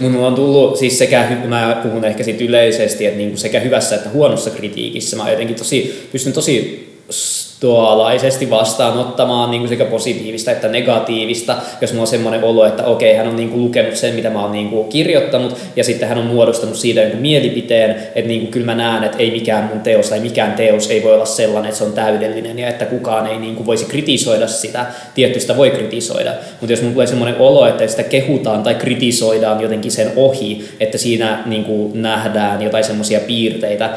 Mun 0.00 0.16
on 0.16 0.34
tullut 0.34 0.76
siis 0.76 0.98
sekä, 0.98 1.28
mä 1.48 1.80
puhun 1.82 2.04
ehkä 2.04 2.24
siitä 2.24 2.44
yleisesti, 2.44 3.06
että 3.06 3.18
niinku 3.18 3.36
sekä 3.36 3.60
hyvässä 3.60 3.94
että 3.94 4.10
huonossa 4.10 4.50
kritiikissä 4.50 5.16
mä 5.16 5.30
jotenkin 5.30 5.56
tosi, 5.56 6.08
pystyn 6.12 6.32
tosi 6.32 6.86
stoalaisesti 7.56 8.50
vastaanottamaan 8.50 9.50
niin 9.50 9.60
kuin 9.60 9.68
sekä 9.68 9.84
positiivista 9.84 10.50
että 10.50 10.68
negatiivista, 10.68 11.56
jos 11.80 11.92
mulla 11.92 12.02
on 12.02 12.06
semmoinen 12.06 12.44
olo, 12.44 12.64
että 12.64 12.84
okei, 12.84 13.14
hän 13.14 13.28
on 13.28 13.36
niin 13.36 13.48
kuin 13.48 13.62
lukenut 13.62 13.96
sen, 13.96 14.14
mitä 14.14 14.30
mä 14.30 14.42
oon 14.42 14.52
niin 14.52 14.68
kuin 14.68 14.88
kirjoittanut, 14.88 15.56
ja 15.76 15.84
sitten 15.84 16.08
hän 16.08 16.18
on 16.18 16.26
muodostanut 16.26 16.76
siitä 16.76 17.00
jonkun 17.00 17.20
mielipiteen, 17.20 17.90
että 17.90 18.28
niin 18.28 18.40
kuin 18.40 18.50
kyllä 18.50 18.66
mä 18.66 18.74
näen, 18.74 19.04
että 19.04 19.18
ei 19.18 19.30
mikään 19.30 19.64
mun 19.64 19.80
teos 19.80 20.08
tai 20.08 20.20
mikään 20.20 20.52
teos 20.52 20.90
ei 20.90 21.02
voi 21.02 21.14
olla 21.14 21.24
sellainen, 21.24 21.68
että 21.68 21.78
se 21.78 21.84
on 21.84 21.92
täydellinen, 21.92 22.58
ja 22.58 22.68
että 22.68 22.84
kukaan 22.84 23.26
ei 23.26 23.38
niin 23.38 23.56
kuin 23.56 23.66
voisi 23.66 23.84
kritisoida 23.84 24.46
sitä, 24.46 24.86
tietystä 25.14 25.56
voi 25.56 25.70
kritisoida, 25.70 26.32
mutta 26.60 26.72
jos 26.72 26.82
mulla 26.82 26.92
tulee 26.92 27.06
semmoinen 27.06 27.40
olo, 27.40 27.66
että 27.66 27.86
sitä 27.86 28.02
kehutaan 28.02 28.62
tai 28.62 28.74
kritisoidaan 28.74 29.60
jotenkin 29.60 29.92
sen 29.92 30.12
ohi, 30.16 30.68
että 30.80 30.98
siinä 30.98 31.42
niin 31.46 31.64
kuin 31.64 32.02
nähdään 32.02 32.62
jotain 32.62 32.84
semmoisia 32.84 33.20
piirteitä, 33.20 33.90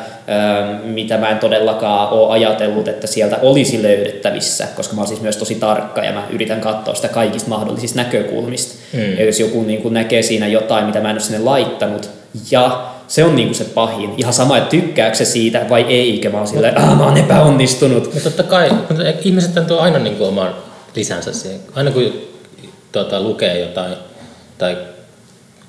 mitä 0.84 1.18
mä 1.18 1.30
en 1.30 1.40
todellakaan 1.40 2.10
ole 2.10 2.32
ajatellut, 2.32 2.88
että 2.88 3.08
sieltä 3.08 3.38
olisi 3.52 3.84
löydettävissä, 3.84 4.68
koska 4.76 4.96
mä 4.96 5.02
oon 5.02 5.08
siis 5.08 5.22
myös 5.22 5.38
tosi 5.38 5.56
tarkka 5.56 6.04
ja 6.04 6.14
mä 6.14 6.28
yritän 6.30 6.62
katsoa 6.62 6.96
sitä 6.96 7.08
kaikista 7.08 7.50
mahdollisista 7.50 7.98
näkökulmista. 7.98 8.76
Mm. 8.94 9.18
Ja 9.18 9.26
jos 9.26 9.40
joku 9.40 9.64
niin 9.64 9.82
kuin 9.82 9.94
näkee 9.94 10.22
siinä 10.22 10.48
jotain, 10.48 10.86
mitä 10.86 11.02
mä 11.02 11.10
en 11.10 11.16
ole 11.16 11.20
sinne 11.20 11.40
laittanut, 11.40 12.10
ja 12.52 12.92
se 13.08 13.24
on 13.24 13.36
niin 13.36 13.48
kuin 13.48 13.56
se 13.56 13.64
pahin. 13.64 14.14
Ihan 14.18 14.34
sama, 14.34 14.58
että 14.58 14.70
tykkääkö 14.70 15.18
se 15.18 15.26
siitä 15.26 15.66
vai 15.70 15.82
eikö, 15.82 16.30
mä 16.30 16.38
oon 16.38 16.48
silleen, 16.48 16.78
ah, 16.78 16.98
mä 16.98 17.06
oon 17.06 17.18
epäonnistunut. 17.18 18.14
No 18.14 18.22
totta 18.24 18.44
kai, 18.44 18.70
mutta 18.70 18.94
ihmiset 19.24 19.68
tuo 19.68 19.80
aina 19.80 20.00
niin 20.00 20.16
kuin 20.16 20.28
oman 20.28 20.56
lisänsä 20.96 21.34
siihen. 21.34 21.60
Aina 21.76 21.92
kun 21.92 22.14
tuota, 22.92 23.22
lukee 23.22 23.60
jotain 23.60 23.96
tai 24.58 24.78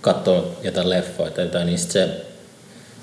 katsoo 0.01 0.57
jotain 0.63 0.91
leffoja 0.91 1.31
tai 1.31 1.45
jotain, 1.45 1.67
niin 1.67 1.79
sit 1.79 1.91
se, 1.91 2.09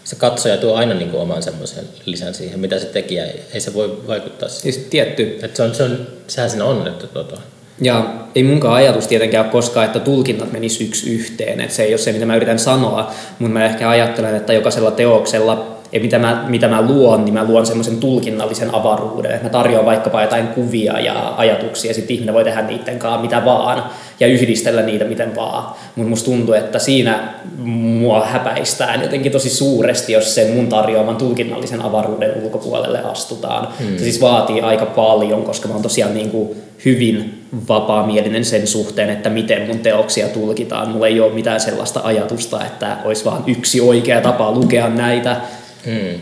se 0.08 0.16
katsoja 0.16 0.58
tuo 0.58 0.76
aina 0.76 0.94
niin 0.94 1.10
kuin 1.10 1.22
oman 1.22 1.44
semmoisen 1.44 1.84
lisän 2.06 2.34
siihen, 2.34 2.60
mitä 2.60 2.80
se 2.80 2.86
tekijä 2.86 3.26
ei, 3.26 3.42
ei 3.54 3.60
se 3.60 3.74
voi 3.74 4.04
vaikuttaa 4.08 4.50
siihen. 4.50 4.74
Siis 4.74 4.88
tietty. 4.90 5.40
Et 5.44 5.56
se 5.56 5.64
on, 5.64 5.76
se 5.76 5.84
on, 5.84 6.08
sehän 6.28 6.50
siinä 6.50 6.66
on, 6.66 6.88
että 6.88 7.08
tuota, 7.08 7.38
Ja 7.82 8.14
ei 8.36 8.44
munkaan 8.44 8.74
ajatus 8.74 9.08
tietenkään 9.08 9.46
ole 9.46 9.52
koskaan, 9.52 9.86
että 9.86 10.00
tulkinnat 10.00 10.52
menis 10.52 10.82
yksi 10.82 11.14
yhteen. 11.14 11.62
Et 11.62 11.72
se 11.72 11.84
ei 11.84 11.92
ole 11.92 11.98
se, 11.98 12.12
mitä 12.12 12.26
mä 12.26 12.36
yritän 12.36 12.60
sanoa, 12.60 13.12
mutta 13.40 13.54
mä 13.54 13.66
ehkä 13.66 13.90
ajattelen, 13.90 14.36
että 14.36 14.54
jokaisella 14.54 14.92
teoksella, 14.92 15.78
ja 15.92 16.00
mitä 16.00 16.20
mä, 16.20 16.46
mitä 16.48 16.68
mä 16.68 16.82
luon, 16.82 17.26
niin 17.26 17.34
mä 17.34 17.44
luon 17.44 17.66
semmoisen 17.66 17.98
tulkinnallisen 17.98 18.76
avaruuden. 18.76 19.32
Että 19.32 19.44
mä 19.44 19.50
tarjoan 19.50 19.86
vaikkapa 19.86 20.22
jotain 20.22 20.48
kuvia 20.48 21.00
ja 21.00 21.34
ajatuksia, 21.38 21.90
ja 21.92 21.96
sitten 21.96 22.14
ihminen 22.14 22.36
voi 22.36 22.44
tehdä 22.44 22.62
niiden 22.62 23.00
kanssa 23.00 23.22
mitä 23.22 23.46
vaan, 23.46 23.84
ja 24.20 24.28
yhdistellä 24.28 24.82
niitä 24.82 25.06
miten 25.06 25.36
vaan. 25.36 25.76
Mutta 25.96 26.10
musta 26.10 26.26
tuntuu, 26.26 26.54
että 26.54 26.80
siinä 26.80 27.34
mua 27.58 28.26
häpäistään 28.26 29.02
jotenkin 29.02 29.32
tosi 29.32 29.50
suuresti, 29.50 30.14
jos 30.14 30.36
sen 30.36 30.54
mun 30.54 30.68
tarjoaman 30.68 31.16
tulkinnallisen 31.16 31.82
avaruuden 31.82 32.44
ulkopuolelle 32.44 33.00
astutaan. 33.00 33.68
Mm. 33.80 33.98
Se 33.98 34.04
siis 34.04 34.22
vaatii 34.22 34.62
aika 34.62 34.86
paljon, 34.86 35.44
koska 35.44 35.68
mä 35.68 35.74
oon 35.74 35.84
tosiaan 35.84 36.14
niin 36.14 36.30
kuin 36.30 36.50
hyvin 36.86 37.44
vapaamielinen 37.68 38.46
sen 38.46 38.68
suhteen, 38.68 39.10
että 39.10 39.30
miten 39.30 39.68
mun 39.68 39.80
teoksia 39.80 40.28
tulkitaan. 40.28 40.90
Mulla 40.90 41.08
ei 41.08 41.20
ole 41.20 41.34
mitään 41.34 41.60
sellaista 41.60 42.02
ajatusta, 42.04 42.66
että 42.66 42.98
olisi 43.06 43.26
vain 43.26 43.44
yksi 43.48 43.82
oikea 43.82 44.22
tapa 44.22 44.52
lukea 44.52 44.90
näitä. 44.90 45.36
mm, 45.86 46.20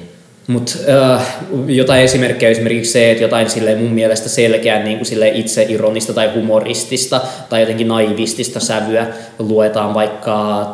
Mutta 0.47 0.73
äh, 1.13 1.37
jotain 1.67 2.03
esimerkkejä 2.03 2.49
esimerkiksi 2.49 2.91
se, 2.91 3.11
että 3.11 3.23
jotain 3.23 3.49
sille 3.49 3.75
mun 3.75 3.91
mielestä 3.91 4.29
selkeän 4.29 4.83
niin 4.83 4.97
kuin 4.97 5.05
sille 5.05 5.29
itseironista 5.29 6.13
tai 6.13 6.33
humoristista 6.35 7.21
tai 7.49 7.61
jotenkin 7.61 7.87
naivistista 7.87 8.59
sävyä 8.59 9.07
luetaan 9.39 9.93
vaikka 9.93 10.67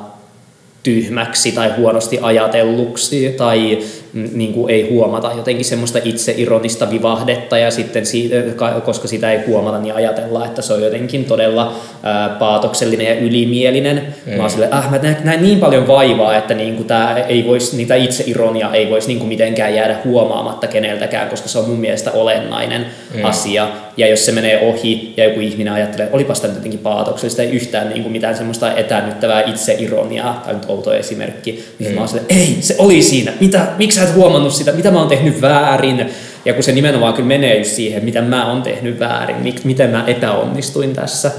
tyhmäksi 0.84 1.52
tai 1.52 1.72
huonosti 1.78 2.20
ajatelluksi 2.22 3.34
tai 3.38 3.80
niin 4.14 4.54
kuin 4.54 4.74
ei 4.74 4.90
huomata 4.90 5.32
jotenkin 5.38 5.66
semmoista 5.66 6.00
itseironista 6.04 6.92
vivahdetta 6.92 7.58
ja 7.58 7.72
sitten 7.72 8.06
siitä, 8.06 8.36
ka- 8.56 8.82
koska 8.82 9.08
sitä 9.08 9.32
ei 9.32 9.40
huomata, 9.48 9.80
niin 9.80 9.96
ajatellaan, 9.96 10.46
että 10.46 10.62
se 10.62 10.74
on 10.74 10.84
jotenkin 10.84 11.26
todella 11.26 11.76
ää, 12.04 12.30
paatoksellinen 12.30 13.08
ja 13.08 13.16
ylimielinen. 13.16 14.16
Mm. 14.26 14.34
Mä 14.34 14.44
oon 14.44 14.50
silleen, 14.50 14.74
ah, 14.74 14.92
mä 14.92 14.98
näen, 14.98 15.18
näen 15.24 15.42
niin 15.42 15.60
paljon 15.60 15.88
vaivaa, 15.88 16.38
että 16.38 16.54
niin 16.54 16.76
kuin 16.76 16.88
tää 16.88 17.18
ei 17.18 17.46
vois, 17.48 17.74
niitä 17.74 17.96
itseironia 17.96 18.70
ei 18.74 18.90
voisi 18.90 19.08
niin 19.08 19.18
kuin 19.18 19.28
mitenkään 19.28 19.76
jäädä 19.76 19.98
huomaamatta 20.06 20.68
keneltäkään, 20.68 21.30
koska 21.30 21.48
se 21.48 21.60
on 21.60 21.70
mun 21.70 21.80
mielestä 21.80 22.12
olennainen 22.12 22.86
mm. 23.16 23.26
asia. 23.26 23.68
Ja 23.98 24.08
jos 24.08 24.26
se 24.26 24.32
menee 24.32 24.60
ohi 24.70 25.14
ja 25.18 25.24
joku 25.24 25.40
ihminen 25.40 25.74
ajattelee, 25.74 26.04
että 26.06 26.16
olipas 26.16 26.42
tämä 26.42 26.54
jotenkin 26.54 26.80
paatoksellista, 26.80 27.42
ei 27.42 27.50
yhtään 27.50 27.90
niin 27.90 28.04
kuin 28.04 28.12
mitään 28.12 28.38
semmoista 28.38 28.76
etäännyttävää 28.76 29.42
itseironiaa, 29.42 30.42
tai 30.46 30.54
nyt 30.54 30.66
outo 30.68 30.94
esimerkki, 30.94 31.64
niin 31.80 31.92
mm. 31.92 31.96
mä 31.96 32.02
oon 32.02 32.08
silleen, 32.08 32.26
ei, 32.30 32.58
se 32.60 32.76
oli 32.78 33.02
siinä, 33.02 33.34
mitä, 33.40 33.68
miksi 33.78 34.01
sä 34.02 34.10
et 34.10 34.16
huomannut 34.16 34.54
sitä, 34.54 34.72
mitä 34.72 34.92
mä 34.92 35.00
oon 35.00 35.08
tehnyt 35.08 35.42
väärin, 35.42 36.10
ja 36.46 36.54
kun 36.54 36.64
se 36.64 36.72
nimenomaan 36.72 37.14
kyllä 37.14 37.28
menee 37.28 37.58
just 37.58 37.72
siihen, 37.72 38.06
mitä 38.06 38.22
mä 38.22 38.50
oon 38.50 38.62
tehnyt 38.64 39.00
väärin, 39.00 39.36
mik, 39.36 39.64
miten 39.64 39.90
mä 39.90 40.04
epäonnistuin 40.08 40.94
tässä. 40.94 41.32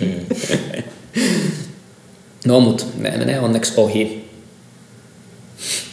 mm. 0.00 0.26
No 2.46 2.60
mut 2.60 2.86
ne 2.98 3.10
menee 3.10 3.40
onneksi 3.40 3.72
ohi. 3.76 4.30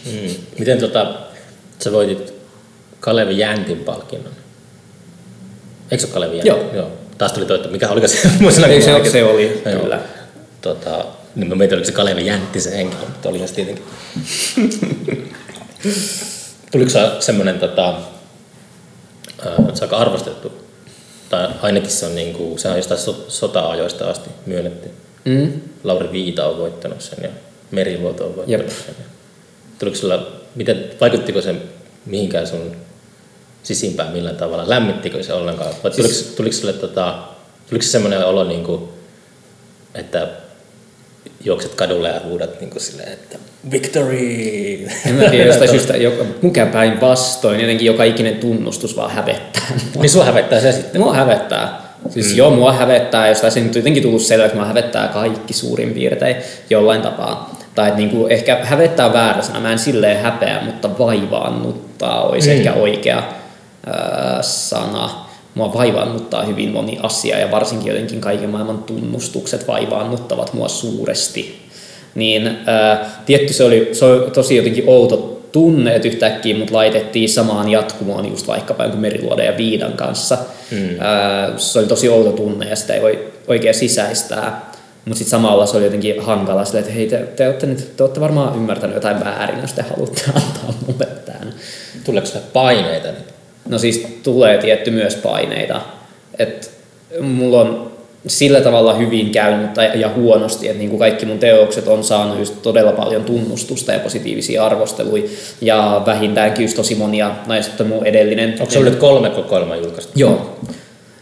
Mm. 0.06 0.36
Miten 0.60 0.80
tota, 0.80 1.14
sä 1.80 1.92
voitit 1.92 2.34
Kalevi 3.00 3.38
Jäntin 3.40 3.78
palkinnon? 3.78 4.34
Eikö 5.92 6.02
se 6.02 6.08
ole 6.08 6.14
Kalevi 6.14 6.36
Jänti? 6.36 6.48
Joo. 6.48 6.74
Joo. 6.74 6.92
Taas 7.18 7.32
tuli 7.34 7.46
toi, 7.46 7.56
että 7.58 7.70
mikä 7.70 7.90
oliko 7.90 8.08
se? 8.08 8.18
Ei, 8.68 8.82
se, 8.82 9.12
se 9.12 9.24
oli, 9.24 9.62
Joo. 9.66 9.82
kyllä. 9.82 10.00
Tota, 10.62 11.06
niin 11.36 11.50
mä 11.50 11.56
mietin, 11.56 11.76
oliko 11.76 11.86
se 11.86 11.92
Kalevi 11.92 12.26
Jäntti 12.26 12.62
se 12.62 12.78
henkilö, 12.78 13.02
mutta 13.02 13.30
oli 13.30 13.48
se 13.48 13.54
tietenkin. 13.54 13.84
Tuliko 16.72 16.90
se 16.92 17.00
semmoinen, 17.20 17.60
tota, 17.60 17.94
se 19.74 19.84
aika 19.86 19.98
arvostettu? 19.98 20.52
Tai 21.30 21.50
ainakin 21.62 21.90
se 21.92 22.06
on, 22.06 22.16
niinku, 22.16 22.54
se 22.58 22.68
on 22.68 22.78
jostain 22.78 23.00
so- 23.00 23.26
sota-ajoista 23.28 24.10
asti 24.10 24.30
myönnetty. 24.46 24.90
Mm. 25.26 25.62
Lauri 25.84 26.12
Viita 26.12 26.48
on 26.48 26.58
voittanut 26.58 27.02
sen 27.02 27.18
ja 27.24 27.30
Meriluoto 27.72 28.26
on 28.26 28.36
voittanut 28.36 28.62
Jep. 28.68 28.70
sen. 28.86 28.96
Tuliko 29.80 29.98
sulla, 29.98 30.28
miten, 30.56 30.90
vaikuttiko 31.02 31.42
se 31.42 31.56
mihinkään 32.06 32.48
sun 32.48 32.76
sisimpään 33.64 34.12
millään 34.12 34.36
tavalla? 34.38 34.70
Lämmittikö 34.70 35.24
se 35.24 35.34
ollenkaan? 35.34 35.74
Vai 35.84 35.92
tuliko, 35.92 36.14
Siis- 36.14 36.26
tuliko 36.36 36.56
sulle 36.56 36.74
tota, 36.74 37.16
tuliko 37.70 37.84
se 37.84 37.90
semmoinen 37.92 38.26
olo, 38.26 38.44
niin 38.44 38.64
kuin, 38.64 38.90
että 39.96 40.28
juokset 41.44 41.76
kadulle 41.76 42.10
ja 42.10 42.22
huudat 42.26 42.60
niin 42.60 42.70
kuin 42.70 42.82
silleen, 42.82 43.14
että 43.14 43.38
victory! 43.72 44.88
En 45.06 45.16
mä 45.16 45.30
tiedä, 45.30 45.46
jostain 45.46 45.70
syystä 45.70 45.98
joka, 45.98 46.24
mikä 46.42 46.66
päin 46.66 47.02
vastoin, 47.02 47.60
jotenkin 47.60 47.86
joka 47.86 48.04
ikinen 48.04 48.36
tunnustus 48.36 48.96
vaan 48.98 49.12
hävettää. 49.12 49.64
niin 50.00 50.10
sua 50.10 50.26
hävettää 50.26 50.60
se 50.60 50.72
sitten. 50.72 51.02
Mua 51.02 51.14
hävettää. 51.14 51.84
Siis 52.10 52.32
mm. 52.32 52.38
joo, 52.38 52.50
mua 52.50 52.74
hävettää, 52.74 53.28
jos 53.28 53.42
tässä 53.42 53.60
nyt 53.60 53.76
jotenkin 53.76 54.04
tullut 54.04 54.22
selväksi, 54.22 54.56
mua 54.56 54.66
hävettää 54.66 55.08
kaikki 55.08 55.54
suurin 55.54 55.94
piirtein 55.94 56.36
jollain 56.70 57.02
tapaa. 57.02 57.56
Tai 57.76 57.88
että 57.88 58.00
niinku, 58.00 58.28
ehkä 58.28 58.60
hävettää 58.64 59.14
väärä 59.14 59.42
sana, 59.42 59.60
mä 59.60 59.72
en 59.72 59.80
silleen 59.80 60.22
häpeä, 60.24 60.62
mutta 60.66 61.00
vaivaannuttaa 61.00 62.24
olisi 62.24 62.50
Mm. 62.50 62.58
ehkä 62.58 62.74
oikea 62.74 63.24
ää, 63.86 64.42
sana. 64.42 65.23
Mua 65.56 65.74
vaivaannuttaa 65.74 66.44
hyvin 66.44 66.72
moni 66.72 67.00
asia 67.04 67.40
ja 67.40 67.52
varsinkin 67.52 67.88
jotenkin 67.88 68.22
kaiken 68.22 68.50
maailman 68.50 68.84
tunnustukset 68.84 69.68
vaivaannuttavat 69.68 70.54
mua 70.54 70.68
suuresti. 70.68 71.64
Niin 72.16 72.58
ää, 72.66 73.10
tietty 73.26 73.54
se 73.54 73.64
oli, 73.64 73.90
se 73.92 74.06
oli 74.06 74.32
tosi 74.32 74.56
jotenkin 74.56 74.84
outo 74.88 75.42
tunne, 75.52 75.96
että 75.96 76.08
yhtäkkiä 76.08 76.58
mut 76.58 76.72
laitettiin 76.72 77.30
samaan 77.30 77.70
jatkumoon 77.70 78.30
just 78.30 78.48
vaikkapa 78.48 78.84
jonkun 78.84 79.02
Meriluoden 79.02 79.46
ja 79.46 79.58
Viidan 79.58 79.94
kanssa. 79.94 80.38
Mm. 80.72 81.00
Ää, 81.00 81.58
se 81.58 81.80
oli 81.80 81.88
tosi 81.88 82.10
outo 82.10 82.32
tunne 82.32 82.70
ja 82.70 82.76
sitä 82.76 82.94
ei 82.94 83.02
voi 83.02 83.28
oikein 83.48 83.74
sisäistää. 83.76 84.74
Mutta 85.06 85.18
sitten 85.18 85.32
samalla 85.32 85.66
se 85.66 85.78
oli 85.78 85.86
jotenkin 85.86 86.22
hankala 86.22 86.66
silleen, 86.66 86.84
että 86.84 86.96
hei, 86.96 87.08
te, 87.08 87.18
te, 87.18 87.48
olette 87.48 87.66
nyt, 87.66 87.98
te 87.98 88.04
olette 88.04 88.20
varmaan 88.20 88.56
ymmärtänyt 88.56 88.96
jotain 88.96 89.20
väärin, 89.20 89.62
jos 89.62 89.74
te 89.74 89.82
haluatte 89.82 90.22
antaa 90.28 90.74
mulle 90.88 91.08
tämän. 91.26 91.54
Tuleeko 92.04 92.28
paineita? 92.54 93.08
Niin? 93.08 93.33
No 93.70 93.78
siis 93.78 94.08
tulee 94.24 94.58
tietty 94.58 94.92
myös 94.92 95.16
paineita. 95.16 95.82
Et 96.40 96.72
mulla 97.22 97.62
on 97.62 97.92
sillä 98.28 98.62
tavalla 98.62 98.94
hyvin 98.94 99.32
käynyt 99.32 99.74
tai- 99.74 100.02
ja 100.02 100.10
huonosti, 100.10 100.68
että 100.68 100.80
niin 100.80 100.90
kuin 100.90 101.00
kaikki 101.00 101.26
mun 101.26 101.40
teokset 101.40 101.88
on 101.88 102.04
saanut 102.04 102.40
just 102.40 102.62
todella 102.62 102.92
paljon 102.92 103.24
tunnustusta 103.24 103.92
ja 103.92 104.00
positiivisia 104.00 104.66
arvosteluja 104.66 105.24
ja 105.62 106.02
vähintäänkin 106.06 106.64
just 106.64 106.76
tosi 106.76 106.96
monia, 106.96 107.36
sitten 107.62 107.88
mun 107.88 108.06
edellinen... 108.06 108.56
Onko 108.60 108.72
se 108.72 108.80
nyt 108.80 108.96
kolme 108.96 109.30
kokoelmaa 109.30 109.76
julkaistu? 109.76 110.12
Joo. 110.16 110.60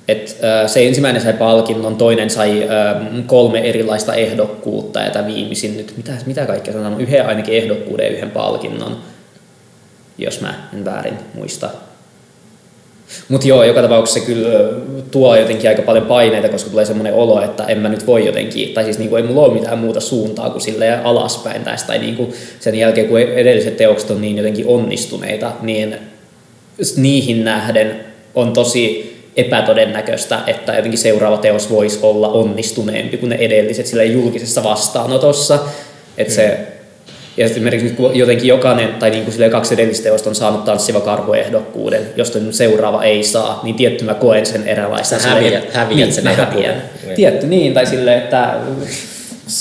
Et, 0.07 0.37
äh, 0.43 0.69
se 0.69 0.87
ensimmäinen 0.87 1.21
sai 1.21 1.33
palkinnon, 1.33 1.95
toinen 1.95 2.29
sai 2.29 2.63
äh, 2.63 3.25
kolme 3.25 3.59
erilaista 3.59 4.13
ehdokkuutta 4.13 4.99
ja 4.99 5.09
tämä 5.09 5.27
viimeisin 5.27 5.77
nyt, 5.77 5.93
mitä, 5.97 6.11
mitä 6.25 6.45
kaikkea 6.45 6.73
se 6.73 6.77
on 6.77 6.83
saanut, 6.83 7.01
yhden 7.01 7.27
ainakin 7.27 7.53
ehdokkuuden 7.53 8.05
ja 8.05 8.11
yhden 8.11 8.31
palkinnon, 8.31 8.97
jos 10.17 10.41
mä 10.41 10.53
en 10.73 10.85
väärin 10.85 11.17
muista. 11.33 11.69
Mutta 13.27 13.47
joo, 13.47 13.63
joka 13.63 13.81
tapauksessa 13.81 14.19
se 14.19 14.25
kyllä 14.25 14.49
tuo 15.11 15.35
jotenkin 15.35 15.69
aika 15.69 15.81
paljon 15.81 16.05
paineita, 16.05 16.49
koska 16.49 16.69
tulee 16.69 16.85
semmoinen 16.85 17.13
olo, 17.13 17.41
että 17.41 17.63
en 17.63 17.77
mä 17.77 17.89
nyt 17.89 18.07
voi 18.07 18.25
jotenkin, 18.25 18.73
tai 18.73 18.83
siis 18.83 18.99
niinku 18.99 19.15
ei 19.15 19.23
mulla 19.23 19.41
ole 19.41 19.53
mitään 19.53 19.79
muuta 19.79 19.99
suuntaa 19.99 20.49
kuin 20.49 20.61
silleen 20.61 21.05
alaspäin 21.05 21.63
tästä, 21.63 21.87
tai 21.87 21.99
niinku 21.99 22.33
sen 22.59 22.75
jälkeen 22.75 23.07
kun 23.07 23.19
edelliset 23.19 23.77
teokset 23.77 24.11
on 24.11 24.21
niin 24.21 24.37
jotenkin 24.37 24.67
onnistuneita, 24.67 25.51
niin 25.61 25.95
niihin 26.97 27.45
nähden 27.45 28.05
on 28.35 28.53
tosi 28.53 29.11
epätodennäköistä, 29.37 30.39
että 30.47 30.75
jotenkin 30.75 30.99
seuraava 30.99 31.37
teos 31.37 31.69
voisi 31.69 31.99
olla 32.01 32.29
onnistuneempi 32.29 33.17
kuin 33.17 33.29
ne 33.29 33.35
edelliset 33.35 33.85
sillä 33.85 34.03
julkisessa 34.03 34.63
vastaanotossa. 34.63 35.59
Että 36.17 36.33
se, 36.33 36.57
ja 37.37 37.45
esimerkiksi 37.45 37.85
nyt 37.87 37.95
kun 37.95 38.15
jotenkin 38.15 38.47
jokainen, 38.47 38.93
tai 38.93 39.09
niin 39.09 39.23
kuin 39.23 39.31
silleen 39.31 39.51
kaksi 39.51 39.73
edellistä 39.73 40.03
teosta 40.03 40.29
on 40.29 40.35
saanut 40.35 40.65
tanssiva 40.65 41.01
karhu-ehdokkuuden, 41.01 42.01
josta 42.15 42.39
nyt 42.39 42.55
seuraava 42.55 43.03
ei 43.03 43.23
saa, 43.23 43.59
niin 43.63 43.75
tietty 43.75 44.05
mä 44.05 44.13
koen 44.13 44.45
sen 44.45 44.67
eräänlaisena. 44.67 45.21
Sä 45.21 45.29
häviät- 45.29 45.73
häviät 45.73 45.97
niin, 45.97 46.13
sen 46.13 46.27
häviän. 46.27 46.83
Niin. 47.03 47.15
Tietty 47.15 47.47
niin, 47.47 47.73
tai 47.73 47.85
silleen, 47.85 48.17
että 48.17 48.53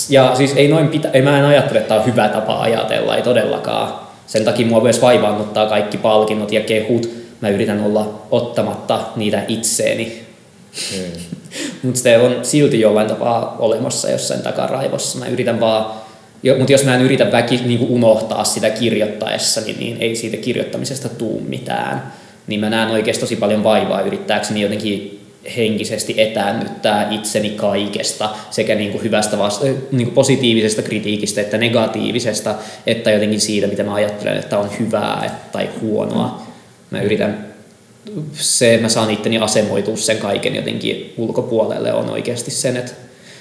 ja 0.09 0.35
siis 0.35 0.53
ei 0.57 0.69
noin 0.69 0.89
pitä, 0.89 1.09
ei 1.13 1.23
mä 1.23 1.39
en 1.39 1.45
ajattele, 1.45 1.79
että 1.79 1.89
tämä 1.89 2.01
on 2.01 2.07
hyvä 2.07 2.29
tapa 2.29 2.61
ajatella, 2.61 3.17
ei 3.17 3.23
todellakaan. 3.23 3.93
Sen 4.27 4.45
takia 4.45 4.67
mua 4.67 4.81
myös 4.81 5.03
vaivaannuttaa 5.03 5.67
kaikki 5.67 5.99
palkinnot 5.99 6.53
ja 6.53 6.61
kehut, 6.61 7.11
mä 7.41 7.49
yritän 7.49 7.85
olla 7.85 8.23
ottamatta 8.31 9.01
niitä 9.17 9.43
itseeni. 9.49 10.21
Mm. 10.97 11.21
Mutta 11.83 12.01
se 12.01 12.19
on 12.19 12.37
silti 12.43 12.81
jollain 12.81 13.09
tapaa 13.09 13.57
olemassa 13.59 14.11
jossain 14.11 14.43
takaraivossa. 14.43 15.19
Mä 15.19 15.27
yritän 15.27 15.61
vaan, 15.61 15.87
jo, 16.43 16.57
mutta 16.57 16.73
jos 16.73 16.85
mä 16.85 16.95
en 16.95 17.03
yritä 17.03 17.33
väki, 17.33 17.61
niin 17.65 17.79
kuin 17.79 17.91
unohtaa 17.91 18.45
sitä 18.45 18.71
kirjoittaessani, 18.71 19.77
niin 19.79 19.97
ei 20.01 20.17
siitä 20.17 20.37
kirjoittamisesta 20.37 21.09
tuu 21.09 21.43
mitään. 21.49 22.13
Niin 22.47 22.61
mä 22.61 22.71
näen 22.71 22.91
oikeasti 22.91 23.21
tosi 23.21 23.37
paljon 23.37 23.65
vaivaa 23.65 24.01
yrittääkseni 24.01 24.61
jotenkin 24.61 25.21
henkisesti 25.57 26.15
etäännyttää 26.17 27.11
itseni 27.11 27.51
kaikesta, 27.51 28.31
sekä 28.51 28.75
niin 28.75 28.93
kuin 28.93 29.05
hyvästä 29.05 29.39
vasta- 29.39 29.65
niin 29.65 30.07
kuin 30.07 30.15
positiivisesta 30.15 30.83
kritiikistä 30.83 31.41
että 31.41 31.59
negatiivisesta, 31.59 32.55
että 32.87 33.11
jotenkin 33.11 33.41
siitä, 33.41 33.67
mitä 33.67 33.83
mä 33.83 33.95
ajattelen, 33.95 34.37
että 34.37 34.59
on 34.59 34.71
hyvää 34.79 35.41
tai 35.53 35.69
huonoa. 35.81 36.43
Mä 36.91 37.01
yritän, 37.01 37.47
se, 38.33 38.79
mä 38.83 38.89
saan 38.89 39.11
itteni 39.11 39.39
asemoitua 39.39 39.97
sen 39.97 40.19
kaiken 40.19 40.55
jotenkin 40.55 41.15
ulkopuolelle, 41.17 41.93
on 41.93 42.11
oikeasti 42.11 42.51
sen, 42.51 42.77
että 42.77 42.93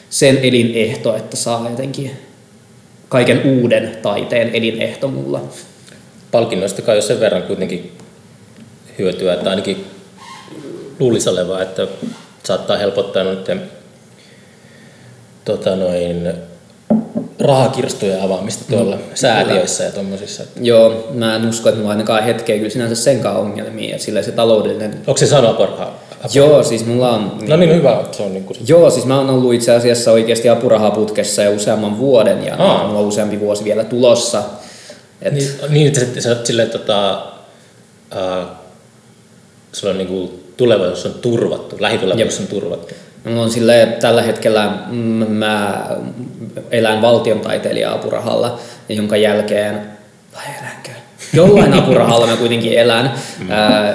sen 0.09 0.37
elinehto, 0.37 1.15
että 1.15 1.37
saa 1.37 1.69
jotenkin 1.69 2.11
kaiken 3.10 3.41
uuden 3.45 3.97
taiteen 4.01 4.55
elinehto 4.55 5.07
mulla. 5.07 5.41
Palkinnoista 6.32 6.82
kai 6.82 6.95
on 6.95 7.03
sen 7.03 7.20
verran 7.20 7.43
kuitenkin 7.43 7.91
hyötyä, 8.99 9.34
että 9.34 9.49
ainakin 9.49 9.86
luulisi 10.99 11.30
olevaa, 11.30 11.62
että 11.62 11.88
saattaa 12.43 12.78
helpottaa 12.78 13.24
noiden 13.24 13.62
tota 15.45 15.76
noin, 15.76 16.34
rahakirstujen 17.39 18.22
avaamista 18.22 18.66
tuolla 18.70 18.95
mm, 18.95 19.01
säätiöissä 19.16 19.84
ja 19.84 19.91
tuommoisissa. 19.91 20.43
Joo, 20.62 21.07
mä 21.14 21.36
en 21.36 21.49
usko, 21.49 21.70
että 21.70 21.80
mulla 21.80 21.91
ainakaan 21.91 22.24
hetkeä 22.24 22.57
kyllä 22.57 22.70
sinänsä 22.70 22.95
senkaan 22.95 23.38
ongelmia, 23.38 23.99
sillä 23.99 24.22
se 24.22 24.32
taloudellinen... 24.32 24.93
Onko 25.07 25.18
se 25.18 25.28
sana 25.28 25.53
parhaa? 25.53 26.09
Joo, 26.34 26.63
siis 26.63 26.86
mulla 26.86 27.09
on... 27.09 27.32
No 27.47 27.57
niin, 27.57 27.76
hyvä, 27.76 27.99
että 27.99 28.17
se 28.17 28.24
on 28.24 28.34
niin 28.34 28.43
kuin... 28.43 28.57
Joo, 28.67 28.89
siis 28.89 29.05
mä 29.05 29.17
oon 29.17 29.30
ollut 29.30 29.53
itse 29.53 29.76
asiassa 29.76 30.11
oikeasti 30.11 30.49
apurahaputkessa 30.49 31.43
jo 31.43 31.51
useamman 31.51 31.97
vuoden 31.97 32.45
ja 32.45 32.55
Aa. 32.57 32.88
mulla 32.88 32.99
on 32.99 33.05
useampi 33.05 33.39
vuosi 33.39 33.63
vielä 33.63 33.84
tulossa. 33.84 34.43
Et... 35.22 35.34
Niin, 35.34 35.49
niin, 35.70 35.88
että 35.88 35.99
sä, 35.99 36.22
sä 36.22 36.38
silleen 36.43 36.70
tota, 36.70 37.24
uh, 38.15 38.47
sulla 39.72 39.91
on 39.91 39.97
niin 39.97 40.07
kuin 40.07 40.43
tulevaisuus 40.57 41.05
on 41.05 41.13
turvattu, 41.22 41.76
lähitulevaisuus 41.80 42.39
on 42.39 42.47
turvattu. 42.47 42.95
Mulla 43.26 43.41
on 43.41 43.51
sille 43.51 43.97
tällä 43.99 44.22
hetkellä 44.22 44.72
mä 45.28 45.88
elän 46.72 47.01
valtion 47.01 47.39
taiteilija-apurahalla, 47.39 48.59
jonka 48.89 49.17
jälkeen, 49.17 49.82
vai 50.36 50.43
elänkö? 50.59 50.98
Jollain 51.34 51.73
apurahalla 51.73 52.27
mä 52.27 52.38
kuitenkin 52.43 52.73
elän. 52.73 53.13
Mm. 53.39 53.47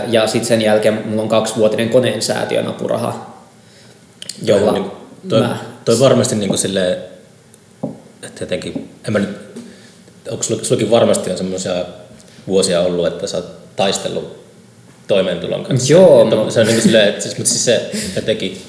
Ja 0.09 0.27
sitten 0.27 0.49
sen 0.49 0.63
jälkeen 0.63 1.03
mulla 1.07 1.23
on 1.23 1.29
kaksivuotinen 1.29 1.89
koneen 1.89 2.23
säätiön 2.23 2.67
apuraha, 2.67 3.35
jolla 4.43 4.73
niin, 4.73 4.91
toi, 5.29 5.41
mä... 5.41 5.57
Toi 5.85 6.01
varmasti 6.01 6.35
niin 6.35 6.49
kuin 6.49 6.59
silleen, 6.59 6.97
että 8.23 8.43
jotenkin, 8.43 8.91
en 9.07 9.13
mä 9.13 9.19
nyt, 9.19 9.37
onko 10.31 10.43
sullakin 10.43 10.91
varmasti 10.91 11.31
on 11.31 11.37
semmoisia 11.37 11.85
vuosia 12.47 12.81
ollut, 12.81 13.07
että 13.07 13.27
sä 13.27 13.37
oot 13.37 13.77
taistellut 13.77 14.45
toimeentulon 15.07 15.65
kanssa. 15.65 15.93
Joo. 15.93 16.23
Että 16.23 16.51
se 16.51 16.61
on 16.61 16.67
niin 16.67 16.83
silleen, 16.83 17.09
että 17.09 17.23
siis, 17.23 17.39
mutta 17.39 17.51
siis 17.51 17.65
se 17.65 17.91
jotenkin 18.17 18.63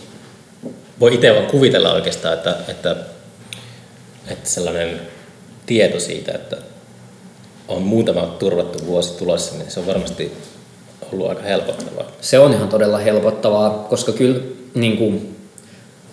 voi 0.99 1.13
itse 1.13 1.33
vaan 1.33 1.45
kuvitella 1.45 1.93
oikeastaan, 1.93 2.33
että, 2.33 2.55
että, 2.67 2.95
että 4.27 4.49
sellainen 4.49 5.01
tieto 5.65 5.99
siitä, 5.99 6.31
että 6.31 6.57
on 7.67 7.81
muutama 7.81 8.21
turvattu 8.21 8.85
vuosi 8.87 9.17
tulossa, 9.17 9.57
niin 9.57 9.71
se 9.71 9.79
on 9.79 9.87
varmasti 9.87 10.31
ollut 11.13 11.29
aika 11.29 11.41
helpottavaa. 11.41 12.11
Se 12.21 12.39
on 12.39 12.53
ihan 12.53 12.67
todella 12.67 12.97
helpottavaa, 12.97 13.69
koska 13.69 14.11
kyllä 14.11 14.39
niin 14.73 14.97
kuin, 14.97 15.35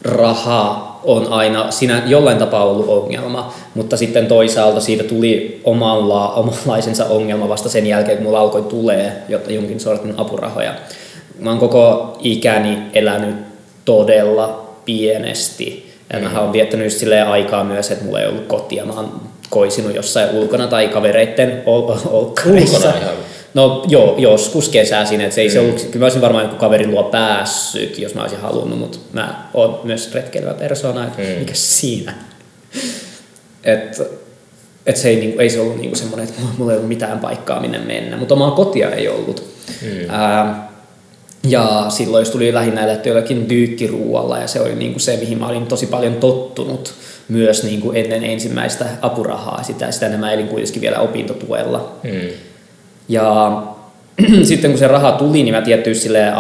raha 0.03 0.93
on 1.05 1.33
aina 1.33 1.71
siinä 1.71 2.03
jollain 2.07 2.39
tapaa 2.39 2.65
ollut 2.65 2.89
ongelma, 2.89 3.55
mutta 3.75 3.97
sitten 3.97 4.27
toisaalta 4.27 4.81
siitä 4.81 5.05
tuli 5.05 5.61
omalla, 5.65 6.33
omanlaisensa 6.33 7.05
ongelma 7.05 7.49
vasta 7.49 7.69
sen 7.69 7.87
jälkeen, 7.87 8.17
kun 8.17 8.27
mulla 8.27 8.41
alkoi 8.41 8.63
tulee 8.63 9.23
jotta 9.29 9.53
jonkin 9.53 9.81
sortin 9.81 10.15
apurahoja. 10.17 10.75
Mä 11.39 11.51
oon 11.51 11.59
koko 11.59 12.17
ikäni 12.21 12.79
elänyt 12.95 13.37
todella 13.85 14.69
pienesti. 14.85 15.93
Ja 16.13 16.19
mm. 16.19 16.25
mä 16.25 16.41
oon 16.41 16.53
viettänyt 16.53 16.93
aikaa 17.29 17.65
myös, 17.65 17.91
että 17.91 18.05
mulla 18.05 18.21
ei 18.21 18.27
ollut 18.27 18.47
kotia. 18.47 18.85
Mä 18.85 18.93
oon 18.93 19.21
koisinut 19.53 19.95
jossain 19.95 20.31
ulkona 20.31 20.67
tai 20.67 20.89
kavereitten 20.89 21.63
ol-. 21.67 21.99
Ulkona 22.11 22.97
ihan 23.01 23.15
No 23.55 23.85
joo, 23.89 24.15
joskus 24.19 24.69
kesäisin, 24.69 25.21
että 25.21 25.35
se 25.35 25.41
ei 25.41 25.49
mm. 25.49 25.53
se 25.53 25.61
ollut, 25.61 25.81
kyllä 25.81 25.99
mä 25.99 26.05
olisin 26.05 26.21
varmaan 26.21 26.45
joku 26.45 26.57
kaverin 26.57 26.91
luo 26.91 27.03
päässyt, 27.03 27.99
jos 27.99 28.15
mä 28.15 28.21
olisin 28.21 28.41
halunnut, 28.41 28.79
mutta 28.79 28.99
mä 29.13 29.49
oon 29.55 29.81
myös 29.85 30.15
retkeilevä 30.15 30.55
persona, 30.55 31.05
että 31.05 31.23
mm. 31.23 31.39
mikä 31.39 31.55
siinä. 31.55 32.15
että 33.65 34.05
et 34.87 34.97
se 34.97 35.09
ei, 35.09 35.17
niinku, 35.17 35.41
ei 35.41 35.51
se 35.51 35.61
ollut 35.61 35.77
niinku 35.77 35.97
semmoinen, 35.97 36.29
että 36.29 36.41
mulla 36.59 36.73
ei 36.73 36.77
ollut 36.77 36.89
mitään 36.89 37.19
paikkaa 37.19 37.61
minne 37.61 37.79
mennä, 37.79 38.17
mutta 38.17 38.35
omaa 38.35 38.51
kotia 38.51 38.91
ei 38.91 39.09
ollut. 39.09 39.45
Mm. 39.83 40.11
Ää, 40.11 40.73
ja 41.49 41.87
silloin 41.89 42.23
jos 42.23 42.31
tuli 42.31 42.55
lähinnä 42.55 42.85
eletty 42.85 43.09
jollakin 43.09 43.49
dyykkiruualla 43.49 44.39
ja 44.39 44.47
se 44.47 44.61
oli 44.61 44.75
niinku 44.75 44.99
se, 44.99 45.17
mihin 45.17 45.39
mä 45.39 45.49
olin 45.49 45.67
tosi 45.67 45.87
paljon 45.87 46.15
tottunut 46.15 46.95
myös 47.29 47.65
niinku 47.65 47.93
ennen 47.93 48.25
ensimmäistä 48.25 48.85
apurahaa. 49.03 49.63
Sitä, 49.63 49.91
sitä 49.91 50.07
enemmän 50.07 50.33
elin 50.33 50.49
kuitenkin 50.49 50.83
vielä 50.83 50.99
opintotuella. 50.99 51.93
Mm. 52.03 52.29
Ja 53.09 53.63
sitten 54.43 54.71
kun 54.71 54.79
se 54.79 54.89
raha 54.89 55.13
tuli, 55.13 55.43
niin 55.43 55.55
mä 55.55 55.63
tietysti 55.63 56.03
sille 56.03 56.33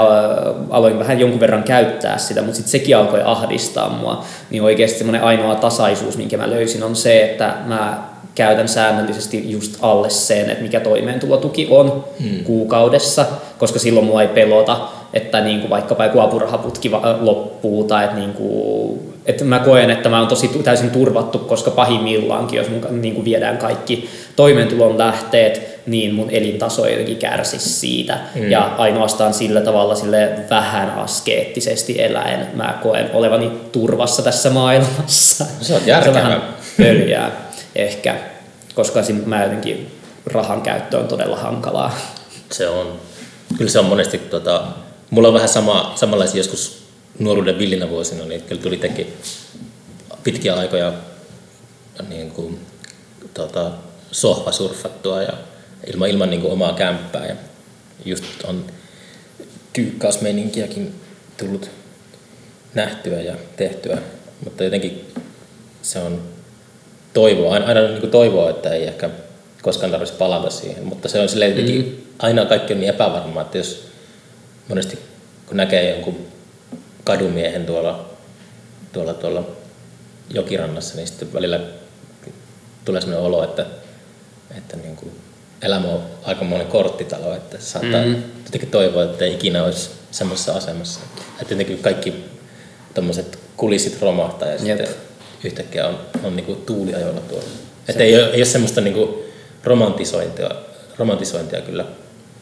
aloin 0.70 0.98
vähän 0.98 1.20
jonkun 1.20 1.40
verran 1.40 1.62
käyttää 1.62 2.18
sitä, 2.18 2.42
mutta 2.42 2.56
sitten 2.56 2.70
sekin 2.70 2.96
alkoi 2.96 3.22
ahdistaa 3.24 3.88
mua. 3.88 4.24
Niin 4.50 4.62
oikeasti 4.62 4.98
semmoinen 4.98 5.22
ainoa 5.22 5.54
tasaisuus, 5.54 6.16
minkä 6.16 6.36
mä 6.36 6.50
löysin, 6.50 6.82
on 6.82 6.96
se, 6.96 7.24
että 7.24 7.54
mä 7.66 8.12
käytän 8.34 8.68
säännöllisesti 8.68 9.50
just 9.50 9.76
alle 9.80 10.10
sen, 10.10 10.50
että 10.50 10.62
mikä 10.62 10.80
toimeentulotuki 10.80 11.66
on 11.70 12.04
hmm. 12.22 12.44
kuukaudessa, 12.44 13.26
koska 13.58 13.78
silloin 13.78 14.06
mua 14.06 14.22
ei 14.22 14.28
pelota, 14.28 14.88
että 15.14 15.40
niin 15.40 15.60
kuin 15.60 15.70
vaikkapa 15.70 16.04
joku 16.04 16.20
apurahaputki 16.20 16.90
loppuu 17.20 17.84
tai 17.84 18.04
että, 18.04 18.16
niin 18.16 18.32
kuin, 18.32 19.11
että 19.26 19.44
mä 19.44 19.58
koen, 19.58 19.90
että 19.90 20.08
mä 20.08 20.18
oon 20.18 20.28
tosi 20.28 20.48
täysin 20.48 20.90
turvattu, 20.90 21.38
koska 21.38 21.70
pahimmillaankin, 21.70 22.56
jos 22.56 22.68
mun 22.68 23.02
niin 23.02 23.14
kuin 23.14 23.24
viedään 23.24 23.58
kaikki 23.58 24.10
toimeentulon 24.36 24.98
lähteet, 24.98 25.72
niin 25.86 26.14
mun 26.14 26.30
elintaso 26.30 26.86
jotenkin 26.86 27.16
kärsisi 27.16 27.68
siitä. 27.68 28.18
Mm. 28.34 28.50
Ja 28.50 28.74
ainoastaan 28.78 29.34
sillä 29.34 29.60
tavalla 29.60 29.94
sille 29.94 30.30
vähän 30.50 30.90
askeettisesti 30.90 32.02
eläen 32.02 32.46
mä 32.54 32.78
koen 32.82 33.10
olevani 33.12 33.50
turvassa 33.72 34.22
tässä 34.22 34.50
maailmassa. 34.50 35.46
Se 35.60 35.74
on 35.74 35.80
järkevää. 35.86 36.20
Se 36.20 36.26
on 36.26 36.32
vähän 36.32 36.54
pöljää 36.76 37.30
ehkä, 37.74 38.16
koska 38.74 39.00
mä 39.26 39.42
jotenkin 39.42 39.90
rahan 40.26 40.62
käyttö 40.62 40.98
on 40.98 41.08
todella 41.08 41.36
hankalaa. 41.36 41.98
Se 42.52 42.68
on. 42.68 42.92
Kyllä 43.58 43.70
se 43.70 43.78
on 43.78 43.84
monesti, 43.84 44.18
tota, 44.18 44.62
mulla 45.10 45.28
on 45.28 45.34
vähän 45.34 45.48
sama, 45.48 45.92
samanlaisia 45.94 46.38
joskus 46.38 46.81
nuoruuden 47.18 47.58
villinä 47.58 47.88
vuosina, 47.88 48.24
niin 48.24 48.42
kyllä 48.42 48.62
tuli 48.62 48.76
teki 48.76 49.06
pitkiä 50.24 50.54
aikoja 50.54 50.92
niin 52.08 52.30
kuin, 52.30 52.60
tota, 53.34 53.70
sohvasurfattua 54.12 55.22
ja 55.22 55.32
ilman, 55.92 56.08
ilman 56.08 56.30
niin 56.30 56.40
kuin 56.40 56.52
omaa 56.52 56.72
kämppää. 56.72 57.26
Ja 57.26 57.34
just 58.04 58.24
on 58.44 58.64
kyykkausmeininkiäkin 59.72 60.94
tullut 61.36 61.70
nähtyä 62.74 63.20
ja 63.20 63.34
tehtyä, 63.56 63.98
mutta 64.44 64.64
jotenkin 64.64 65.12
se 65.82 65.98
on 65.98 66.22
toivoa, 67.12 67.54
aina, 67.54 67.66
aina 67.66 67.80
niin 67.80 68.00
kuin 68.00 68.10
toivoa, 68.10 68.50
että 68.50 68.70
ei 68.70 68.86
ehkä 68.86 69.10
koskaan 69.62 69.90
tarvitsisi 69.90 70.18
palata 70.18 70.50
siihen, 70.50 70.84
mutta 70.84 71.08
se 71.08 71.20
on 71.20 71.28
silleen 71.28 71.84
mm. 71.84 71.92
aina 72.18 72.44
kaikki 72.44 72.72
on 72.72 72.80
niin 72.80 72.94
epävarmaa, 72.94 73.42
että 73.42 73.58
jos 73.58 73.88
monesti 74.68 74.98
kun 75.46 75.56
näkee 75.56 75.90
jonkun 75.90 76.26
kadumiehen 77.04 77.66
tuolla, 77.66 78.10
tuolla, 78.92 79.14
tuolla 79.14 79.46
jokirannassa, 80.30 80.96
niin 80.96 81.06
sitten 81.06 81.32
välillä 81.32 81.60
tulee 82.84 83.00
sellainen 83.00 83.26
olo, 83.26 83.44
että, 83.44 83.66
että 84.58 84.76
niin 84.76 84.96
kuin 84.96 85.12
elämä 85.62 85.88
on 85.88 86.02
aika 86.24 86.44
monen 86.44 86.66
korttitalo, 86.66 87.34
että 87.34 87.58
saattaa 87.60 88.04
mm. 88.04 88.22
jotenkin 88.44 88.70
toivoa, 88.70 89.04
että 89.04 89.24
ei 89.24 89.34
ikinä 89.34 89.64
olisi 89.64 89.90
semmoisessa 90.10 90.52
asemassa. 90.52 91.00
Että 91.40 91.54
jotenkin 91.54 91.78
kaikki 91.78 92.24
tuommoiset 92.94 93.38
kulissit 93.56 94.02
romahtaa 94.02 94.48
ja 94.48 94.54
Jep. 94.54 94.60
sitten 94.78 94.88
yhtäkkiä 95.44 95.88
on, 95.88 95.98
on 96.24 96.36
niin 96.36 96.46
kuin 96.46 96.62
tuuliajoilla 96.62 97.20
tuolla. 97.20 97.48
Että 97.88 98.04
ei, 98.04 98.16
ole, 98.16 98.26
ei 98.26 98.38
ole 98.38 98.44
semmoista 98.44 98.80
niin 98.80 98.94
kuin 98.94 99.14
romantisointia, 99.64 100.50
romantisointia 100.98 101.60
kyllä 101.60 101.84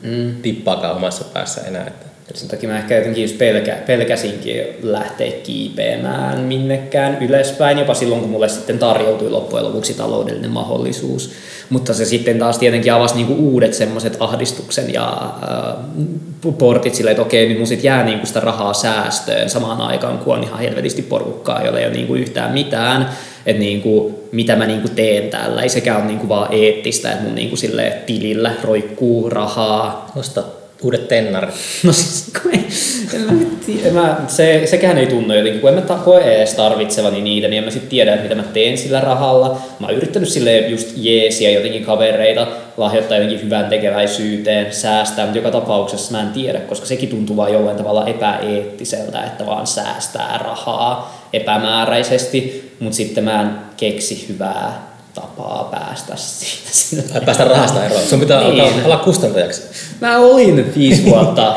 mm. 0.02 0.42
tippaakaan 0.42 0.96
omassa 0.96 1.24
päässä 1.24 1.60
enää. 1.60 1.86
Että 1.86 2.06
sen 2.34 2.48
takia 2.48 2.68
mä 2.68 2.78
ehkä 2.78 2.96
jotenkin 2.96 3.22
just 3.22 3.38
pelkä, 3.38 3.76
pelkäsinkin 3.86 4.62
lähteä 4.82 5.32
kiipeämään 5.42 6.40
minnekään 6.40 7.18
ylöspäin, 7.20 7.78
jopa 7.78 7.94
silloin 7.94 8.20
kun 8.20 8.30
mulle 8.30 8.48
sitten 8.48 8.78
tarjoutui 8.78 9.30
loppujen 9.30 9.66
lopuksi 9.66 9.94
taloudellinen 9.94 10.50
mahdollisuus. 10.50 11.30
Mutta 11.70 11.94
se 11.94 12.04
sitten 12.04 12.38
taas 12.38 12.58
tietenkin 12.58 12.92
avasi 12.92 13.14
niinku 13.14 13.34
uudet 13.34 13.74
semmoiset 13.74 14.16
ahdistuksen 14.20 14.94
ja 14.94 15.34
äh, 15.42 16.54
portit 16.58 16.94
silleen, 16.94 17.12
että 17.12 17.22
okei, 17.22 17.48
nyt 17.48 17.58
mun 17.58 17.66
sit 17.66 17.84
jää 17.84 18.04
niinku 18.04 18.26
sitä 18.26 18.40
rahaa 18.40 18.72
säästöön 18.72 19.50
samaan 19.50 19.80
aikaan, 19.80 20.18
kun 20.18 20.34
on 20.34 20.44
ihan 20.44 20.58
helvetisti 20.58 21.02
porukkaa, 21.02 21.64
jolla 21.64 21.78
ei 21.78 21.86
ole 21.86 21.94
niinku 21.94 22.14
yhtään 22.14 22.52
mitään, 22.52 23.08
että 23.46 23.60
niinku, 23.60 24.20
mitä 24.32 24.56
mä 24.56 24.66
niinku 24.66 24.88
teen 24.88 25.28
täällä. 25.28 25.62
Ei 25.62 25.68
sekään 25.68 25.96
ole 25.96 26.06
niinku 26.06 26.28
vaan 26.28 26.52
eettistä, 26.52 27.12
että 27.12 27.24
mun 27.24 27.34
niinku 27.34 27.56
silleen 27.56 27.92
tilillä 28.06 28.52
roikkuu 28.64 29.30
rahaa. 29.30 30.12
Osta 30.16 30.42
uudet 30.82 31.08
tennarit. 31.08 31.54
No 31.84 31.92
siis, 31.92 32.32
kun 32.42 32.54
ei, 32.54 32.66
en 33.14 33.20
mä, 33.20 33.32
tiedä, 33.66 33.90
mä, 33.92 34.20
se, 34.26 34.62
sekään 34.64 34.98
ei 34.98 35.06
tunnu 35.06 35.34
jotenkin, 35.34 35.60
kun 35.60 35.68
en 35.70 35.74
mä 35.74 35.80
ta- 35.80 35.94
koe 35.94 36.36
edes 36.36 36.54
tarvitsevani 36.54 37.20
niitä, 37.20 37.48
niin 37.48 37.58
en 37.58 37.64
mä 37.64 37.70
sitten 37.70 37.90
tiedä, 37.90 38.14
että 38.14 38.22
mitä 38.22 38.34
mä 38.34 38.42
teen 38.42 38.78
sillä 38.78 39.00
rahalla. 39.00 39.60
Mä 39.80 39.86
oon 39.86 39.96
yrittänyt 39.96 40.28
sille 40.28 40.58
just 40.58 40.92
jeesiä 40.96 41.50
jotenkin 41.50 41.84
kavereita, 41.84 42.46
lahjoittaa 42.76 43.16
jotenkin 43.16 43.44
hyvän 43.44 43.68
tekeväisyyteen, 43.68 44.72
säästää, 44.72 45.24
mutta 45.24 45.38
joka 45.38 45.50
tapauksessa 45.50 46.12
mä 46.12 46.22
en 46.22 46.28
tiedä, 46.28 46.60
koska 46.60 46.86
sekin 46.86 47.08
tuntuu 47.08 47.36
vaan 47.36 47.52
jollain 47.52 47.76
tavalla 47.76 48.06
epäeettiseltä, 48.06 49.24
että 49.24 49.46
vaan 49.46 49.66
säästää 49.66 50.38
rahaa 50.44 51.28
epämääräisesti, 51.32 52.70
mutta 52.78 52.96
sitten 52.96 53.24
mä 53.24 53.40
en 53.40 53.50
keksi 53.76 54.28
hyvää 54.28 54.89
tapaa 55.14 55.64
päästä 55.70 56.16
siitä. 56.16 56.68
sinne. 56.72 57.02
Tai 57.02 57.20
päästä 57.20 57.44
rahasta 57.44 57.84
eroon. 57.84 58.02
Sun 58.06 58.20
pitää 58.20 58.40
Niin. 58.48 58.60
alkaa 58.64 58.84
olla 58.84 58.96
kustantajaksi. 58.96 59.62
Mä 60.00 60.18
olin 60.18 60.74
viisi 60.76 61.04
vuotta. 61.10 61.56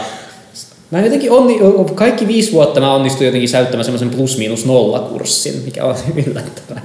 Mä 0.92 1.02
jotenkin 1.02 1.32
onni, 1.32 1.60
kaikki 1.96 2.28
viisi 2.28 2.52
vuotta 2.52 2.80
mä 2.80 2.94
onnistuin 2.94 3.26
jotenkin 3.26 3.50
säyttämään 3.50 3.86
semmoisen 3.86 4.10
plus 4.10 4.38
miinus 4.38 4.66
nolla 4.66 5.00
kurssin, 5.00 5.62
mikä 5.66 5.86
on 5.86 5.96
yllättävää. 6.26 6.82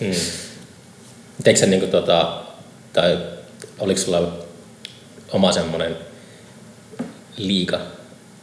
Hmm. 0.00 0.10
Teekö 1.44 1.60
sä 1.60 1.66
niinku 1.66 1.86
tota, 1.86 2.42
tai 2.92 3.18
oliko 3.78 4.00
sulla 4.00 4.22
oma 5.32 5.52
semmoinen 5.52 5.96
liika 7.36 7.78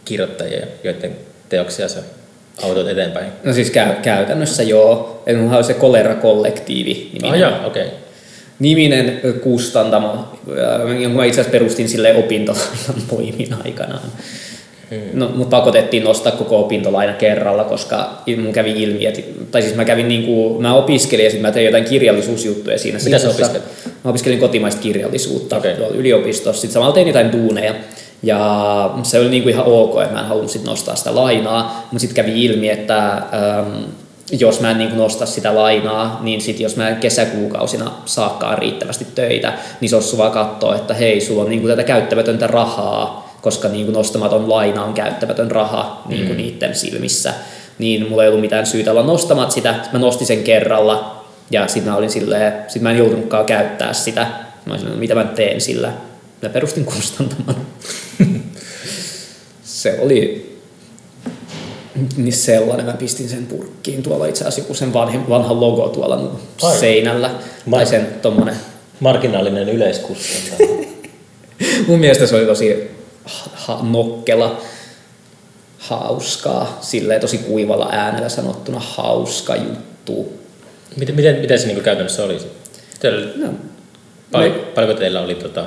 kirjoittajia, 0.06 0.66
joiden 0.84 1.18
teoksia 1.50 1.88
sä 1.90 2.04
autoit 2.64 2.88
eteenpäin? 2.88 3.26
No 3.44 3.54
siis 3.54 3.72
käy, 3.72 3.94
käytännössä 4.02 4.64
joo. 4.64 5.24
Et 5.26 5.40
mulla 5.40 5.58
on 5.58 5.64
se 5.64 5.74
Kolera-kollektiivi 5.74 7.10
niminen, 7.14 7.40
joo, 7.40 7.52
okei. 7.66 7.86
Okay. 7.86 7.98
niminen 8.60 9.22
ö, 9.26 9.34
kustantamo, 9.34 10.40
ö, 10.50 10.94
jonka 10.94 11.18
mä 11.18 11.26
itse 11.26 11.42
asiassa 11.42 11.52
perustin 11.52 11.90
sille 11.90 12.16
opintolainan 12.16 13.02
voimin 13.12 13.56
aikanaan. 13.66 14.02
Hmm. 14.92 15.20
No, 15.20 15.32
mut 15.36 15.50
pakotettiin 15.50 16.04
nostaa 16.04 16.32
koko 16.32 16.60
opintolaina 16.60 17.14
kerralla, 17.14 17.64
koska 17.64 18.24
mun 18.44 18.54
kävi 18.54 18.72
ilmi, 18.72 19.06
että, 19.06 19.22
tai 19.52 19.62
siis 19.62 19.76
mä 19.76 19.86
kävin 19.86 20.08
niinku, 20.08 20.58
mä 20.60 20.74
opiskelin 20.74 21.26
ja 21.26 21.32
sitten 21.32 21.48
mä 21.48 21.52
tein 21.52 21.66
jotain 21.66 21.86
kirjallisuusjuttuja 21.86 22.78
siinä. 22.78 23.00
Mitä 23.04 23.20
sä 23.20 23.30
opiskelit? 23.30 23.64
Mä 24.04 24.10
opiskelin 24.10 24.40
kotimaista 24.40 24.82
kirjallisuutta 24.82 25.58
okay. 25.58 25.74
tuolla 25.74 25.96
yliopistossa. 25.96 26.62
Sitten 26.62 26.74
samalla 26.74 26.94
tein 26.94 27.08
jotain 27.08 27.32
duuneja. 27.32 27.74
Ja 28.24 28.90
se 29.04 29.20
oli 29.20 29.30
niinku 29.30 29.50
ihan 29.50 29.66
ok, 29.66 30.02
että 30.02 30.14
mä 30.14 30.20
en 30.20 30.26
halunnut 30.26 30.52
sit 30.52 30.64
nostaa 30.64 30.96
sitä 30.96 31.16
lainaa, 31.16 31.88
mutta 31.92 32.00
sitten 32.00 32.16
kävi 32.26 32.46
ilmi, 32.46 32.70
että 32.70 33.14
äm, 33.14 33.84
jos 34.32 34.62
mä 34.62 34.72
en 34.72 34.78
niinku 34.78 34.96
nosta 34.96 35.26
sitä 35.26 35.56
lainaa, 35.56 36.20
niin 36.22 36.42
sit 36.42 36.60
jos 36.60 36.76
mä 36.76 36.90
en 36.90 36.96
kesäkuukausina 36.96 37.92
saakkaan 38.06 38.58
riittävästi 38.58 39.08
töitä, 39.16 39.54
niin 39.82 39.90
se 39.90 39.96
olisi 39.96 40.18
vaan 40.18 40.32
katsoa, 40.32 40.76
että 40.76 40.94
hei, 40.94 41.22
sulla 41.22 41.44
on 41.44 41.50
niinku 41.50 41.68
tätä 41.68 41.84
käyttämätöntä 41.84 42.48
rahaa, 42.48 43.36
koska 43.42 43.68
niinku 43.68 43.92
nostamaton 43.92 44.50
laina 44.50 44.84
on 44.84 44.94
käyttämätön 44.94 45.52
raha 45.52 46.02
niinku 46.08 46.34
Mm. 46.34 46.38
niiden 46.38 46.76
silmissä. 46.76 47.34
Niin 47.80 48.10
mulla 48.10 48.24
ei 48.24 48.30
ollut 48.30 48.42
mitään 48.42 48.66
syytä 48.66 48.92
olla 48.92 49.04
nostamat 49.04 49.52
sitä. 49.52 49.76
Mä 49.94 50.00
nostin 50.00 50.28
sen 50.28 50.44
kerralla 50.44 51.24
ja 51.52 51.68
sitten 51.68 51.92
mä 51.92 51.98
olin 51.98 52.10
silleen, 52.10 52.54
sit 52.68 52.82
mä 52.82 52.92
en 52.92 52.98
joutunutkaan 52.98 53.46
käyttää 53.46 53.94
sitä. 53.94 54.28
Mä 54.66 54.74
olisin, 54.74 54.90
mitä 55.00 55.16
mä 55.16 55.24
teen 55.24 55.62
sillä. 55.62 55.90
Mä 56.42 56.50
perustin 56.50 56.86
kustantaman. 56.86 57.56
se 59.64 59.98
oli 60.02 60.52
niin 62.18 62.34
sellainen, 62.34 62.86
mä 62.86 62.94
pistin 62.94 63.30
sen 63.30 63.46
purkkiin. 63.46 64.04
Tuolla 64.04 64.26
itse 64.26 64.44
asiassa 64.44 64.62
joku 64.62 64.74
sen 64.74 64.94
vanhin, 64.94 65.30
vanha 65.30 65.60
logo 65.60 65.88
tuolla 65.90 66.18
mun 66.18 66.40
Ai. 66.62 66.78
seinällä. 66.80 67.30
Mä- 67.66 67.78
Tai 67.78 67.86
sen 67.86 68.08
tommonen. 68.22 68.56
Marginaalinen 69.00 69.70
yleiskustantaja. 69.70 70.70
Mun 71.88 72.00
mielestä 72.00 72.28
se 72.28 72.36
oli 72.36 72.46
tosi 72.46 72.92
ha- 73.54 73.80
nokkela, 73.84 74.62
hauskaa, 75.78 76.78
silleen 76.82 77.22
tosi 77.22 77.38
kuivalla 77.38 77.90
äänellä 77.92 78.30
sanottuna 78.30 78.80
hauska 78.80 79.56
juttu. 79.56 80.34
miten, 80.98 81.16
miten, 81.16 81.36
miten 81.40 81.60
se 81.60 81.66
niinku 81.68 81.82
käytännössä 81.84 82.24
oli? 82.24 82.38
Teillä, 83.00 83.28
No, 83.36 83.54
pal- 84.32 84.42
me- 84.42 84.50
paljonko 84.50 85.00
teillä 85.00 85.22
oli, 85.22 85.36
tota, 85.36 85.66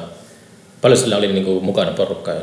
paljon 0.84 0.98
sillä 1.00 1.16
oli 1.16 1.32
niinku 1.32 1.60
mukana 1.60 1.90
porukkaa? 1.90 2.34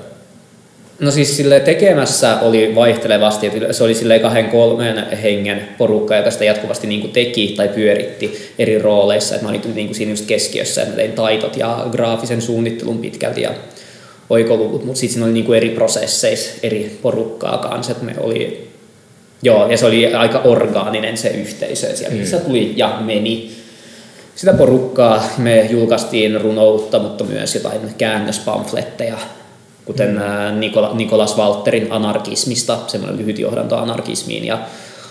No 1.00 1.12
siis 1.12 1.38
sille 1.38 1.60
tekemässä 1.60 2.40
oli 2.40 2.76
vaihtelevasti, 2.76 3.48
että 3.48 3.74
se 3.74 3.84
oli 3.84 3.96
sille 3.96 4.20
kahden 4.20 4.46
kolmen 4.46 5.18
hengen 5.18 5.68
porukka, 5.78 6.16
joka 6.16 6.32
sitä 6.32 6.46
jatkuvasti 6.46 6.88
niin 6.88 7.02
kuin 7.02 7.14
teki 7.14 7.54
tai 7.58 7.68
pyöritti 7.68 8.54
eri 8.60 8.80
rooleissa. 8.80 9.36
Et 9.36 9.42
mä 9.42 9.50
olin 9.50 9.62
niin 9.76 9.88
kuin 9.88 9.96
siinä 9.96 10.12
just 10.12 10.26
keskiössä, 10.26 10.82
että 10.82 10.94
mä 10.94 10.98
tein 10.98 11.12
taitot 11.12 11.58
ja 11.58 11.86
graafisen 11.92 12.42
suunnittelun 12.42 12.98
pitkälti 12.98 13.42
ja 13.42 13.52
oikoluvut, 14.30 14.86
mutta 14.86 15.00
sitten 15.00 15.14
siinä 15.14 15.26
oli 15.26 15.34
niin 15.34 15.46
kuin 15.46 15.58
eri 15.58 15.70
prosesseissa 15.70 16.52
eri 16.64 17.00
porukkaa 17.02 17.58
kanssa. 17.58 17.92
Et 17.92 18.02
me 18.02 18.16
oli, 18.20 18.68
joo, 19.44 19.72
ja 19.72 19.78
se 19.78 19.86
oli 19.86 20.14
aika 20.14 20.42
orgaaninen 20.44 21.18
se 21.18 21.30
yhteisö, 21.30 21.88
että 21.88 21.98
siellä 21.98 22.38
mm. 22.38 22.46
tuli 22.46 22.74
ja 22.76 22.98
meni 23.06 23.61
sitä 24.36 24.54
porukkaa. 24.54 25.24
Me 25.38 25.62
julkaistiin 25.62 26.42
runoutta, 26.42 27.00
mutta 27.00 27.24
myös 27.24 27.56
jotain 27.56 27.82
käännöspamfletteja, 27.98 29.18
kuten 29.86 30.10
mm. 30.10 30.60
Nikola, 30.60 30.94
Nikolas 30.94 31.38
Walterin 31.38 31.92
anarkismista, 31.92 32.80
semmoinen 32.88 33.20
lyhyt 33.20 33.40
johdanto 33.40 33.78
anarkismiin, 33.78 34.46
ja 34.46 34.60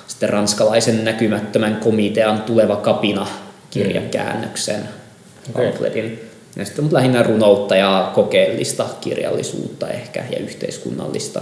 sitten 0.07 0.29
ranskalaisen 0.29 1.05
näkymättömän 1.05 1.77
komitean 1.77 2.43
tuleva 2.43 2.77
kapina 2.77 3.27
kirjan 3.71 4.09
käännöksen 4.09 4.89
Okei. 5.51 5.67
pamfletin. 5.71 6.21
Ja 6.57 6.65
sitten 6.65 6.85
mut 6.85 6.93
lähinnä 6.93 7.23
runoutta 7.23 7.77
ja 7.77 8.11
kokeellista 8.15 8.87
kirjallisuutta 9.01 9.89
ehkä 9.89 10.25
ja 10.31 10.39
yhteiskunnallista. 10.39 11.41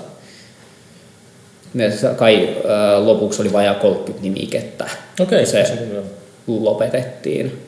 Ne 1.74 1.93
kai 2.16 2.57
lopuksi 3.05 3.43
oli 3.43 3.53
vajaa 3.53 3.74
30 3.74 4.22
nimikettä. 4.22 4.89
Okei, 5.20 5.47
se 5.47 5.64
se 5.64 5.79
hyvä. 5.89 6.03
lopetettiin. 6.47 7.68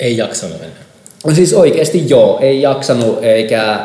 Ei 0.00 0.16
jaksanut 0.16 0.56
enää. 0.56 0.86
No 1.26 1.34
siis 1.34 1.54
oikeasti 1.54 2.08
joo, 2.08 2.38
ei 2.42 2.62
jaksanut 2.62 3.18
eikä... 3.22 3.78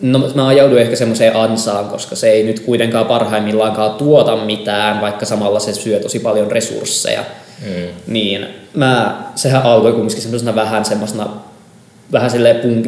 No 0.00 0.30
mä 0.34 0.46
ajauduin 0.46 0.82
ehkä 0.82 0.96
semmoiseen 0.96 1.36
ansaan, 1.36 1.88
koska 1.88 2.16
se 2.16 2.30
ei 2.30 2.42
nyt 2.42 2.60
kuitenkaan 2.60 3.06
parhaimmillaankaan 3.06 3.90
tuota 3.90 4.36
mitään, 4.36 5.00
vaikka 5.00 5.26
samalla 5.26 5.60
se 5.60 5.72
syö 5.72 6.00
tosi 6.00 6.18
paljon 6.18 6.50
resursseja. 6.50 7.24
Mm. 7.66 7.88
Niin 8.06 8.46
mä, 8.74 9.22
sehän 9.34 9.62
alkoi 9.62 9.92
kumminkin 9.92 10.22
semmoisena 10.22 10.54
vähän 10.54 10.84
semmoisena, 10.84 11.28
vähän 12.12 12.30
silleen 12.30 12.56
punk 12.56 12.86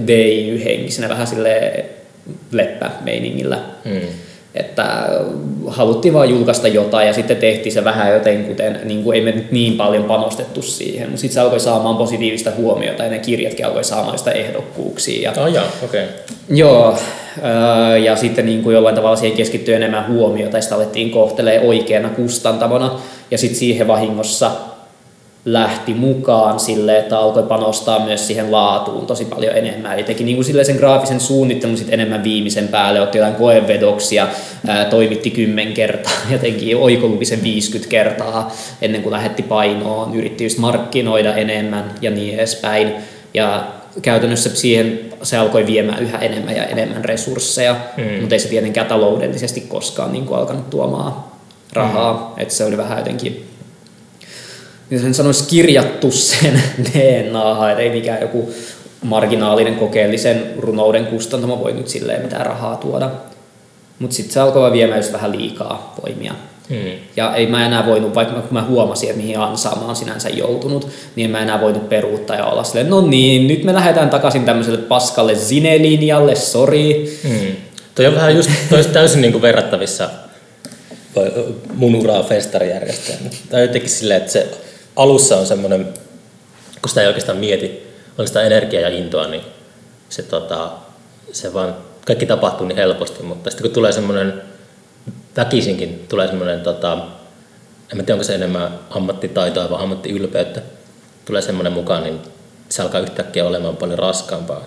henkisenä 0.64 1.08
vähän 1.08 1.26
silleen 1.26 1.84
leppämeiningillä. 2.52 3.58
Mm. 3.84 4.00
Että 4.55 5.09
haluttiin 5.66 6.14
vaan 6.14 6.30
julkaista 6.30 6.68
jotain 6.68 7.07
ja 7.07 7.12
sitten 7.12 7.36
tehtiin 7.36 7.72
se 7.72 7.84
vähän 7.84 8.12
joten, 8.12 8.44
kuten 8.44 8.80
niin 8.84 9.05
kuin 9.05 9.14
ei 9.14 9.20
me 9.20 9.32
nyt 9.32 9.53
niin 9.53 9.76
paljon 9.76 10.05
panostettu 10.05 10.62
siihen, 10.62 11.09
mutta 11.09 11.20
sitten 11.20 11.34
se 11.34 11.40
alkoi 11.40 11.61
saamaan 11.61 11.96
positiivista 11.96 12.51
huomiota 12.57 13.03
ja 13.03 13.11
ne 13.11 13.18
kirjatkin 13.18 13.66
alkoi 13.66 13.84
saamaan 13.84 14.18
sitä 14.18 14.30
ehdokkuuksia. 14.30 15.30
Ja, 15.30 15.42
Oh, 15.42 15.46
jaa, 15.46 15.64
okei. 15.84 16.05
Okay. 16.05 16.16
joo, 16.48 16.98
öö, 17.44 17.96
ja 17.98 18.16
sitten 18.16 18.46
niin 18.46 18.62
kuin 18.62 18.74
jollain 18.74 18.94
tavalla 18.94 19.16
siihen 19.16 19.36
keskittyi 19.36 19.74
enemmän 19.74 20.09
huomiota 20.09 20.59
ja 20.59 20.62
sitä 20.62 20.74
alettiin 20.74 21.11
kohtelee 21.11 21.61
oikeana 21.61 22.09
kustantamona 22.09 23.01
ja 23.30 23.38
sitten 23.38 23.59
siihen 23.59 23.88
vahingossa 23.88 24.51
lähti 25.45 25.95
mukaan 25.95 26.61
sille, 26.61 26.99
että 26.99 27.18
alkoi 27.18 27.43
panostaa 27.43 28.05
myös 28.05 28.26
siihen 28.26 28.53
laatuun 28.53 29.07
tosi 29.07 29.24
paljon 29.24 29.57
enemmän. 29.57 29.95
Eli 29.95 30.03
teki 30.03 30.24
niin 30.24 30.36
kuin 30.36 30.45
sille 30.45 30.64
sen 30.64 30.76
graafisen 30.76 31.20
suunnittelun 31.20 31.76
sit 31.78 31.93
enemmän 31.93 32.24
viimeisen 32.24 32.68
päälle, 32.68 33.01
otti 33.01 33.18
jotain 33.18 33.34
koevedoksia, 33.34 34.28
ää, 34.66 34.84
toimitti 34.84 35.30
10 35.30 35.74
kertaa, 35.74 36.12
jotenkin 36.32 36.76
oikoluvisen 36.76 37.43
50 37.43 37.91
kertaa 37.91 38.53
ennen 38.82 39.03
kuin 39.03 39.12
lähetti 39.12 39.43
painoon, 39.43 40.14
yritti 40.14 40.45
just 40.45 40.59
markkinoida 40.59 41.34
enemmän 41.34 41.95
ja 42.01 42.11
niin 42.11 42.34
edespäin. 42.34 42.93
Ja 43.34 43.64
käytännössä 44.03 44.51
siihen 44.57 45.01
se 45.22 45.36
alkoi 45.36 45.66
viemään 45.66 46.03
yhä 46.03 46.18
enemmän 46.18 46.57
ja 46.57 46.64
enemmän 46.64 47.05
resursseja, 47.05 47.76
Mm. 47.97 48.20
mutta 48.20 48.34
ei 48.34 48.38
se 48.38 48.49
tietenkään 48.49 48.86
taloudellisesti 48.86 49.61
koskaan 49.61 50.12
niin 50.12 50.26
kuin 50.26 50.38
alkanut 50.38 50.70
tuomaan 50.70 51.14
rahaa, 51.72 52.34
että 52.38 52.55
se 52.55 52.64
oli 52.64 52.76
vähän 52.76 52.99
jotenkin 52.99 53.49
niin 54.91 55.01
sen 55.01 55.14
sanoisi 55.14 55.49
kirjattu 55.49 56.11
sen 56.11 56.62
DNAhan, 56.95 57.70
että 57.70 57.82
ei 57.82 57.91
mikään 57.91 58.20
joku 58.20 58.55
marginaalinen 59.03 59.76
kokeellisen 59.76 60.47
runouden 60.59 61.07
kustantamo 61.07 61.59
voi 61.59 61.72
nyt 61.72 61.88
silleen 61.88 62.22
mitään 62.22 62.47
rahaa 62.47 62.76
tuoda. 62.76 63.11
Mutta 63.99 64.16
sitten 64.16 64.34
se 64.34 64.41
alkoi 64.41 64.72
viemään 64.72 64.99
just 64.99 65.12
vähän 65.12 65.32
liikaa 65.32 65.95
voimia. 66.03 66.34
Mm. 66.68 66.76
Ja 67.16 67.34
ei 67.34 67.47
mä 67.47 67.66
enää 67.66 67.86
voinut, 67.86 68.14
vaikka 68.14 68.34
kun 68.34 68.53
mä 68.53 68.62
huomasin, 68.62 69.11
että 69.11 69.22
mihin 69.22 69.38
ansaan 69.38 69.78
mä 69.78 69.86
oon 69.86 69.97
sinänsä 69.97 70.28
joutunut, 70.28 70.88
niin 71.16 71.24
en 71.24 71.30
mä 71.30 71.41
enää 71.41 71.61
voinut 71.61 71.88
peruuttaa 71.88 72.36
ja 72.36 72.47
olla 72.47 72.64
silleen, 72.64 72.91
no 72.91 73.01
niin, 73.01 73.47
nyt 73.47 73.64
me 73.64 73.74
lähdetään 73.74 74.11
takaisin 74.11 74.45
tämmöiselle 74.45 74.78
paskalle 74.78 75.34
Zine-linjalle, 75.34 76.34
sori. 76.34 77.18
Mm. 77.24 77.57
Toi 77.95 78.07
on 78.07 78.14
vähän 78.14 78.36
just, 78.36 78.51
toi 78.70 78.84
täysin 78.84 79.20
niin 79.20 79.32
kuin 79.32 79.43
verrattavissa 79.43 80.11
mun 81.74 81.95
uraa 81.95 82.22
festarijärjestäjänä. 82.22 83.30
Tai 83.51 83.62
jotenkin 83.62 83.91
silleen, 83.91 84.20
että 84.20 84.32
se 84.32 84.51
alussa 85.03 85.36
on 85.36 85.46
semmoinen, 85.46 85.84
kun 86.82 86.88
sitä 86.88 87.01
ei 87.01 87.07
oikeastaan 87.07 87.38
mieti, 87.38 87.86
on 88.18 88.26
sitä 88.26 88.42
energiaa 88.42 88.82
ja 88.82 88.88
intoa, 88.98 89.26
niin 89.26 89.42
se, 90.09 90.22
tota, 90.22 90.72
se 91.32 91.55
vaan, 91.55 91.76
kaikki 92.07 92.26
tapahtuu 92.26 92.66
niin 92.66 92.76
helposti, 92.76 93.22
mutta 93.22 93.51
sitten 93.51 93.66
kun 93.66 93.74
tulee 93.74 93.92
semmoinen, 93.92 94.42
väkisinkin 95.36 96.07
tulee 96.09 96.26
semmoinen, 96.26 96.61
tota, 96.61 96.92
en 97.92 97.96
mä 97.96 98.03
tiedä 98.03 98.14
onko 98.14 98.24
se 98.24 98.34
enemmän 98.34 98.78
ammattitaitoa 98.90 99.70
vai 99.70 99.82
ammattiylpeyttä, 99.82 100.62
tulee 101.24 101.42
semmoinen 101.42 101.72
mukaan, 101.72 102.03
niin 102.03 102.20
se 102.68 102.82
alkaa 102.82 103.01
yhtäkkiä 103.01 103.46
olemaan 103.46 103.76
paljon 103.76 103.98
raskaampaa. 103.98 104.64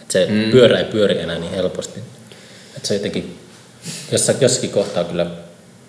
Että 0.00 0.12
se 0.12 0.26
mm. 0.30 0.50
pyörä 0.50 0.78
ei 0.78 0.84
pyöri 0.84 1.20
enää 1.20 1.38
niin 1.38 1.52
helposti. 1.52 2.00
Että 2.76 2.88
se 2.88 2.94
jotenkin, 2.94 3.38
jossakin, 4.12 4.42
jossakin 4.42 4.70
kohtaa 4.70 5.04
kyllä, 5.04 5.26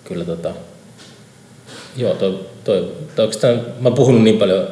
kyllä 0.04 0.24
tota, 0.24 0.52
joo, 1.96 2.14
toi, 2.14 2.46
toi, 2.64 2.92
toi 3.16 3.24
oikeastaan, 3.24 3.60
mä 3.80 3.88
oon 3.88 3.94
puhunut 3.94 4.22
niin 4.22 4.38
paljon 4.38 4.68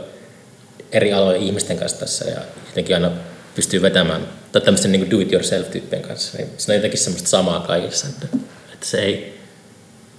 eri 0.93 1.13
alojen 1.13 1.43
ihmisten 1.43 1.79
kanssa 1.79 1.99
tässä 1.99 2.25
ja 2.25 2.41
jotenkin 2.67 2.97
aina 2.97 3.11
pystyy 3.55 3.83
vetämään, 3.83 4.29
tai 4.53 4.63
tämmöisten 4.63 4.93
niin 4.93 5.11
do-it-yourself-tyyppien 5.11 6.03
kanssa, 6.03 6.39
niin 6.39 6.51
se 6.57 6.73
on 6.73 6.77
jotenkin 6.77 7.01
semmoista 7.01 7.29
samaa 7.29 7.61
kaikessa, 7.61 8.07
että, 8.09 8.27
että 8.73 8.87
se 8.87 9.01
ei, 9.01 9.41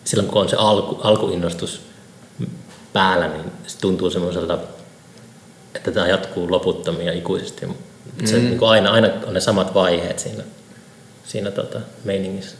silloin 0.03 0.29
kun 0.29 0.41
on 0.41 0.49
se 0.49 0.55
alku, 0.55 0.95
alkuinnostus 1.01 1.81
päällä, 2.93 3.27
niin 3.27 3.45
se 3.67 3.77
tuntuu 3.77 4.09
semmoiselta, 4.09 4.59
että 5.75 5.91
tämä 5.91 6.07
jatkuu 6.07 6.51
loputtomia 6.51 7.05
ja 7.05 7.13
ikuisesti. 7.13 7.67
Se, 8.25 8.35
mm. 8.35 8.43
niin 8.43 8.63
aina, 8.63 8.91
aina 8.91 9.09
on 9.27 9.33
ne 9.33 9.39
samat 9.39 9.73
vaiheet 9.73 10.19
siinä, 10.19 10.43
siinä 11.23 11.51
tota, 11.51 11.79
meiningissä. 12.03 12.55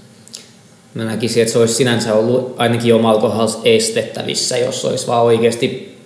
Mä 0.94 1.04
näkisin, 1.04 1.42
että 1.42 1.54
se 1.54 1.60
olisi 1.60 1.74
sinänsä 1.74 2.14
ollut 2.14 2.56
ainakin 2.58 2.96
omalla 2.96 3.22
kohdalla 3.22 3.62
estettävissä, 3.66 4.58
jos 4.58 4.86
olisi 4.86 5.08
vaan 5.08 5.24
oikeasti 5.24 5.98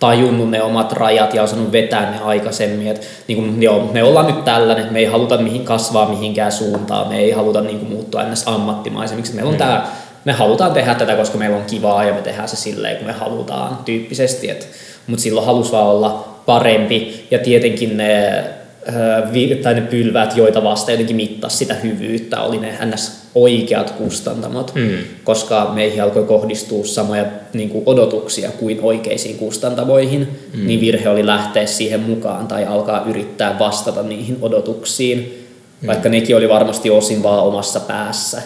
tajunnut 0.00 0.50
ne 0.50 0.62
omat 0.62 0.92
rajat 0.92 1.34
ja 1.34 1.42
osannut 1.42 1.72
vetää 1.72 2.10
ne 2.10 2.18
aikaisemmin. 2.18 2.88
Et, 2.88 3.08
niin 3.28 3.38
kuin, 3.38 3.62
joo, 3.62 3.90
me 3.92 4.02
ollaan 4.02 4.26
nyt 4.26 4.44
tällainen, 4.44 4.92
me 4.92 4.98
ei 4.98 5.04
haluta 5.04 5.38
mihin 5.38 5.64
kasvaa 5.64 6.08
mihinkään 6.08 6.52
suuntaan, 6.52 7.08
me 7.08 7.18
ei 7.18 7.30
haluta 7.30 7.60
niin 7.60 7.78
kuin, 7.78 7.92
muuttua 7.92 8.22
ennäs 8.22 8.42
ammattimaisemmiksi. 8.46 9.34
Meillä 9.34 9.48
on 9.48 9.54
mm. 9.54 9.58
tää, 9.58 9.86
me 10.24 10.32
halutaan 10.32 10.72
tehdä 10.72 10.94
tätä, 10.94 11.16
koska 11.16 11.38
meillä 11.38 11.56
on 11.56 11.64
kivaa 11.64 12.04
ja 12.04 12.14
me 12.14 12.20
tehdään 12.20 12.48
se 12.48 12.56
silleen, 12.56 12.96
kun 12.96 13.06
me 13.06 13.12
halutaan 13.12 13.78
tyyppisesti. 13.84 14.50
Mutta 15.06 15.22
silloin 15.22 15.46
halus 15.46 15.72
vaan 15.72 15.86
olla 15.86 16.28
parempi 16.46 17.26
ja 17.30 17.38
tietenkin 17.38 17.96
ne 17.96 18.44
tai 19.62 19.74
ne 19.74 19.80
pylvät, 19.80 20.36
joita 20.36 20.64
vasta 20.64 20.90
jotenkin 20.90 21.16
mittas 21.16 21.58
sitä 21.58 21.74
hyvyyttä, 21.74 22.40
oli 22.40 22.58
ne 22.58 22.78
ns. 22.84 23.22
oikeat 23.34 23.90
kustantamot, 23.90 24.74
mm. 24.74 24.98
koska 25.24 25.70
meihin 25.74 26.02
alkoi 26.02 26.24
kohdistua 26.24 26.84
samoja 26.84 27.24
niin 27.52 27.70
kuin 27.70 27.82
odotuksia 27.86 28.50
kuin 28.50 28.78
oikeisiin 28.82 29.36
kustantamoihin, 29.36 30.28
mm. 30.54 30.66
niin 30.66 30.80
virhe 30.80 31.08
oli 31.08 31.26
lähteä 31.26 31.66
siihen 31.66 32.00
mukaan 32.00 32.46
tai 32.46 32.64
alkaa 32.64 33.04
yrittää 33.06 33.58
vastata 33.58 34.02
niihin 34.02 34.38
odotuksiin, 34.42 35.46
mm. 35.80 35.86
vaikka 35.86 36.08
nekin 36.08 36.36
oli 36.36 36.48
varmasti 36.48 36.90
osin 36.90 37.22
vaan 37.22 37.44
omassa 37.44 37.80
päässä. 37.80 38.42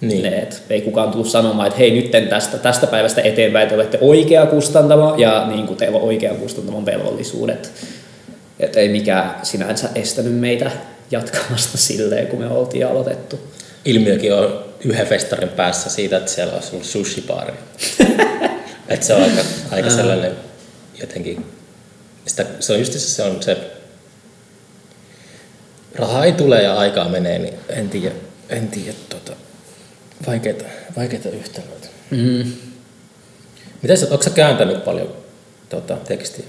Niin. 0.00 0.22
Ne, 0.22 0.28
et 0.28 0.62
ei 0.70 0.80
kukaan 0.80 1.10
tullut 1.10 1.28
sanomaan, 1.28 1.66
että 1.66 1.78
hei 1.78 1.90
nyt 1.90 2.28
tästä, 2.28 2.58
tästä 2.58 2.86
päivästä 2.86 3.20
eteenpäin 3.20 3.68
te 3.68 3.74
olette 3.74 3.98
oikea 4.00 4.46
kustantamo 4.46 5.14
ja 5.16 5.46
niin 5.46 5.66
kuin 5.66 5.76
teillä 5.76 5.98
on 5.98 6.04
oikea 6.04 6.34
kustantamon 6.34 6.86
velvollisuudet 6.86 7.72
että 8.60 8.80
ei 8.80 8.88
mikään 8.88 9.34
sinänsä 9.42 9.88
estänyt 9.94 10.34
meitä 10.34 10.70
jatkamasta 11.10 11.78
silleen, 11.78 12.26
kun 12.26 12.38
me 12.38 12.46
oltiin 12.46 12.86
aloitettu. 12.86 13.40
Ilmiökin 13.84 14.34
on 14.34 14.64
yhden 14.84 15.06
festarin 15.06 15.48
päässä 15.48 15.90
siitä, 15.90 16.16
että 16.16 16.30
siellä 16.30 16.52
olisi 16.52 16.70
ollut 16.72 16.86
sushi-baari. 16.86 17.52
että 18.88 19.06
se 19.06 19.14
on 19.14 19.22
aika, 19.22 19.42
aika 19.70 19.90
sellainen 19.90 20.32
jotenkin, 21.00 21.46
sitä, 22.26 22.46
se 22.60 22.72
on 22.72 22.78
just 22.78 22.92
se, 22.92 22.98
se 22.98 23.22
on 23.22 23.42
se, 23.42 23.56
raha 25.94 26.24
ei 26.24 26.32
tule 26.32 26.62
ja 26.62 26.78
aikaa 26.78 27.08
menee, 27.08 27.38
niin 27.38 27.54
en 27.68 27.88
tiedä, 27.90 28.14
en 28.48 28.68
tiedä 28.68 28.92
tota, 29.08 29.32
vaikeita, 30.26 30.64
vaikeita 30.96 31.28
yhtälöitä. 31.28 31.88
Mm. 32.10 32.52
Mitäs, 33.82 34.02
onko 34.02 34.22
sä 34.22 34.30
kääntänyt 34.30 34.84
paljon 34.84 35.16
tota, 35.68 35.96
tekstiä? 35.96 36.44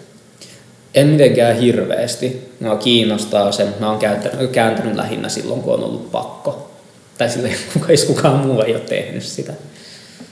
En 0.96 1.08
mitenkään 1.08 1.56
hirveästi. 1.56 2.52
Mua 2.60 2.76
kiinnostaa 2.76 3.52
se, 3.52 3.68
mä 3.80 3.90
oon 3.90 4.00
kääntänyt, 4.00 4.52
kääntänyt 4.52 4.96
lähinnä 4.96 5.30
silloin, 5.30 5.62
kun 5.62 5.74
on 5.74 5.84
ollut 5.84 6.12
pakko. 6.12 6.72
Tai 7.18 7.30
silleen, 7.30 7.56
kuka 7.74 7.88
kukaan 8.08 8.48
muu 8.48 8.62
ei 8.62 8.76
ole 8.76 8.82
tehnyt 8.82 9.24
sitä. 9.24 9.54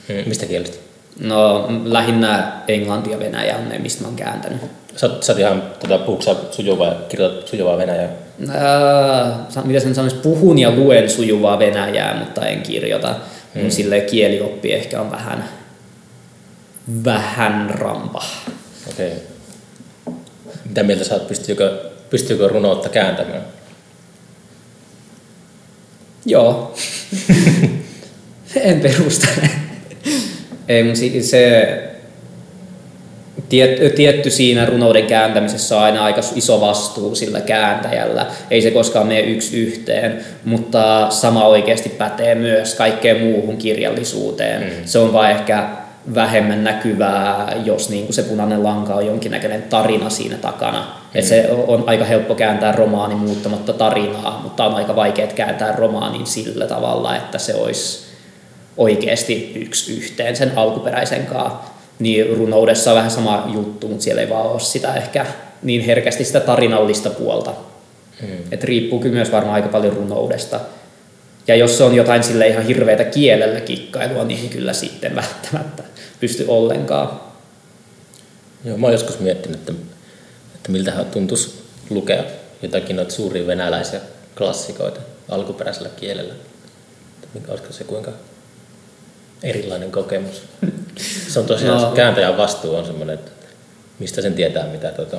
Hmm, 0.07 0.30
mistä 0.30 0.45
kielestä? 0.45 0.78
No 1.20 1.68
lähinnä 1.86 2.62
englantia 2.68 3.14
ja 3.14 3.20
venäjä 3.20 3.57
on 3.57 3.70
ne, 3.70 3.80
mistä 3.80 4.01
mä 4.01 4.07
oon 4.07 4.16
kääntänyt. 4.16 4.62
Sä, 4.95 5.10
sä 5.22 5.32
oot 5.32 5.39
ihan, 5.39 5.64
tota, 5.80 5.97
puhutko 5.97 6.36
sujuvaa, 6.51 6.95
kirjoitat 7.10 7.47
sujuvaa 7.47 7.78
venäjää? 7.78 8.10
Ää, 8.49 9.45
mitä 9.64 9.80
sen 9.80 9.95
sanoisi, 9.95 10.16
puhun 10.16 10.60
ja 10.60 10.72
luen 10.72 11.10
sujuvaa 11.10 11.60
venäjää, 11.60 12.20
mutta 12.20 12.47
en 12.47 12.62
kirjoita. 12.62 13.16
Hmm. 13.53 13.62
Mun 13.62 13.72
silleen 13.72 14.05
kielioppi 14.05 14.74
ehkä 14.74 15.01
on 15.01 15.12
vähän, 15.12 15.49
vähän 17.05 17.70
rampa. 17.80 18.24
Okei. 18.89 19.07
Okay. 19.07 19.20
Mitä 20.66 20.84
mieltä 20.84 21.04
sä 21.04 21.14
oot, 21.14 21.28
pystyykö, 21.28 21.89
pystyykö 22.10 22.47
runoutta 22.47 22.89
kääntämään? 22.89 23.45
Joo. 26.26 26.76
en 28.56 28.82
perustele. 28.82 29.50
Ei, 30.68 31.22
se 31.22 31.68
tiet, 33.50 33.95
tietty 33.95 34.30
siinä 34.30 34.66
runouden 34.66 35.06
kääntämisessä 35.06 35.78
on 35.78 35.84
aina 35.84 36.04
aika 36.04 36.22
iso 36.36 36.62
vastuu 36.62 37.16
sillä 37.16 37.41
kääntäjällä. 37.41 38.26
Ei 38.52 38.62
se 38.62 38.72
koskaan 38.72 39.08
mene 39.08 39.20
yksi 39.20 39.58
yhteen, 39.58 40.26
mutta 40.45 41.08
sama 41.10 41.47
oikeasti 41.47 41.89
pätee 41.89 42.36
myös 42.36 42.76
kaikkeen 42.76 43.20
muuhun 43.20 43.58
kirjallisuuteen. 43.58 44.64
Mm. 44.64 44.70
Se 44.86 45.00
on 45.00 45.14
vaan 45.14 45.32
ehkä 45.32 45.70
vähemmän 46.16 46.64
näkyvää, 46.64 47.56
jos 47.66 47.89
niin 47.89 48.06
kuin 48.06 48.14
se 48.14 48.24
punainen 48.24 48.64
lanka 48.64 48.93
on 48.93 49.06
jonkinnäköinen 49.06 49.64
tarina 49.64 50.10
siinä 50.10 50.38
takana. 50.38 50.80
Mm. 50.80 51.20
Et 51.20 51.26
se 51.26 51.50
on 51.68 51.84
aika 51.88 52.06
helppo 52.06 52.36
kääntää 52.36 52.72
romaani 52.72 53.16
muuttamatta 53.16 53.74
tarinaa, 53.74 54.39
mutta 54.43 54.66
on 54.66 54.76
aika 54.76 54.95
vaikea 54.95 55.28
kääntää 55.28 55.72
romaanin 55.72 56.26
sillä 56.26 56.68
tavalla, 56.68 57.16
että 57.16 57.38
se 57.38 57.56
olisi 57.56 58.06
oikeasti 58.78 59.52
yksi 59.56 59.97
yhteen 59.97 60.36
sen 60.36 60.52
alkuperäisen 60.56 61.26
kanssa. 61.26 61.58
Niin 62.00 62.38
runoudessa 62.38 62.91
on 62.91 62.97
vähän 62.97 63.12
sama 63.12 63.47
juttu, 63.54 63.88
mutta 63.88 64.04
siellä 64.04 64.22
ei 64.22 64.30
vaan 64.30 64.45
ole 64.45 64.60
sitä 64.60 64.93
ehkä 64.93 65.26
niin 65.64 65.82
herkästi 65.82 66.24
sitä 66.24 66.39
tarinallista 66.39 67.10
puolta. 67.10 67.52
Mm. 68.22 68.28
Et 68.52 68.64
riippuu 68.64 69.00
kyllä 69.00 69.16
myös 69.16 69.32
varmaan 69.32 69.56
aika 69.56 69.68
paljon 69.70 69.93
runoudesta. 69.93 70.60
Ja 71.50 71.56
jos 71.56 71.78
se 71.78 71.84
on 71.84 71.95
jotain 71.95 72.24
sille 72.24 72.47
ihan 72.47 72.64
hirveätä 72.64 73.04
kielellä 73.04 73.62
kikkailua, 73.62 74.24
niin 74.24 74.50
kyllä 74.50 74.74
sitten 74.74 75.16
välttämättä 75.16 75.84
pysty 76.20 76.45
ollenkaan. 76.47 77.22
Joo, 78.66 78.78
mä 78.78 78.88
oon 78.88 78.93
joskus 78.93 79.20
miettinyt, 79.20 79.60
että, 79.60 79.74
että 80.56 80.72
miltä 80.72 80.91
tuntuisi 80.91 81.62
lukea 81.89 82.24
jotakin 82.62 82.95
noita 82.95 83.14
suuria 83.14 83.47
venäläisiä 83.47 84.00
klassikoita 84.38 85.00
alkuperäisellä 85.30 85.89
kielellä. 85.89 86.34
Mikä 87.34 87.52
olisiko 87.52 87.74
se 87.74 87.84
kuinka 87.84 88.12
erilainen 89.43 89.91
kokemus? 89.91 90.41
Se 91.28 91.39
on 91.39 91.45
tosiaan, 91.45 91.82
no. 91.82 91.91
kääntäjän 91.91 92.38
vastuu 92.38 92.76
on 92.76 92.86
semmoinen, 92.86 93.14
että 93.14 93.32
mistä 94.00 94.22
sen 94.22 94.34
tietää, 94.34 94.68
mitä 94.68 94.91
tuota, 94.91 95.18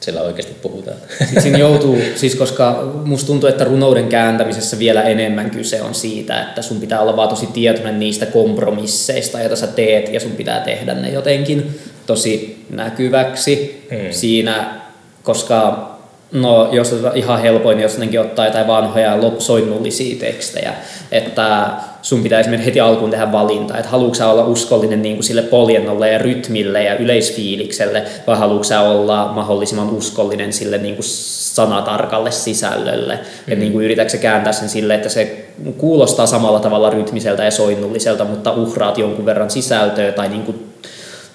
siellä 0.00 0.22
oikeasti 0.22 0.54
puhutaan. 0.62 0.96
Sitten 1.18 1.42
siinä 1.42 1.58
joutuu, 1.68 1.98
siis 2.14 2.34
koska 2.34 2.92
musta 3.04 3.26
tuntuu, 3.26 3.48
että 3.48 3.64
runouden 3.64 4.08
kääntämisessä 4.08 4.78
vielä 4.78 5.02
enemmän 5.02 5.50
kyse 5.50 5.82
on 5.82 5.94
siitä, 5.94 6.42
että 6.42 6.62
sun 6.62 6.80
pitää 6.80 7.00
olla 7.00 7.16
vaan 7.16 7.28
tosi 7.28 7.46
tietoinen 7.46 7.98
niistä 7.98 8.26
kompromisseista, 8.26 9.40
joita 9.40 9.56
sä 9.56 9.66
teet, 9.66 10.12
ja 10.12 10.20
sun 10.20 10.32
pitää 10.32 10.60
tehdä 10.60 10.94
ne 10.94 11.10
jotenkin 11.10 11.80
tosi 12.06 12.64
näkyväksi 12.70 13.86
hmm. 13.90 14.12
siinä, 14.12 14.80
koska 15.22 15.95
No, 16.32 16.68
jos 16.72 16.94
ihan 17.14 17.40
helpoin, 17.40 17.80
jos 17.80 17.92
jotenkin 17.92 18.20
ottaa 18.20 18.46
jotain 18.46 18.66
vanhoja 18.66 19.18
soinnullisia 19.38 20.16
tekstejä, 20.20 20.74
että 21.12 21.70
sun 22.02 22.22
pitää 22.22 22.40
esimerkiksi 22.40 22.66
heti 22.66 22.80
alkuun 22.80 23.10
tehdä 23.10 23.32
valinta, 23.32 23.78
että 23.78 23.90
haluatko 23.90 24.30
olla 24.30 24.44
uskollinen 24.44 25.02
niin 25.02 25.16
kuin 25.16 25.24
sille 25.24 25.42
poljennolle 25.42 26.12
ja 26.12 26.18
rytmille 26.18 26.82
ja 26.82 26.96
yleisfiilikselle, 26.96 28.02
vai 28.26 28.38
haluatko 28.38 28.74
olla 28.90 29.32
mahdollisimman 29.34 29.90
uskollinen 29.90 30.52
sille 30.52 30.78
niin 30.78 30.94
kuin 30.94 31.06
sanatarkalle 31.06 32.30
sisällölle. 32.30 33.14
Mm. 33.14 33.52
Että 33.52 33.60
niin 33.60 33.72
kuin 33.72 33.84
yritätkö 33.84 34.10
se 34.10 34.18
kääntää 34.18 34.52
sen 34.52 34.68
sille, 34.68 34.94
että 34.94 35.08
se 35.08 35.46
kuulostaa 35.78 36.26
samalla 36.26 36.60
tavalla 36.60 36.90
rytmiseltä 36.90 37.44
ja 37.44 37.50
soinnulliselta, 37.50 38.24
mutta 38.24 38.52
uhraat 38.52 38.98
jonkun 38.98 39.26
verran 39.26 39.50
sisältöä 39.50 40.12
tai 40.12 40.28
niin 40.28 40.42
kuin 40.42 40.72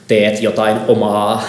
teet 0.08 0.42
jotain 0.42 0.78
omaa 0.88 1.44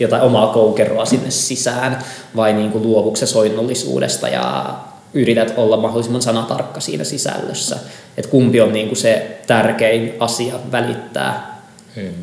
jotain 0.00 0.22
omaa 0.22 0.46
koukeroa 0.46 1.04
sinne 1.04 1.30
sisään, 1.30 1.98
vai 2.36 2.52
niin 2.52 2.70
kuin 2.70 2.84
luovuksen 2.84 3.28
soinnollisuudesta 3.28 4.28
ja 4.28 4.74
yrität 5.14 5.54
olla 5.56 5.76
mahdollisimman 5.76 6.22
sanatarkka 6.22 6.80
siinä 6.80 7.04
sisällössä. 7.04 7.76
Että 8.16 8.30
kumpi 8.30 8.60
on 8.60 8.72
niin 8.72 8.86
kuin 8.86 8.96
se 8.96 9.40
tärkein 9.46 10.14
asia 10.20 10.54
välittää. 10.72 11.60
Hmm. 11.96 12.14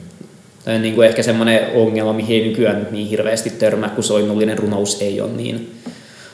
Tämä 0.63 0.75
on 0.75 0.81
niin 0.81 0.95
kuin 0.95 1.07
ehkä 1.07 1.23
semmoinen 1.23 1.59
ongelma, 1.75 2.13
mihin 2.13 2.41
ei 2.41 2.49
nykyään 2.49 2.87
niin 2.91 3.07
hirveästi 3.07 3.49
törmää, 3.49 3.89
kun 3.89 4.03
soinnullinen 4.03 4.57
runous 4.57 5.01
ei 5.01 5.21
ole 5.21 5.31
niin 5.31 5.81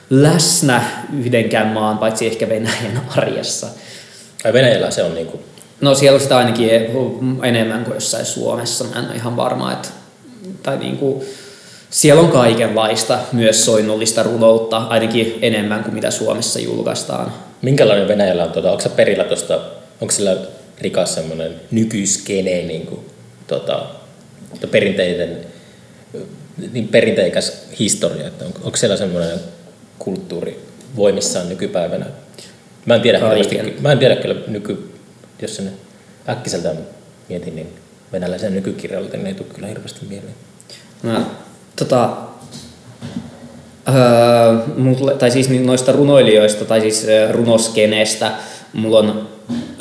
läsnä 0.09 0.83
yhdenkään 1.19 1.67
maan, 1.67 1.97
paitsi 1.97 2.27
ehkä 2.27 2.49
Venäjän 2.49 3.01
arjessa. 3.17 3.67
Ai 4.43 4.53
Venäjällä 4.53 4.91
se 4.91 5.03
on 5.03 5.13
niinku, 5.15 5.39
No 5.81 5.95
siellä 5.95 6.15
on 6.15 6.21
sitä 6.21 6.37
ainakin 6.37 6.69
enemmän 7.43 7.83
kuin 7.83 7.93
jossain 7.93 8.25
Suomessa. 8.25 8.83
Mä 8.83 8.99
en 8.99 9.05
ole 9.05 9.15
ihan 9.15 9.35
varma, 9.35 9.71
että 9.71 9.89
tai 10.63 10.77
niin 10.77 10.97
kuin, 10.97 11.25
siellä 11.89 12.21
on 12.21 12.31
kaikenlaista, 12.31 13.19
myös 13.31 13.65
soinnullista 13.65 14.23
runoutta, 14.23 14.77
ainakin 14.77 15.39
enemmän 15.41 15.83
kuin 15.83 15.93
mitä 15.93 16.11
Suomessa 16.11 16.59
julkaistaan. 16.59 17.33
minkälainen 17.61 18.07
Venäjällä 18.07 18.43
on, 18.43 18.51
tuota, 18.51 18.71
onko 18.71 18.83
se 18.83 18.89
perillä 18.89 19.23
tuosta, 19.23 19.61
onko 20.01 20.11
sillä 20.11 20.37
rikas 20.81 21.13
semmoinen 21.15 21.61
nykyskene, 21.71 22.61
niin 22.61 22.85
kuin, 22.85 22.99
tota, 23.47 23.85
perinteiden, 24.71 25.37
niin 26.71 26.87
perinteikäs 26.87 27.63
historia, 27.79 28.27
että 28.27 28.45
on, 28.45 28.51
onko 28.63 28.77
siellä 28.77 28.97
semmoinen 28.97 29.39
kulttuuri 29.99 30.59
voimissaan 30.95 31.49
nykypäivänä? 31.49 32.05
Mä 32.85 32.95
en 32.95 33.01
tiedä, 33.01 33.19
hirveästi- 33.19 33.81
mä 33.81 33.91
en 33.91 33.99
tiedä 33.99 34.15
kyllä 34.15 34.35
nyky, 34.47 34.91
jos 35.41 35.55
sen 35.55 35.71
äkkiseltään 36.29 36.77
mietin, 37.29 37.55
niin 37.55 37.67
venäläisen 38.11 38.53
nykykirjallisuuden 38.53 39.27
ei 39.27 39.33
tule 39.33 39.47
kyllä 39.55 39.67
hirveästi 39.67 40.05
mieleen. 40.09 40.33
Tota, 41.75 42.09
öö, 43.87 44.57
mulle, 44.77 45.15
tai 45.15 45.31
siis 45.31 45.49
noista 45.49 45.91
runoilijoista 45.91 46.65
tai 46.65 46.81
siis 46.81 47.05
öö, 47.07 47.31
runoskeneestä 47.31 48.31
mulla 48.73 48.99
on 48.99 49.32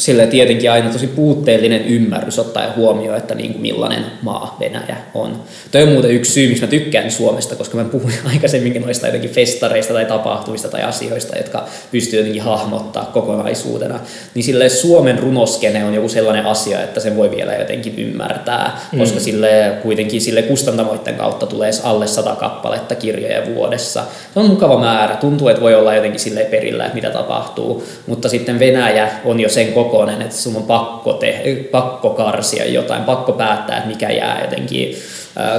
sille 0.03 0.27
tietenkin 0.27 0.71
aina 0.71 0.91
tosi 0.91 1.07
puutteellinen 1.07 1.85
ymmärrys 1.85 2.39
ottaen 2.39 2.77
huomioon, 2.77 3.17
että 3.17 3.35
niin 3.35 3.53
kuin 3.53 3.63
millainen 3.63 4.05
maa 4.23 4.57
Venäjä 4.61 4.97
on. 5.15 5.43
Toi 5.71 5.83
on 5.83 5.89
muuten 5.89 6.11
yksi 6.11 6.33
syy, 6.33 6.49
miksi 6.49 6.63
mä 6.63 6.71
tykkään 6.71 7.11
Suomesta, 7.11 7.57
koska 7.57 7.77
mä 7.77 7.85
puhuin 7.85 8.15
aikaisemminkin 8.33 8.83
noista 8.83 9.07
jotenkin 9.07 9.31
festareista 9.31 9.93
tai 9.93 10.05
tapahtumista 10.05 10.69
tai 10.69 10.83
asioista, 10.83 11.37
jotka 11.37 11.67
pystyy 11.91 12.19
jotenkin 12.19 12.43
hahmottaa 12.43 13.05
kokonaisuutena. 13.05 14.01
Niin 14.35 14.45
sille 14.45 14.69
Suomen 14.69 15.19
runoskene 15.19 15.85
on 15.85 15.95
joku 15.95 16.09
sellainen 16.09 16.47
asia, 16.47 16.83
että 16.83 17.01
sen 17.01 17.17
voi 17.17 17.31
vielä 17.31 17.55
jotenkin 17.55 17.95
ymmärtää, 17.99 18.81
koska 18.99 19.21
sille 19.21 19.73
kuitenkin 19.83 20.21
sille 20.21 20.43
kustantamoiden 20.43 21.15
kautta 21.15 21.47
tulee 21.47 21.71
alle 21.83 22.07
sata 22.07 22.35
kappaletta 22.35 22.95
kirjoja 22.95 23.47
vuodessa. 23.55 24.05
Se 24.35 24.41
on 24.41 24.47
mukava 24.47 24.81
määrä. 24.81 25.17
Tuntuu, 25.17 25.49
että 25.49 25.63
voi 25.63 25.75
olla 25.75 25.95
jotenkin 25.95 26.21
sille 26.21 26.41
perillä, 26.41 26.85
että 26.85 26.95
mitä 26.95 27.11
tapahtuu. 27.11 27.85
Mutta 28.07 28.29
sitten 28.29 28.59
Venäjä 28.59 29.09
on 29.25 29.41
jo 29.41 29.49
sen 29.49 29.73
kokoinen, 29.93 30.23
että 30.23 30.37
sun 30.37 30.57
on 30.57 30.63
pakko, 30.63 31.13
te- 31.13 31.69
pakko 31.71 32.11
karsia 32.11 32.67
jotain, 32.67 33.05
pakko 33.05 33.33
päättää, 33.33 33.77
että 33.77 33.89
mikä 33.89 34.11
jää 34.11 34.45
jotenkin 34.45 34.97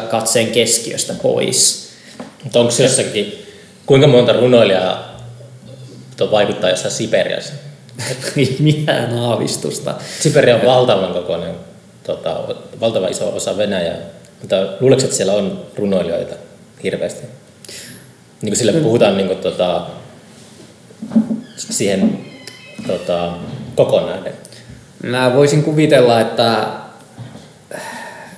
katseen 0.10 0.48
keskiöstä 0.48 1.14
pois. 1.22 1.90
Mutta 2.44 2.60
onko 2.60 2.74
jossakin, 2.84 3.46
kuinka 3.86 4.08
monta 4.08 4.34
runoilijaa 4.34 5.18
vaikuttaa 6.32 6.70
jossain 6.70 6.94
Siperiassa? 6.94 7.54
Ei 8.38 8.56
mitään 8.60 9.18
aavistusta. 9.18 9.96
Siberia 10.20 10.56
on 10.56 10.66
valtavan 10.66 11.14
kokoinen, 11.14 11.56
tota, 12.04 12.40
valtavan 12.80 13.12
iso 13.12 13.36
osa 13.36 13.58
Venäjää, 13.58 13.98
mutta 14.42 14.56
luuletko, 14.80 15.04
että 15.04 15.18
siellä 15.18 15.34
on 15.34 15.66
runoilijoita 15.76 16.36
hirveästi? 16.84 17.22
Niin 18.42 18.50
kuin 18.50 18.58
sille 18.58 18.74
puhutaan 18.74 19.18
niin 19.18 19.28
kuin, 19.28 19.40
tota, 19.40 19.86
siihen 21.58 22.20
tota, 22.88 23.34
kokoon 23.76 24.06
nähden. 24.06 24.34
Mä 25.04 25.32
voisin 25.36 25.64
kuvitella, 25.64 26.22
että 26.22 26.68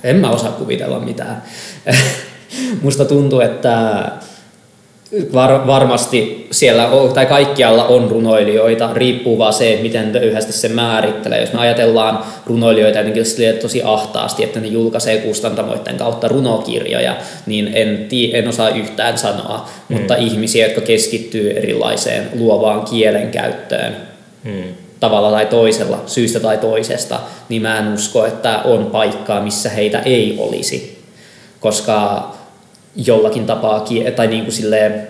en 0.04 0.16
mä 0.16 0.30
osaa 0.30 0.52
kuvitella 0.52 1.00
mitään. 1.00 1.42
Musta 2.82 3.04
tuntuu, 3.04 3.40
että 3.40 4.04
var, 5.32 5.66
varmasti 5.66 6.46
siellä 6.50 6.88
on, 6.88 7.12
tai 7.12 7.26
kaikkialla 7.26 7.84
on 7.84 8.10
runoilijoita, 8.10 8.90
riippuu 8.94 9.38
vaan 9.38 9.52
se, 9.52 9.70
että 9.70 9.82
miten 9.82 10.12
löyhästi 10.12 10.52
se 10.52 10.68
määrittelee. 10.68 11.40
Jos 11.40 11.52
me 11.52 11.58
ajatellaan 11.58 12.24
runoilijoita 12.46 12.98
jotenkin 12.98 13.24
tosi 13.62 13.82
ahtaasti, 13.84 14.44
että 14.44 14.60
ne 14.60 14.66
julkaisee 14.66 15.18
kustantamoiden 15.18 15.96
kautta 15.96 16.28
runokirjoja, 16.28 17.16
niin 17.46 17.70
en, 17.74 18.06
tii, 18.08 18.36
en 18.36 18.48
osaa 18.48 18.68
yhtään 18.68 19.18
sanoa, 19.18 19.68
mm. 19.88 19.96
mutta 19.96 20.16
ihmisiä, 20.16 20.66
jotka 20.66 20.80
keskittyy 20.80 21.50
erilaiseen 21.50 22.28
luovaan 22.34 22.82
kielenkäyttöön, 22.82 23.96
Hmm. 24.46 24.85
Tavalla 25.00 25.30
tai 25.30 25.46
toisella, 25.46 26.02
syystä 26.06 26.40
tai 26.40 26.58
toisesta, 26.58 27.20
niin 27.48 27.62
mä 27.62 27.78
en 27.78 27.94
usko, 27.94 28.26
että 28.26 28.58
on 28.58 28.86
paikkaa, 28.86 29.40
missä 29.40 29.68
heitä 29.70 29.98
ei 29.98 30.36
olisi. 30.38 31.02
Koska 31.60 32.30
jollakin 32.96 33.46
tapaa, 33.46 33.84
tai 34.16 34.26
niin 34.26 34.42
kuin 34.42 34.54
silleen, 34.54 35.08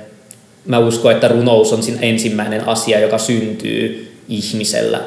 mä 0.64 0.78
uskon, 0.78 1.12
että 1.12 1.28
runous 1.28 1.72
on 1.72 1.82
sin 1.82 1.98
ensimmäinen 2.02 2.68
asia, 2.68 3.00
joka 3.00 3.18
syntyy 3.18 4.12
ihmisellä, 4.28 5.00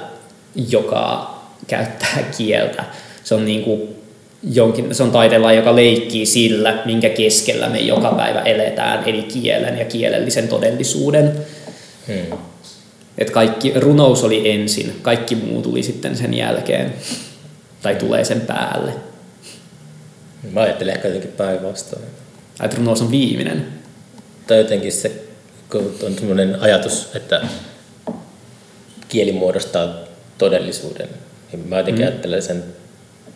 joka 0.69 1.34
käyttää 1.67 2.23
kieltä. 2.38 2.84
Se 3.23 3.36
on 3.36 3.45
niin 3.45 3.63
kuin 3.63 3.82
jonkin, 4.43 4.95
se 4.95 5.03
on 5.03 5.11
taiteella, 5.11 5.53
joka 5.53 5.75
leikkii 5.75 6.25
sillä, 6.25 6.82
minkä 6.86 7.09
keskellä 7.09 7.69
me 7.69 7.80
joka 7.80 8.11
päivä 8.11 8.41
eletään, 8.41 9.03
eli 9.05 9.23
kielen 9.23 9.77
ja 9.77 9.86
kielellisen 9.86 10.47
todellisuuden. 10.47 11.34
Hmm. 12.07 12.38
Että 13.20 13.34
kaikki, 13.34 13.74
runous 13.76 14.24
oli 14.24 14.51
ensin, 14.51 14.99
kaikki 15.01 15.36
muu 15.36 15.61
tuli 15.61 15.84
sitten 15.84 16.17
sen 16.17 16.34
jälkeen. 16.34 16.93
Tai 17.82 17.95
tulee 17.95 18.26
sen 18.26 18.41
päälle. 18.41 18.93
Mä 20.51 20.61
ajattelen 20.61 20.95
ehkä 20.95 21.07
jotenkin 21.07 21.32
päinvastoin. 21.32 22.05
Että 22.63 22.78
runous 22.78 23.01
on 23.01 23.11
viimeinen. 23.11 23.67
Tai 24.47 24.57
jotenkin 24.57 24.91
se, 24.91 25.24
kun 25.72 25.95
on 26.03 26.15
sellainen 26.20 26.61
ajatus, 26.61 27.07
että 27.15 27.41
kieli 29.07 29.32
muodostaa 29.32 29.95
todellisuuden, 30.38 31.09
niin 31.51 31.67
mä 31.67 31.78
jotenkin 31.78 32.05
mm. 32.05 32.07
ajattelen 32.11 32.41
sen 32.41 32.63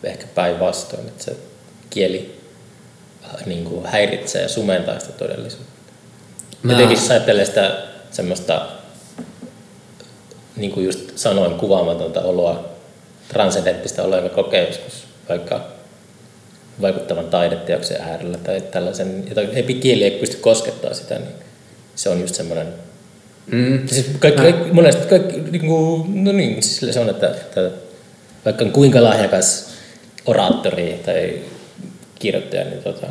ehkä 0.04 0.26
päinvastoin, 0.34 1.08
että 1.08 1.24
se 1.24 1.36
kieli 1.90 2.40
niin 3.46 3.64
kuin 3.64 3.86
häiritsee 3.86 4.42
ja 4.42 4.48
sumentaa 4.48 4.98
sitä 4.98 5.12
todellisuutta. 5.12 5.72
Mä- 6.62 6.72
Jotenkin 6.72 6.98
jos 6.98 7.10
ajattelee 7.10 7.44
sitä 7.44 7.78
semmoista, 8.10 8.66
niin 10.56 10.70
kuin 10.72 10.86
just 10.86 11.18
sanoin, 11.18 11.54
kuvaamatonta 11.54 12.20
oloa, 12.20 12.68
transcendenttista 13.28 14.02
oloa, 14.02 14.18
joka 14.18 14.34
kokee 14.34 14.66
joskus 14.66 15.04
vaikka 15.28 15.60
vaikuttavan 16.80 17.24
taideteoksen 17.24 18.00
äärellä 18.00 18.38
tai 18.38 18.60
tällaisen, 18.60 19.24
jota 19.28 19.40
ei 19.40 19.62
kieli 19.62 20.04
ei 20.04 20.10
pysty 20.10 20.36
koskettaa 20.36 20.94
sitä, 20.94 21.14
niin 21.14 21.34
se 21.94 22.08
on 22.08 22.20
just 22.20 22.34
semmoinen 22.34 22.68
Mm. 23.46 23.88
Siis 23.88 24.06
kaikki, 24.18 24.42
kaikki, 24.42 24.72
monesti 24.72 25.06
kaikki, 25.06 25.40
niin 25.50 25.66
kuin, 25.66 26.24
no 26.24 26.32
niin, 26.32 26.62
siis 26.62 26.94
se 26.94 27.00
on, 27.00 27.10
että, 27.10 27.26
että 27.26 27.70
vaikka 28.44 28.64
kuinka 28.64 29.02
lahjakas 29.02 29.68
oraattori 30.26 31.00
tai 31.04 31.38
kirjoittaja, 32.18 32.64
niin 32.64 32.82
tota, 32.82 33.06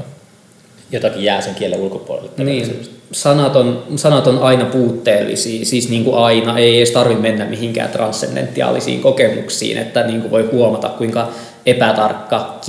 jotakin 0.94 1.24
jää 1.24 1.42
sen 1.42 1.56
kielen 1.56 1.80
ulkopuolelle. 1.80 2.30
Niin, 2.38 2.82
sanat 3.12 3.56
on, 3.56 3.84
sanat 3.96 4.28
on 4.28 4.40
aina 4.40 4.66
puutteellisia, 4.66 5.66
siis 5.66 5.90
niin 5.90 6.04
kuin 6.04 6.18
aina, 6.18 6.58
ei 6.58 6.78
edes 6.78 6.92
tarvitse 6.92 7.22
mennä 7.22 7.46
mihinkään 7.46 7.90
transcendentiaalisiin 7.90 9.02
kokemuksiin, 9.02 9.78
että 9.78 10.04
niin 10.04 10.22
kuin 10.22 10.32
voi 10.32 10.50
huomata, 10.52 10.90
kuinka 10.90 11.30
epätarkka 11.66 12.60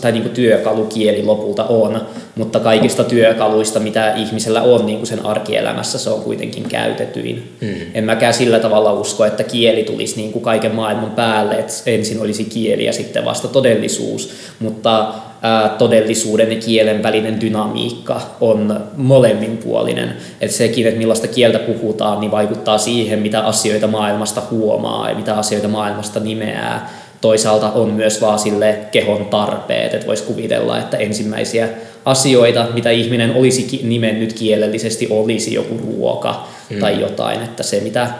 tai 0.00 0.12
niin 0.12 0.22
kuin 0.22 0.34
työkalu 0.34 0.84
kieli 0.84 1.22
lopulta 1.22 1.64
on, 1.64 2.00
mutta 2.36 2.60
kaikista 2.60 3.04
työkaluista, 3.04 3.80
mitä 3.80 4.14
ihmisellä 4.14 4.62
on 4.62 4.86
niin 4.86 4.98
kuin 4.98 5.06
sen 5.06 5.26
arkielämässä, 5.26 5.98
se 5.98 6.10
on 6.10 6.22
kuitenkin 6.22 6.68
käytetyin. 6.68 7.56
Mm. 7.60 7.74
En 7.94 8.04
mäkään 8.04 8.34
sillä 8.34 8.58
tavalla 8.60 8.92
usko, 8.92 9.24
että 9.24 9.44
kieli 9.44 9.82
tulisi 9.84 10.16
niin 10.16 10.32
kuin 10.32 10.42
kaiken 10.42 10.74
maailman 10.74 11.10
päälle, 11.10 11.54
että 11.54 11.72
ensin 11.86 12.20
olisi 12.20 12.44
kieli 12.44 12.84
ja 12.84 12.92
sitten 12.92 13.24
vasta 13.24 13.48
todellisuus, 13.48 14.30
mutta 14.58 15.14
ää, 15.42 15.68
todellisuuden 15.68 16.52
ja 16.52 16.60
kielen 16.60 17.02
välinen 17.02 17.40
dynamiikka 17.40 18.20
on 18.40 18.80
molemminpuolinen. 18.96 20.16
Että 20.40 20.56
sekin, 20.56 20.86
että 20.86 20.98
millaista 20.98 21.28
kieltä 21.28 21.58
puhutaan, 21.58 22.20
niin 22.20 22.30
vaikuttaa 22.30 22.78
siihen, 22.78 23.18
mitä 23.18 23.40
asioita 23.40 23.86
maailmasta 23.86 24.42
huomaa 24.50 25.08
ja 25.08 25.16
mitä 25.16 25.34
asioita 25.34 25.68
maailmasta 25.68 26.20
nimeää. 26.20 26.90
Toisaalta 27.20 27.72
on 27.72 27.90
myös 27.90 28.20
vaan 28.20 28.38
sille 28.38 28.78
kehon 28.92 29.26
tarpeet, 29.26 29.94
että 29.94 30.06
voisi 30.06 30.22
kuvitella, 30.22 30.78
että 30.78 30.96
ensimmäisiä 30.96 31.68
asioita, 32.04 32.66
mitä 32.74 32.90
ihminen 32.90 33.34
olisi 33.34 33.80
nimennyt 33.82 34.32
kielellisesti, 34.32 35.06
olisi 35.10 35.54
joku 35.54 35.78
ruoka 35.78 36.48
mm. 36.70 36.80
tai 36.80 37.00
jotain, 37.00 37.42
että 37.42 37.62
se 37.62 37.80
mitä 37.80 38.10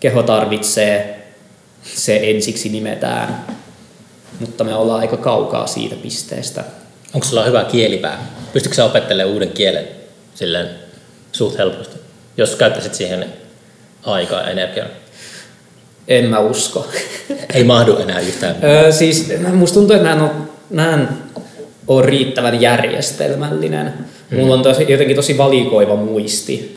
keho 0.00 0.22
tarvitsee, 0.22 1.26
se 1.82 2.20
ensiksi 2.22 2.68
nimetään. 2.68 3.44
Mutta 4.40 4.64
me 4.64 4.74
ollaan 4.74 5.00
aika 5.00 5.16
kaukaa 5.16 5.66
siitä 5.66 5.96
pisteestä. 5.96 6.64
Onko 7.14 7.26
sulla 7.26 7.44
hyvä 7.44 7.64
kielipää? 7.64 8.26
Pystytkö 8.52 8.76
sä 8.76 8.84
opettelemaan 8.84 9.34
uuden 9.34 9.50
kielen 9.50 9.88
silleen 10.34 10.68
suht 11.32 11.58
helposti? 11.58 11.98
Jos 12.36 12.56
käyttäisit 12.56 12.94
siihen 12.94 13.26
aikaa 14.02 14.40
ja 14.40 14.50
energiaa. 14.50 14.86
En 16.08 16.24
mä 16.24 16.38
usko. 16.38 16.86
Ei 17.54 17.64
mahdu 17.64 17.96
enää 17.96 18.20
yhtään. 18.20 18.56
Öö, 18.64 18.92
siis 18.92 19.32
musta 19.52 19.74
tuntuu, 19.74 19.96
että 19.96 20.08
mä 20.08 20.14
en, 20.14 20.20
ole, 20.20 20.30
mä 20.70 20.94
en 20.94 21.08
ole 21.88 22.06
riittävän 22.06 22.60
järjestelmällinen. 22.60 23.94
Mulla 24.36 24.54
on 24.54 24.62
tosi, 24.62 24.86
jotenkin 24.88 25.16
tosi 25.16 25.38
valikoiva 25.38 25.96
muisti. 25.96 26.74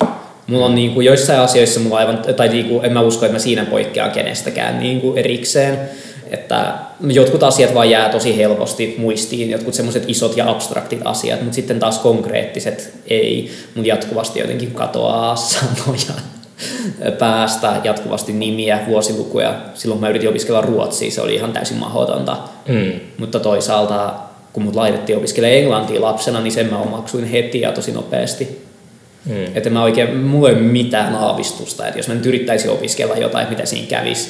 Mulla 0.47 0.65
on 0.65 0.76
niinku 0.76 1.01
joissain 1.01 1.39
asioissa 1.39 1.80
mulla 1.80 1.97
aivan, 1.97 2.19
tai 2.36 2.49
niinku, 2.49 2.82
en 2.84 2.93
mä 2.93 3.01
usko, 3.01 3.26
että 3.26 3.36
mä 3.36 3.39
siinä 3.39 3.65
poikkean 3.65 4.11
kenestäkään 4.11 4.80
niinku 4.80 5.13
erikseen. 5.15 5.80
Että 6.32 6.74
jotkut 7.07 7.43
asiat 7.43 7.74
vaan 7.74 7.89
jää 7.89 8.09
tosi 8.09 8.38
helposti 8.38 8.95
muistiin, 8.97 9.49
jotkut 9.49 9.74
semmoiset 9.74 10.03
isot 10.07 10.38
ja 10.38 10.49
abstraktit 10.49 10.99
asiat, 11.05 11.41
mutta 11.41 11.55
sitten 11.55 11.80
taas 11.80 11.99
konkreettiset 11.99 12.93
ei. 13.07 13.51
Mun 13.76 13.86
jatkuvasti 13.86 14.39
jotenkin 14.39 14.71
katoaa 14.71 15.36
sanoja 15.55 16.13
päästä, 17.20 17.82
jatkuvasti 17.84 18.34
nimiä, 18.34 18.80
vuosilukuja. 18.88 19.56
Silloin 19.74 19.97
kun 19.97 20.06
mä 20.06 20.10
yritin 20.10 20.30
opiskella 20.30 20.62
ruotsia, 20.62 21.12
se 21.12 21.22
oli 21.22 21.36
ihan 21.36 21.54
täysin 21.54 21.78
mahdotonta. 21.78 22.38
Mm. 22.68 22.99
Mutta 23.18 23.39
toisaalta, 23.39 24.14
kun 24.54 24.64
mut 24.64 24.76
laitettiin 24.76 25.18
opiskelemaan 25.18 25.58
englantia 25.58 26.01
lapsena, 26.01 26.41
niin 26.41 26.51
sen 26.51 26.70
mä 26.70 26.78
omaksuin 26.78 27.26
heti 27.26 27.62
ja 27.62 27.72
tosi 27.72 27.91
nopeasti. 27.91 28.64
Mm. 29.26 29.45
Että 29.56 29.70
mä 29.70 29.84
oikein, 29.84 30.18
mulla 30.18 30.49
ei 30.49 30.56
ole 30.56 30.64
mitään 30.64 31.16
aavistusta, 31.16 31.88
että 31.88 31.99
jos 31.99 32.08
mä 32.08 32.14
nyt 32.14 32.26
yrittäisin 32.26 32.72
opiskella 32.72 33.16
jotain, 33.16 33.49
mitä 33.49 33.66
siinä 33.66 33.88
kävisi, 33.88 34.30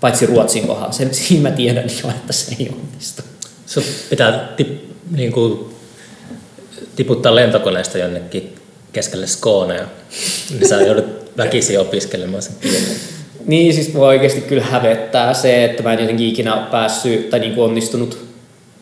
paitsi 0.00 0.26
ruotsin 0.26 0.66
kohdalla, 0.66 0.92
sen 0.92 1.14
siinä 1.14 1.48
mä 1.50 1.56
tiedän 1.56 1.90
jo, 2.02 2.08
että 2.08 2.32
se 2.32 2.56
ei 2.60 2.68
onnistu. 2.72 3.22
Sut 3.66 3.84
pitää 4.10 4.52
tip, 4.56 4.68
niin 5.10 5.32
kuin, 5.32 5.58
tiputtaa 6.96 7.34
lentokoneesta 7.34 7.98
jonnekin 7.98 8.54
keskelle 8.92 9.26
Skånea, 9.26 9.86
niin 10.50 10.68
sä 10.68 10.80
joudut 10.80 11.27
väkisin 11.38 11.80
opiskelemaan 11.80 12.42
sen. 12.42 12.54
Niin, 13.46 13.74
siis 13.74 13.92
mua 13.94 14.06
oikeasti 14.06 14.40
kyllä 14.40 14.62
hävettää 14.62 15.34
se, 15.34 15.64
että 15.64 15.82
mä 15.82 15.92
en 15.92 15.98
jotenkin 15.98 16.28
ikinä 16.28 16.66
päässyt 16.70 17.30
tai 17.30 17.40
niin 17.40 17.54
kuin 17.54 17.64
onnistunut 17.64 18.18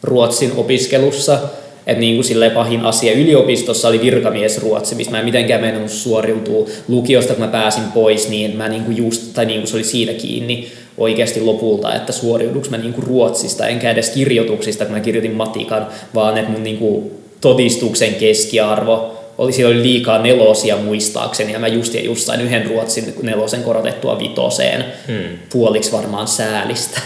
ruotsin 0.02 0.52
opiskelussa. 0.56 1.38
Että 1.86 2.00
niin 2.00 2.14
kuin 2.14 2.24
silleen 2.24 2.52
pahin 2.52 2.80
asia 2.80 3.12
yliopistossa 3.12 3.88
oli 3.88 4.00
virkamiesruotsi, 4.00 4.94
mistä 4.94 5.12
mä 5.12 5.18
en 5.18 5.24
mitenkään 5.24 5.60
meinannut 5.60 5.90
suoriutua 5.90 6.66
lukiosta, 6.88 7.34
kun 7.34 7.44
mä 7.44 7.50
pääsin 7.50 7.84
pois, 7.94 8.28
niin 8.28 8.56
mä 8.56 8.68
niin 8.68 8.84
kuin 8.84 8.96
just, 8.96 9.22
tai 9.34 9.46
niin 9.46 9.60
kuin 9.60 9.68
se 9.68 9.76
oli 9.76 9.84
siitä 9.84 10.12
kiinni 10.12 10.68
oikeasti 10.98 11.40
lopulta, 11.40 11.94
että 11.94 12.12
suoriuduks 12.12 12.70
mä 12.70 12.78
niin 12.78 12.92
kuin 12.92 13.06
ruotsista, 13.06 13.68
enkä 13.68 13.90
edes 13.90 14.10
kirjoituksista, 14.10 14.84
kun 14.84 14.94
mä 14.94 15.00
kirjoitin 15.00 15.34
matikan, 15.34 15.86
vaan 16.14 16.38
että 16.38 16.50
mun 16.50 16.62
niin 16.62 16.78
kuin 16.78 17.10
todistuksen 17.40 18.14
keskiarvo 18.14 19.15
oli, 19.38 19.52
siellä 19.52 19.74
oli 19.74 19.82
liikaa 19.82 20.22
nelosia 20.22 20.76
muistaakseni, 20.76 21.52
ja 21.52 21.58
mä 21.58 21.68
just 21.68 21.94
ja 21.94 22.00
just 22.00 22.26
sain 22.26 22.40
yhden 22.40 22.66
ruotsin 22.66 23.14
nelosen 23.22 23.62
korotettua 23.62 24.18
vitoseen, 24.18 24.84
Hmm. 25.06 25.38
puoliksi 25.52 25.92
varmaan 25.92 26.28
säälistä. 26.28 27.00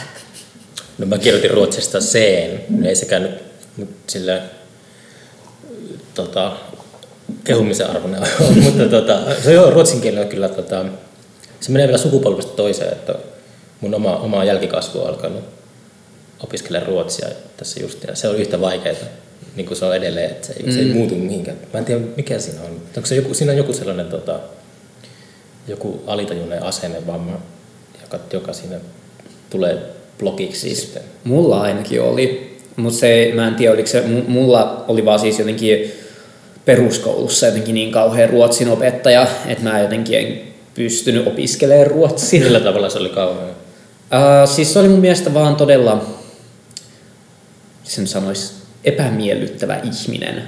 No 0.99 1.07
mä 1.07 1.19
kirjoitin 1.19 1.51
ruotsista 1.51 1.99
C, 1.99 2.15
ei 2.85 2.97
sekään 2.97 3.23
nyt, 3.23 3.43
nyt 3.77 3.89
sillä 4.07 4.41
tota, 6.15 6.53
kehumisen 7.45 7.91
arvoinen 7.91 8.21
ole, 8.41 8.51
mutta 8.63 8.85
tota, 8.85 9.19
se 9.45 9.59
on 9.61 9.73
ruotsin 9.73 10.01
kielellä 10.01 10.27
kyllä, 10.27 10.49
tota, 10.49 10.85
se 11.61 11.73
menee 11.73 11.87
vielä 11.87 11.99
sukupolvesta 11.99 12.53
toiseen, 12.53 12.93
että 12.93 13.15
mun 13.81 13.95
oma, 13.95 14.17
oma 14.17 14.45
jälkikasvu 14.45 15.01
on 15.01 15.09
alkanut 15.09 15.45
opiskella 16.43 16.81
ruotsia 16.81 17.29
tässä 17.57 17.81
just, 17.81 18.05
ja 18.09 18.17
se 18.17 18.29
on 18.29 18.37
yhtä 18.37 18.61
vaikeaa, 18.61 18.95
niin 19.57 19.67
kuin 19.67 19.77
se 19.77 19.85
on 19.85 19.97
edelleen, 19.97 20.31
että 20.31 20.47
se 20.47 20.53
ei, 20.53 20.67
mm. 20.67 20.73
se 20.73 20.79
ei 20.79 20.93
muutu 20.93 21.15
mihinkään. 21.15 21.57
Mä 21.73 21.79
en 21.79 21.85
tiedä, 21.85 22.01
mikä 22.17 22.39
siinä 22.39 22.61
on. 22.63 22.71
Onko 22.97 23.07
se 23.07 23.17
joku, 23.17 23.35
siinä 23.35 23.53
on 23.53 23.59
joku 23.59 23.73
sellainen 23.73 24.07
tota, 24.07 24.41
joku 25.69 26.03
alitajuinen 26.07 26.63
asennevamma, 26.63 27.41
joka, 28.03 28.19
joka 28.33 28.53
siinä 28.53 28.77
tulee 29.51 29.79
blogiksi 30.19 30.75
sitten. 30.75 31.03
Mulla 31.25 31.61
ainakin 31.61 32.03
oli, 32.03 32.59
mutta 32.77 32.99
se, 32.99 33.33
mä 33.35 33.49
en 33.49 33.55
tiedä, 33.55 33.75
oliko 33.75 33.89
se, 33.89 34.01
mu- 34.01 34.29
mulla 34.29 34.85
oli 34.89 35.05
vaan 35.05 35.19
siis 35.19 35.39
jotenkin 35.39 35.93
peruskoulussa 36.65 37.47
jotenkin 37.47 37.75
niin 37.75 37.93
kauhean 37.93 38.31
ruotsin 38.31 38.69
opettaja, 38.69 39.27
että 39.47 39.65
mä 39.65 39.81
jotenkin 39.81 40.19
en 40.19 40.41
pystynyt 40.75 41.27
opiskelemaan 41.27 41.87
ruotsia. 41.87 42.45
Millä 42.45 42.61
tavalla 42.61 42.91
se 42.91 42.99
oli 42.99 43.09
kauhean? 43.09 43.51
Uh, 43.51 44.49
siis 44.55 44.73
se 44.73 44.79
oli 44.79 44.89
mun 44.89 45.01
mielestä 45.01 45.35
vaan 45.35 45.57
todella, 45.57 46.05
sen 47.85 48.07
sanoisi, 48.07 48.60
epämiellyttävä 48.85 49.77
ihminen. 49.77 50.43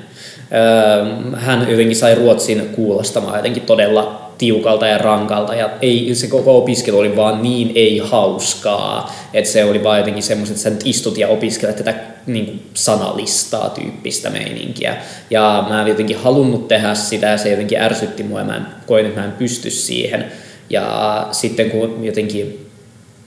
Hän 1.37 1.71
jotenkin 1.71 1.97
sai 1.97 2.15
ruotsin 2.15 2.69
kuulostamaan 2.69 3.37
jotenkin 3.37 3.63
todella 3.63 4.33
tiukalta 4.39 4.87
ja 4.87 4.99
rankalta 4.99 5.55
ja 5.55 5.71
ei, 5.83 6.11
se 6.15 6.27
koko 6.27 6.59
opiskelu 6.59 6.99
oli 6.99 7.17
vaan 7.17 7.43
niin 7.43 7.73
ei 7.75 7.99
hauskaa, 7.99 9.15
että 9.35 9.51
se 9.51 9.65
oli 9.65 9.85
vaan 9.85 9.99
jotenkin 9.99 10.23
semmoiset, 10.23 10.57
että 10.57 10.63
sä 10.63 10.71
nyt 10.71 10.83
istut 10.85 11.19
ja 11.19 11.29
opiskelet 11.29 11.77
tätä 11.77 11.95
niin 12.27 12.47
kuin 12.47 12.63
sanalistaa 12.75 13.71
tyyppistä 13.71 14.31
meininkiä. 14.31 14.97
Ja 15.31 15.67
mä 15.69 15.83
en 15.83 15.89
jotenkin 15.89 16.19
halunnut 16.19 16.69
tehdä 16.69 16.95
sitä 16.95 17.27
ja 17.27 17.39
se 17.39 17.51
jotenkin 17.51 17.81
ärsytti 17.81 18.23
mua 18.23 18.39
ja 18.39 18.45
mä 18.45 18.57
en, 18.57 18.67
koin, 18.87 19.07
että 19.07 19.21
mä 19.21 19.27
en 19.27 19.33
pysty 19.33 19.71
siihen. 19.71 20.25
Ja 20.71 21.27
sitten 21.33 21.71
kun 21.71 22.05
jotenkin 22.05 22.62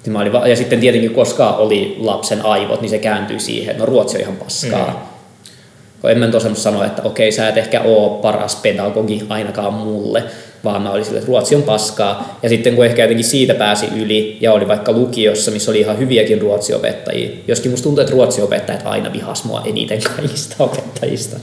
niin 0.06 0.14
Mä 0.14 0.20
olin 0.20 0.34
va- 0.34 0.48
ja 0.48 0.56
sitten 0.56 0.80
tietenkin, 0.80 1.14
koska 1.14 1.50
oli 1.50 1.96
lapsen 2.00 2.46
aivot, 2.46 2.82
niin 2.82 2.90
se 2.90 2.98
kääntyi 2.98 3.40
siihen, 3.40 3.72
että 3.72 3.84
no 3.84 3.86
ruotsi 3.86 4.18
on 4.18 4.22
ihan 4.22 4.36
paskaa. 4.36 5.10
Mm. 6.04 6.10
En 6.10 6.18
mä 6.18 6.26
nyt 6.26 6.36
osannut 6.36 6.58
sanoa, 6.58 6.86
että 6.86 7.02
okei, 7.02 7.32
sä 7.32 7.48
et 7.48 7.58
ehkä 7.58 7.82
oo 7.82 8.10
paras 8.10 8.56
pedagogi 8.56 9.24
ainakaan 9.30 9.74
mulle, 9.74 10.24
vaan 10.64 10.82
mä 10.82 10.92
olin 10.92 11.06
sille, 11.06 11.18
että 11.18 11.28
ruotsi 11.28 11.56
on 11.56 11.64
paskaa. 11.64 12.40
Ja 12.44 12.50
sitten 12.50 12.76
kun 12.76 12.86
ehkä 12.86 13.02
jotenkin 13.02 13.26
siitä 13.26 13.54
pääsi 13.54 13.86
yli 13.96 14.38
ja 14.42 14.54
oli 14.54 14.68
vaikka 14.68 14.92
lukiossa, 14.92 15.52
missä 15.52 15.72
oli 15.72 15.80
ihan 15.80 16.00
hyviäkin 16.00 16.42
ruotsiopettajia, 16.42 17.30
joskin 17.48 17.72
musta 17.72 17.84
tuntuu, 17.84 18.02
että 18.02 18.14
ruotsiopettajat 18.14 18.82
aina 18.86 19.14
vihas 19.14 19.44
mua 19.44 19.62
eniten 19.66 20.02
kaikista 20.16 20.56
opettajista. 20.64 21.38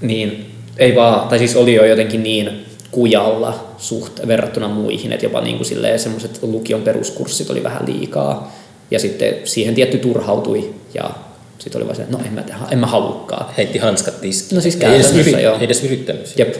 Niin 0.00 0.50
ei 0.78 0.94
vaan, 0.94 1.28
tai 1.28 1.38
siis 1.38 1.56
oli 1.56 1.74
jo 1.74 1.84
jotenkin 1.84 2.22
niin 2.22 2.66
kujalla 2.92 3.74
suht 3.78 4.26
verrattuna 4.26 4.68
muihin, 4.68 5.12
että 5.12 5.26
jopa 5.26 5.40
niin 5.40 5.56
kuin 5.56 5.66
silleen 5.66 5.98
semmoiset 5.98 6.38
lukion 6.42 6.82
peruskurssit 6.82 7.50
oli 7.50 7.62
vähän 7.62 7.86
liikaa. 7.86 8.52
Ja 8.90 8.98
sitten 8.98 9.34
siihen 9.44 9.74
tietty 9.74 9.98
turhautui 9.98 10.74
ja 10.94 11.10
sitten 11.58 11.80
oli 11.80 11.86
vaan 11.86 11.96
se, 11.96 12.02
että 12.02 12.16
no 12.16 12.24
en 12.26 12.32
mä, 12.32 12.42
tehdä, 12.42 12.60
en 12.70 12.78
mä 12.78 12.86
halukkaan. 12.86 13.46
Heitti 13.56 13.78
hanskat 13.78 14.20
tiskiin. 14.20 14.56
No 14.56 14.60
siis 14.60 14.74
ei 14.74 14.80
edes, 14.80 15.06
käytännössä, 15.06 15.30
yrit, 15.30 15.44
joo. 15.44 15.56
ei 15.56 15.64
edes 15.64 15.84
yrittänyt 15.84 16.26
sitä. 16.26 16.42
Jep. 16.42 16.54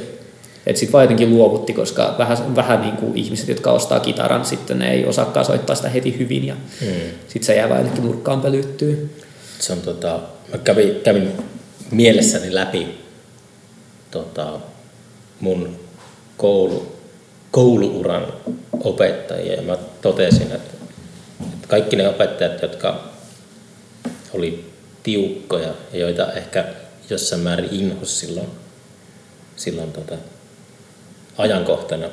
Että 0.67 0.81
sitten 0.81 0.93
vaan 0.93 1.05
jotenkin 1.05 1.31
luovutti, 1.31 1.73
koska 1.73 2.15
vähän, 2.19 2.57
vähän 2.57 2.81
niin 2.81 2.97
kuin 2.97 3.17
ihmiset, 3.17 3.49
jotka 3.49 3.73
ostaa 3.73 4.01
kitaran, 4.01 4.45
sitten 4.45 4.79
ne 4.79 4.93
ei 4.93 5.07
osaakaan 5.07 5.47
soittaa 5.47 5.77
sitä 5.77 5.89
heti 5.89 6.19
hyvin 6.19 6.47
ja 6.47 6.55
Hmm. 6.81 6.89
sitten 7.29 7.45
se 7.47 7.57
jää 7.57 7.69
vaan 7.69 7.81
jonnekin 7.81 8.05
nurkkaan 8.05 8.41
pölyttyy. 8.41 9.17
Se 9.59 9.73
on 9.73 9.81
tota, 9.81 10.21
mä 10.53 10.59
kävin, 10.59 11.01
kävin 11.05 11.33
mielessäni 11.91 12.55
läpi 12.55 12.87
tota, 14.11 14.61
mun 15.41 15.82
koulu, 16.37 16.97
kouluuran 17.51 18.27
opettajia 18.81 19.55
ja 19.55 19.63
mä 19.63 19.77
totesin, 20.03 20.53
että, 20.53 20.75
että 21.53 21.69
kaikki 21.69 21.97
ne 21.97 22.09
opettajat, 22.09 22.63
jotka 22.63 23.05
oli 24.35 24.73
tiukkoja 25.03 25.75
ja 25.93 25.99
joita 25.99 26.33
ehkä 26.33 26.65
jossain 27.11 27.43
määrin 27.43 27.69
inhos 27.73 28.21
silloin, 28.21 28.49
silloin 29.57 29.93
tota, 29.93 30.15
ajankohtana, 31.39 32.09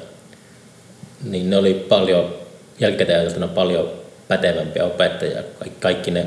niin 1.24 1.50
ne 1.50 1.58
oli 1.58 1.74
paljon, 1.74 2.36
jälkikäteen 2.80 3.20
ajateltuna 3.20 3.48
paljon 3.48 3.92
pätevämpiä 4.28 4.86
opettajia. 4.86 5.44
Kaikki, 5.60 5.80
kaikki 5.80 6.12
ne, 6.12 6.26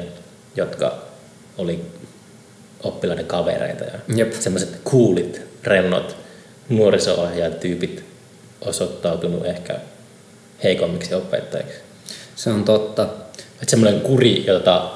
jotka 0.56 1.02
oli 1.58 1.84
oppilaiden 2.82 3.26
kavereita 3.26 3.84
ja 3.84 3.98
Jep. 4.16 4.32
semmoiset 4.32 4.80
coolit, 4.84 5.42
rennot 5.64 6.16
nuoriso-ohjaajat 6.76 7.60
tyypit 7.60 8.04
osoittautunut 8.60 9.46
ehkä 9.46 9.76
heikommiksi 10.62 11.14
opettajiksi. 11.14 11.78
Se 12.36 12.50
on 12.50 12.64
totta. 12.64 13.02
Että 13.32 13.70
semmoinen 13.70 14.00
kuri, 14.00 14.46
jota 14.46 14.90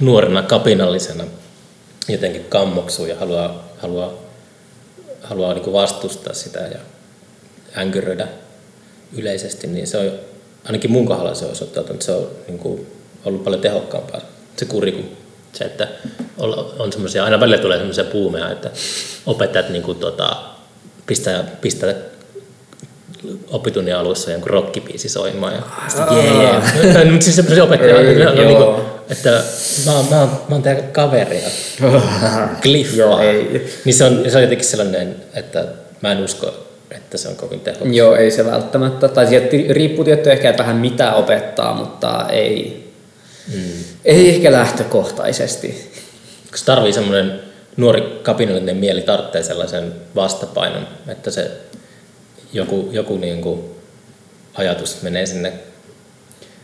nuorena 0.00 0.42
kapinallisena 0.42 1.24
jotenkin 2.08 2.44
kammoksuu 2.44 3.06
ja 3.06 3.16
haluaa, 3.16 3.68
haluaa, 3.78 4.12
haluaa 5.22 5.54
niin 5.54 5.72
vastustaa 5.72 6.34
sitä 6.34 6.58
ja 6.58 6.78
änkyröidä 7.76 8.28
yleisesti, 9.16 9.66
niin 9.66 9.86
se 9.86 9.98
on, 9.98 10.12
ainakin 10.64 10.90
mun 10.90 11.06
kohdalla 11.06 11.34
se 11.34 11.44
on 11.44 11.50
osoittautunut, 11.50 11.94
että 11.94 12.06
se 12.06 12.12
on 12.12 12.30
niin 12.48 12.58
kuin, 12.58 12.86
ollut 13.24 13.44
paljon 13.44 13.62
tehokkaampaa 13.62 14.20
se 14.56 14.64
kuri 14.64 14.92
kuin 14.92 15.16
se, 15.52 15.64
että 15.64 15.88
on 16.78 16.92
semmoisia, 16.92 17.24
aina 17.24 17.40
välillä 17.40 17.58
tulee 17.58 17.78
semmoisia 17.78 18.04
puumeja, 18.04 18.50
että 18.50 18.70
opettajat 19.26 19.68
niin 19.68 19.82
kuin, 19.82 19.98
tota, 19.98 20.36
pistää, 21.12 21.44
pistää 21.60 21.94
oppitunnin 23.50 23.96
alussa 23.96 24.30
jonkun 24.30 24.50
rockibiisi 24.50 25.08
soimaan. 25.08 25.52
Ja 25.52 25.62
sitten, 25.88 26.16
jee, 26.16 26.42
jee. 26.42 27.04
No, 27.04 27.10
mutta 27.10 27.24
siis 27.30 27.36
ne 27.36 27.62
on 27.62 27.78
joo. 28.36 28.46
niin 28.46 28.56
kuin, 28.56 28.86
että 29.10 29.30
mä, 29.86 29.92
oon- 29.92 30.06
mä, 30.10 30.20
oon, 30.20 30.28
mä 30.28 30.54
oon 30.54 30.62
teidän 30.62 30.92
kaveri 30.92 31.42
ja 31.42 31.50
Cliff 32.62 32.94
Joo, 32.96 33.18
ei. 33.18 33.66
Niin 33.84 33.94
se 33.94 34.04
on, 34.04 34.24
se 34.28 34.36
on 34.36 34.42
jotenkin 34.42 34.66
sellainen, 34.66 35.16
että 35.34 35.64
mä 36.00 36.12
en 36.12 36.24
usko, 36.24 36.54
että 36.90 37.18
se 37.18 37.28
on 37.28 37.36
kovin 37.36 37.60
tehokas. 37.60 37.88
Joo, 37.92 38.16
ei 38.16 38.30
se 38.30 38.44
välttämättä. 38.44 39.08
Tai 39.08 39.26
sieltä 39.26 39.48
riippuu 39.68 40.04
tietty 40.04 40.32
ehkä, 40.32 40.50
että 40.50 40.62
vähän 40.62 40.76
mitä 40.76 41.14
opettaa, 41.14 41.74
mutta 41.74 42.26
ei, 42.28 42.84
mm. 43.54 43.60
ei 44.04 44.28
ehkä 44.28 44.52
lähtökohtaisesti. 44.52 45.92
Koska 46.50 46.66
tarvii 46.66 46.92
semmoinen 46.92 47.51
nuori 47.76 48.20
kapinallinen 48.22 48.76
mieli 48.76 49.02
tarvitsee 49.02 49.42
sellaisen 49.42 49.92
vastapainon, 50.14 50.88
että 51.08 51.30
se 51.30 51.50
joku, 52.52 52.88
joku 52.92 53.16
niin 53.16 53.42
kuin 53.42 53.60
ajatus 54.54 55.02
menee 55.02 55.26
sinne 55.26 55.52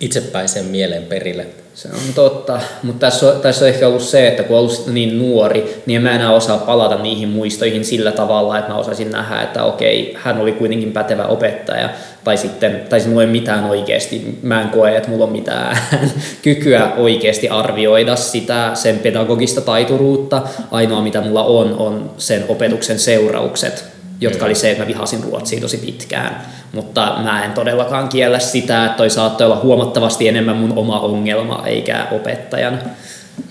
itsepäiseen 0.01 0.65
mieleen 0.65 1.03
perille. 1.03 1.47
Se 1.75 1.89
on 1.89 2.15
totta, 2.15 2.61
mutta 2.83 3.07
tässä 3.07 3.33
on, 3.33 3.41
tässä 3.41 3.65
on 3.65 3.69
ehkä 3.69 3.89
ollut 3.89 4.03
se, 4.03 4.29
että 4.29 4.43
kun 4.43 4.57
on 4.57 4.63
ollut 4.63 4.87
niin 4.87 5.19
nuori, 5.19 5.83
niin 5.87 6.03
mä 6.03 6.15
enää 6.15 6.33
osaa 6.33 6.59
palata 6.59 7.03
niihin 7.03 7.29
muistoihin 7.29 7.85
sillä 7.85 8.13
tavalla, 8.13 8.59
että 8.59 8.71
mä 8.73 8.79
osaisin 8.79 9.11
nähdä, 9.11 9.43
että 9.43 9.65
okei, 9.65 10.15
hän 10.17 10.41
oli 10.41 10.53
kuitenkin 10.53 10.93
pätevä 10.93 11.25
opettaja, 11.25 11.91
tai 12.25 12.37
sitten, 12.37 12.81
tai 12.89 13.01
mulla 13.07 13.23
ei 13.23 13.29
mitään 13.29 13.65
oikeasti, 13.65 14.39
mä 14.43 14.63
en 14.63 14.69
koe, 14.69 14.97
että 14.97 15.11
mulla 15.11 15.25
on 15.25 15.33
mitään 15.33 15.79
kykyä 16.43 16.93
oikeasti 16.97 17.49
arvioida 17.49 18.17
sitä, 18.17 18.71
sen 18.75 18.99
pedagogista 18.99 19.61
taituruutta. 19.61 20.43
Ainoa 20.71 21.03
mitä 21.03 21.21
mulla 21.21 21.45
on, 21.45 21.75
on 21.79 22.11
sen 22.19 22.45
opetuksen 22.49 22.99
seuraukset, 22.99 23.85
jotka 24.21 24.45
oli 24.45 24.55
se, 24.55 24.71
että 24.71 24.83
mä 24.83 24.89
vihasin 24.89 25.25
ruotsia 25.25 25.61
tosi 25.61 25.77
pitkään. 25.77 26.47
Mutta 26.73 27.17
mä 27.23 27.45
en 27.45 27.53
todellakaan 27.53 28.09
kiellä 28.09 28.39
sitä, 28.39 28.85
että 28.85 28.97
toi 28.97 29.11
saattoi 29.11 29.47
olla 29.47 29.61
huomattavasti 29.63 30.29
enemmän 30.29 30.57
mun 30.57 30.79
oma 30.79 31.01
ongelma, 31.01 31.63
eikä 31.67 32.07
opettajan. 32.11 32.83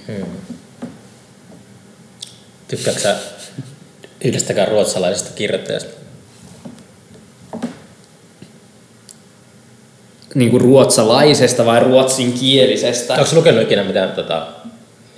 Hmm. 0.08 0.26
Tykkäätkö 2.68 3.02
sä 3.02 3.16
yhdestäkään 4.24 4.68
ruotsalaisesta 4.68 5.30
kirjoittajasta? 5.36 5.98
Niin 10.36 10.52
kuin 10.52 10.62
ruotsalaisesta 10.62 11.66
vai 11.66 11.80
ruotsinkielisestä? 11.80 13.14
Onko 13.14 13.36
lukenut 13.36 13.62
ikinä 13.62 13.84
mitään 13.84 14.12
tota... 14.12 14.48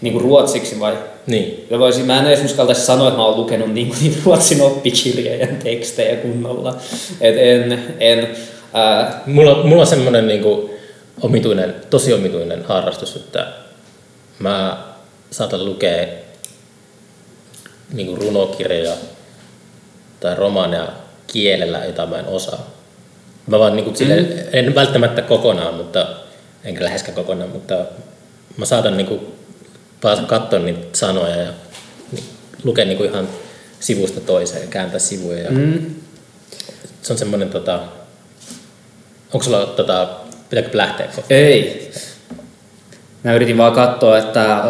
Niin 0.01 0.13
kuin 0.13 0.23
ruotsiksi 0.23 0.79
vai? 0.79 0.97
Niin. 1.27 1.67
Ja 1.69 1.79
voisin, 1.79 2.05
mä 2.05 2.19
en 2.19 2.27
edes 2.27 2.45
uskaltaisi 2.45 2.85
sanoa, 2.85 3.07
että 3.07 3.17
mä 3.17 3.25
oon 3.25 3.37
lukenut 3.37 3.73
niin 3.73 3.87
kuin 3.87 3.99
niitä 4.01 4.17
ruotsin 4.25 4.61
oppikirjojen 4.61 5.57
tekstejä 5.63 6.15
kunnolla. 6.15 6.77
Et 7.21 7.35
en, 7.37 7.83
en, 7.99 8.27
ää... 8.73 9.23
mulla, 9.25 9.63
mulla 9.63 9.81
on 9.81 9.87
semmoinen 9.87 10.27
niin 10.27 10.41
kuin 10.41 10.69
omituinen, 11.21 11.75
tosi 11.89 12.13
omituinen 12.13 12.65
harrastus, 12.65 13.15
että 13.15 13.47
mä 14.39 14.77
saatan 15.31 15.65
lukea 15.65 16.07
niin 17.93 18.07
kuin 18.07 18.21
runokirjoja 18.21 18.93
tai 20.19 20.35
romaaneja 20.35 20.87
kielellä, 21.27 21.85
jota 21.85 22.05
mä 22.05 22.19
en 22.19 22.27
osaa. 22.27 22.69
Mä 23.47 23.59
vaan 23.59 23.75
niin 23.75 23.83
kuin 23.83 23.95
sille, 23.95 24.21
mm. 24.21 24.29
en 24.53 24.75
välttämättä 24.75 25.21
kokonaan, 25.21 25.73
mutta 25.73 26.07
enkä 26.63 26.83
läheskään 26.83 27.15
kokonaan, 27.15 27.49
mutta 27.49 27.75
mä 28.57 28.65
saatan 28.65 28.97
niin 28.97 29.07
kuin 29.07 29.38
vaan 30.03 30.25
katsoa 30.25 30.59
niitä 30.59 30.97
sanoja 30.97 31.35
ja 31.35 31.53
lukea 32.63 32.85
niin 32.85 32.97
kuin 32.97 33.09
ihan 33.09 33.27
sivusta 33.79 34.21
toiseen 34.21 34.61
ja 34.61 34.67
kääntää 34.67 34.99
sivuja. 34.99 35.43
Ja 35.43 35.51
mm. 35.51 35.95
Se 37.01 37.13
on 37.13 37.19
semmoinen, 37.19 37.49
tota, 37.49 37.79
onko 39.33 39.43
sulla, 39.43 39.65
tota, 39.65 40.09
pitääkö 40.49 40.77
lähteä? 40.77 41.07
Ei. 41.29 41.91
Mä 43.23 43.33
yritin 43.33 43.57
vaan 43.57 43.73
katsoa, 43.73 44.17
että 44.17 44.63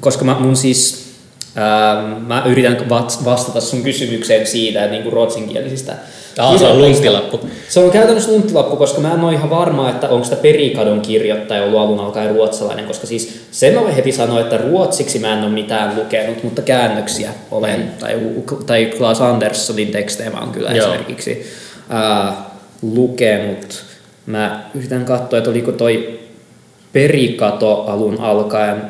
koska 0.00 0.24
mä, 0.24 0.34
mun 0.38 0.56
siis, 0.56 1.05
mä 2.26 2.42
yritän 2.46 2.76
vastata 3.24 3.60
sun 3.60 3.82
kysymykseen 3.82 4.46
siitä 4.46 4.86
niin 4.86 5.02
kuin 5.02 5.12
ruotsinkielisistä 5.12 5.96
Aa, 6.38 6.58
se 6.58 6.66
on 6.66 6.78
lunttilappu. 6.78 7.40
Se 7.68 7.80
on 7.80 7.90
käytännössä 7.90 8.32
lunttilappu, 8.32 8.76
koska 8.76 9.00
mä 9.00 9.14
en 9.14 9.20
ole 9.20 9.32
ihan 9.32 9.50
varma, 9.50 9.90
että 9.90 10.08
onko 10.08 10.24
sitä 10.24 10.36
perikadon 10.36 11.00
kirjoittaja 11.00 11.62
ollut 11.62 11.80
alun 11.80 12.00
alkaen 12.00 12.34
ruotsalainen, 12.34 12.84
koska 12.84 13.06
siis 13.06 13.46
sen 13.50 13.74
mä 13.74 13.80
heti 13.80 14.12
sanoa, 14.12 14.40
että 14.40 14.56
ruotsiksi 14.56 15.18
mä 15.18 15.32
en 15.32 15.44
ole 15.44 15.52
mitään 15.52 15.96
lukenut, 15.96 16.42
mutta 16.42 16.62
käännöksiä 16.62 17.30
olen, 17.50 17.80
mm. 17.80 17.88
tai, 18.00 18.20
tai 18.66 18.92
Klaas 18.98 19.20
Anderssonin 19.20 19.88
tekstejä 19.88 20.30
mä 20.30 20.40
oon 20.40 20.52
kyllä 20.52 20.70
Joo. 20.70 20.88
esimerkiksi 20.88 21.46
ää, 21.88 22.50
lukenut. 22.82 23.84
Mä 24.26 24.64
yritän 24.74 25.04
katsoa, 25.04 25.38
että 25.38 25.50
oliko 25.50 25.72
toi 25.72 26.20
perikato 26.92 27.82
alun 27.82 28.20
alkaen 28.20 28.82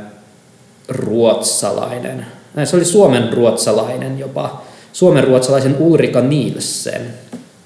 ruotsalainen. 0.89 2.27
Se 2.64 2.76
oli 2.76 2.84
Suomen 2.84 3.32
ruotsalainen 3.32 4.18
jopa. 4.18 4.62
Suomen 4.92 5.24
ruotsalaisen 5.24 5.76
Ulrika 5.78 6.20
Nielsen. 6.20 7.14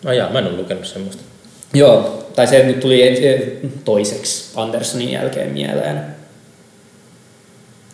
No 0.04 0.12
jaa, 0.12 0.30
mä 0.30 0.38
en 0.38 0.46
ole 0.46 0.56
lukenut 0.56 0.86
semmoista. 0.86 1.22
Joo, 1.74 2.26
tai 2.36 2.46
se 2.46 2.62
nyt 2.62 2.80
tuli 2.80 3.02
toiseksi 3.84 4.50
Andersonin 4.56 5.12
jälkeen 5.12 5.52
mieleen. 5.52 6.06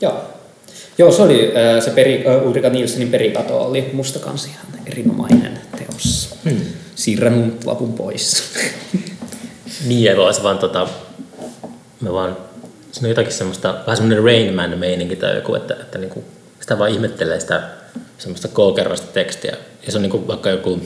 Joo. 0.00 0.20
Joo, 0.98 1.12
se 1.12 1.22
oli 1.22 1.52
se 1.84 1.90
peri, 1.90 2.24
Ulrika 2.44 2.68
Nielsenin 2.68 3.08
perikato 3.08 3.66
oli 3.66 3.90
musta 3.92 4.18
kanssa 4.18 4.48
ihan 4.48 4.66
erinomainen 4.86 5.60
teos. 5.78 6.34
Hmm. 6.44 6.60
Siirrän 6.94 7.52
lapun 7.64 7.92
pois. 7.92 8.42
niin, 9.88 10.10
ei 10.10 10.34
se 10.34 10.42
vaan 10.42 10.58
tota, 10.58 10.88
me 12.00 12.12
vaan, 12.12 12.36
siinä 12.92 13.06
on 13.06 13.10
jotakin 13.10 13.32
semmoista, 13.32 13.74
vähän 13.86 13.96
semmoinen 13.96 14.24
Rain 14.24 14.54
Man 14.54 14.78
meininki 14.78 15.16
tai 15.16 15.34
joku, 15.34 15.54
että, 15.54 15.74
että 15.74 15.98
niinku, 15.98 16.24
sitä 16.66 16.78
vaan 16.78 16.90
ihmettelee 16.90 17.40
sitä 17.40 17.62
semmoista 18.18 18.48
kookerrasta 18.48 19.06
tekstiä. 19.12 19.56
Ja 19.86 19.92
se 19.92 19.98
on 19.98 20.02
niinku 20.02 20.26
vaikka 20.26 20.50
joku 20.50 20.80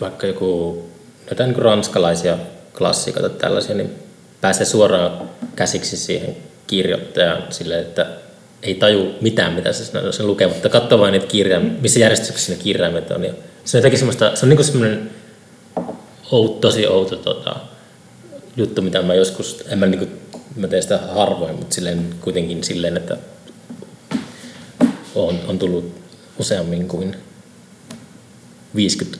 vaikka 0.00 0.26
joku 0.26 0.82
jotain 1.30 1.50
niin 1.50 1.62
ranskalaisia 1.62 2.38
klassikoita 2.78 3.28
tällaisia, 3.28 3.74
niin 3.74 3.94
pääsee 4.40 4.66
suoraan 4.66 5.30
käsiksi 5.56 5.96
siihen 5.96 6.36
kirjoittajan 6.66 7.42
sille, 7.50 7.78
että 7.78 8.06
ei 8.62 8.74
taju 8.74 9.14
mitään, 9.20 9.52
mitä 9.52 9.72
se 9.72 9.84
sanoo 9.84 10.12
sen 10.12 10.26
lukee, 10.26 10.46
mutta 10.46 10.68
katsoo 10.68 10.98
vain 10.98 11.12
niitä 11.12 11.26
kirjaimia, 11.26 11.72
missä 11.80 12.00
järjestyksessä 12.00 12.52
ne 12.52 12.58
kirjaimet 12.58 13.10
on. 13.10 13.24
Ja 13.24 13.32
se 13.64 13.76
on 13.76 13.78
jotenkin 13.78 13.98
semmoista, 13.98 14.36
se 14.36 14.46
on 14.46 14.50
niin 14.50 14.64
semmoinen 14.64 15.10
out, 16.30 16.60
tosi 16.60 16.86
outo 16.86 17.16
tota, 17.16 17.56
juttu, 18.56 18.82
mitä 18.82 19.02
mä 19.02 19.14
joskus, 19.14 19.64
en 19.68 19.78
mä, 19.78 19.86
niin 19.86 19.98
kuin, 19.98 20.20
mä 20.56 20.68
teen 20.68 20.82
sitä 20.82 20.98
harvoin, 20.98 21.56
mutta 21.56 21.74
silleen, 21.74 22.14
kuitenkin 22.20 22.64
silleen, 22.64 22.96
että 22.96 23.16
on, 25.14 25.40
on 25.48 25.58
tullut 25.58 25.94
useammin 26.38 26.88
kuin 26.88 27.16
50 28.74 29.18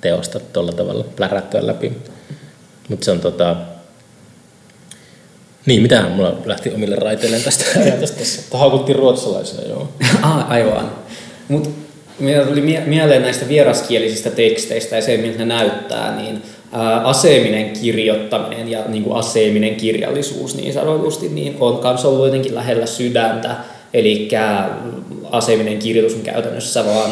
teosta 0.00 0.40
tuolla 0.40 0.72
tavalla 0.72 1.04
plärättyä 1.04 1.66
läpi. 1.66 1.92
Mutta 2.88 3.04
se 3.04 3.10
on 3.10 3.20
tota... 3.20 3.56
Niin, 5.66 5.82
mitä 5.82 6.02
mulla 6.08 6.38
lähti 6.44 6.74
omille 6.74 6.96
raiteille 6.96 7.40
tästä 7.40 7.64
ajatusta 7.80 8.18
tässä. 8.18 8.58
Haukuttiin 8.58 8.98
ruotsalaisena, 8.98 9.68
joo. 9.68 9.92
ah, 10.22 10.50
aivan. 10.50 10.92
Mutta 11.48 11.70
Meillä 12.18 12.46
tuli 12.46 12.60
mieleen 12.86 13.22
näistä 13.22 13.48
vieraskielisistä 13.48 14.30
teksteistä 14.30 14.96
ja 14.96 15.02
se, 15.02 15.16
miltä 15.16 15.38
ne 15.38 15.44
näyttää, 15.44 16.16
niin 16.16 16.42
aseeminen 17.04 17.70
kirjoittaminen 17.70 18.68
ja 18.68 18.80
niin 18.88 19.04
kuin 19.04 19.16
aseeminen 19.16 19.74
kirjallisuus 19.74 20.56
niin 20.56 20.72
sanotusti 20.72 21.28
niin 21.28 21.56
on 21.60 21.80
myös 21.82 22.04
ollut 22.04 22.26
jotenkin 22.26 22.54
lähellä 22.54 22.86
sydäntä. 22.86 23.56
Eli 23.94 24.28
aseeminen 25.30 25.78
kirjoitus 25.78 26.14
on 26.14 26.22
käytännössä 26.22 26.84
vaan 26.86 27.10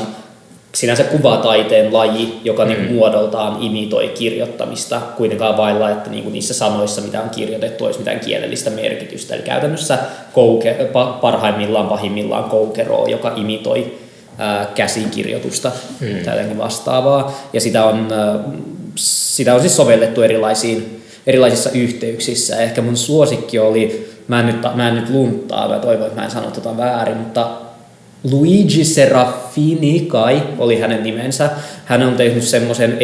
sinänsä 0.75 1.05
kuvataiteen 1.05 1.93
laji, 1.93 2.41
joka 2.45 2.65
niinku 2.65 2.83
mm. 2.83 2.87
niin 2.89 2.97
muodoltaan 2.97 3.63
imitoi 3.63 4.09
kirjoittamista, 4.09 5.01
kuitenkaan 5.17 5.57
vailla, 5.57 5.91
että 5.91 6.11
niin 6.11 6.23
kuin 6.23 6.33
niissä 6.33 6.55
sanoissa, 6.55 7.01
mitä 7.01 7.21
on 7.23 7.31
kirjoitettu, 7.31 7.85
olisi 7.85 7.99
mitään 7.99 8.21
kielellistä 8.21 8.71
merkitystä. 8.71 9.35
Eli 9.35 9.43
käytännössä 9.43 9.99
kouke, 10.33 10.77
parhaimmillaan, 11.21 11.89
pahimmillaan 11.89 12.45
koukeroa, 12.45 13.09
joka 13.09 13.33
imitoi 13.37 13.99
ää, 14.39 14.67
käsikirjoitusta 14.75 15.73
mm. 16.01 16.25
tai 16.25 16.35
jotenkin 16.35 16.59
vastaavaa. 16.59 17.33
Ja 17.53 17.61
sitä 17.61 17.85
on, 17.85 18.13
ää, 18.13 18.39
sitä 19.37 19.55
on 19.55 19.61
siis 19.61 19.77
sovellettu 19.77 20.23
erilaisiin, 20.23 21.03
erilaisissa 21.27 21.71
yhteyksissä. 21.71 22.57
Ehkä 22.57 22.83
mun 22.83 22.97
suosikki 22.97 23.59
oli, 23.59 24.11
mä 24.29 24.41
en 24.41 24.47
nyt, 24.47 24.57
mä 24.75 24.89
en 24.89 24.95
nyt 24.95 25.11
lunttaa, 25.11 25.69
mä 25.69 25.79
toivon, 25.79 26.07
että 26.07 26.21
mä 26.21 26.25
en 26.25 26.31
sano 26.31 26.51
tota 26.51 26.77
väärin, 26.77 27.17
mutta 27.17 27.51
Luigi 28.31 28.85
Serafini 28.85 30.01
kai 30.01 30.43
oli 30.59 30.81
hänen 30.81 31.03
nimensä. 31.03 31.51
Hän 31.91 32.03
on 32.03 32.15
tehnyt 32.15 32.45
semmoisen 32.45 32.99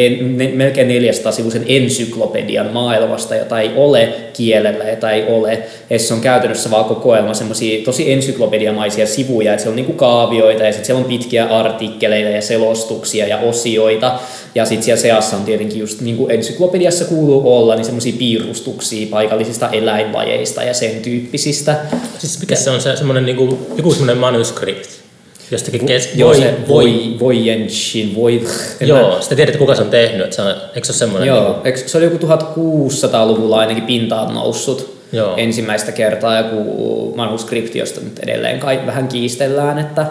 melkein 0.53 0.87
400-sivuisen 0.89 1.63
ensyklopedian 1.65 2.67
maailmasta, 2.73 3.35
jota 3.35 3.59
ei 3.59 3.71
ole 3.75 4.13
kielellä, 4.33 4.83
jota 4.83 5.11
ei 5.11 5.25
ole. 5.27 5.63
Ja 5.89 5.99
se 5.99 6.13
on 6.13 6.21
käytännössä 6.21 6.71
vaan 6.71 6.85
kokoelma 6.85 7.33
semmoisia 7.33 7.85
tosi 7.85 8.11
ensyklopediamaisia 8.11 9.07
sivuja, 9.07 9.51
että 9.53 9.63
siellä 9.63 9.71
on 9.71 9.75
niinku 9.75 9.93
kaavioita 9.93 10.63
ja 10.63 10.71
sitten 10.71 10.85
siellä 10.85 11.03
on 11.03 11.09
pitkiä 11.09 11.45
artikkeleita 11.45 12.29
ja 12.29 12.41
selostuksia 12.41 13.27
ja 13.27 13.37
osioita. 13.37 14.19
Ja 14.55 14.65
sitten 14.65 14.83
siellä 14.83 15.01
seassa 15.01 15.37
on 15.37 15.43
tietenkin 15.43 15.79
just 15.79 16.01
niin 16.01 16.17
kuin 16.17 16.31
ensyklopediassa 16.31 17.05
kuuluu 17.05 17.57
olla, 17.57 17.75
niin 17.75 17.85
semmoisia 17.85 18.13
piirustuksia 18.19 19.07
paikallisista 19.11 19.69
eläinlajeista 19.69 20.63
ja 20.63 20.73
sen 20.73 21.01
tyyppisistä. 21.01 21.75
Siis 22.17 22.39
mikä 22.39 22.55
se 22.55 22.69
on 22.69 22.81
se 22.81 22.95
semmoinen 22.95 23.25
niinku, 23.25 23.59
joku 23.77 23.91
semmoinen 23.91 24.17
manuskripti? 24.17 25.06
Jostakin 25.51 25.85
kes... 25.85 26.09
Joo, 26.15 26.29
voi, 26.29 26.37
se 26.37 26.53
voi, 26.67 26.93
voi, 26.93 27.15
Voyenshin, 27.19 28.15
voi... 28.15 28.33
en 28.81 28.87
mä- 28.89 28.99
Joo, 28.99 29.21
sitten 29.21 29.35
tiedät, 29.35 29.57
kuka 29.57 29.75
se 29.75 29.81
on 29.81 29.89
tehnyt. 29.89 30.21
Että 30.23 30.35
se 30.35 30.41
on, 30.41 30.49
eikö 30.75 30.85
se 30.87 30.91
ole 30.91 30.97
semmoinen? 30.97 31.27
Joo, 31.27 31.61
eikö, 31.63 31.77
se 31.85 31.97
oli 31.97 32.05
joku 32.05 32.17
1600-luvulla 32.27 33.57
ainakin 33.59 33.83
pintaan 33.83 34.33
noussut 34.33 34.97
Joo. 35.11 35.33
ensimmäistä 35.37 35.91
kertaa 35.91 36.37
joku 36.37 37.13
manuskripti, 37.15 37.79
josta 37.79 38.01
nyt 38.01 38.19
edelleen 38.19 38.59
kai 38.59 38.79
vähän 38.85 39.07
kiistellään, 39.07 39.79
että, 39.79 40.05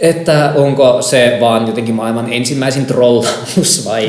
että 0.00 0.52
onko 0.54 1.02
se 1.02 1.36
vaan 1.40 1.66
jotenkin 1.66 1.94
maailman 1.94 2.32
ensimmäisin 2.32 2.86
trollaus 2.86 3.82
vai 3.88 4.08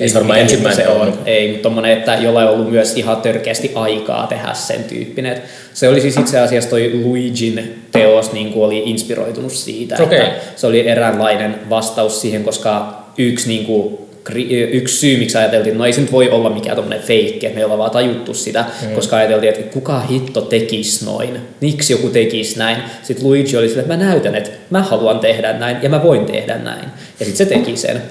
Ei 0.00 0.08
se 0.08 0.14
varmaan 0.14 0.38
ensimmäinen 0.38 0.84
se 0.84 0.88
on. 0.88 1.18
Ei, 1.26 1.48
mutta 1.48 1.62
tommonen, 1.62 1.92
että 1.98 2.14
jolla 2.14 2.42
ei 2.42 2.48
ollut 2.48 2.70
myös 2.70 2.96
ihan 2.96 3.16
törkeästi 3.16 3.72
aikaa 3.74 4.26
tehdä 4.26 4.54
sen 4.54 4.84
tyyppinen. 4.84 5.42
Se 5.74 5.88
oli 5.88 6.00
siis 6.00 6.16
itse 6.16 6.38
asiassa 6.40 6.70
toi 6.70 6.90
Luigin 7.04 7.82
teos 8.22 8.32
niin 8.32 8.52
kuin 8.52 8.64
oli 8.64 8.82
inspiroitunut 8.86 9.52
siitä, 9.52 10.02
Okei. 10.02 10.20
että 10.20 10.40
se 10.56 10.66
oli 10.66 10.88
eräänlainen 10.88 11.54
vastaus 11.70 12.20
siihen, 12.20 12.44
koska 12.44 13.02
yksi, 13.18 13.48
niin 13.48 13.66
kuin, 13.66 13.98
yksi 14.72 14.96
syy, 14.96 15.18
miksi 15.18 15.38
ajateltiin, 15.38 15.72
että 15.72 15.78
no 15.78 15.86
ei 15.86 15.92
se 15.92 16.00
nyt 16.00 16.12
voi 16.12 16.30
olla 16.30 16.50
mikään 16.50 16.76
tommonen 16.76 17.02
feikki, 17.02 17.46
että 17.46 17.58
me 17.58 17.64
ollaan 17.64 17.78
vaan 17.78 17.90
tajuttu 17.90 18.34
sitä, 18.34 18.64
mm. 18.82 18.94
koska 18.94 19.16
ajateltiin, 19.16 19.52
että 19.52 19.72
kuka 19.72 20.00
hitto 20.00 20.40
tekisi 20.40 21.04
noin, 21.04 21.38
miksi 21.60 21.92
joku 21.92 22.08
tekisi 22.08 22.58
näin. 22.58 22.76
Sitten 23.02 23.26
Luigi 23.26 23.56
oli 23.56 23.68
sillä, 23.68 23.82
että 23.82 23.96
mä 23.96 24.04
näytän, 24.04 24.34
että 24.34 24.50
mä 24.70 24.82
haluan 24.82 25.18
tehdä 25.18 25.52
näin 25.52 25.76
ja 25.82 25.88
mä 25.88 26.02
voin 26.02 26.26
tehdä 26.26 26.58
näin. 26.58 26.84
Ja 27.20 27.26
sitten 27.26 27.36
se 27.36 27.54
teki 27.54 27.76
sen. 27.76 28.02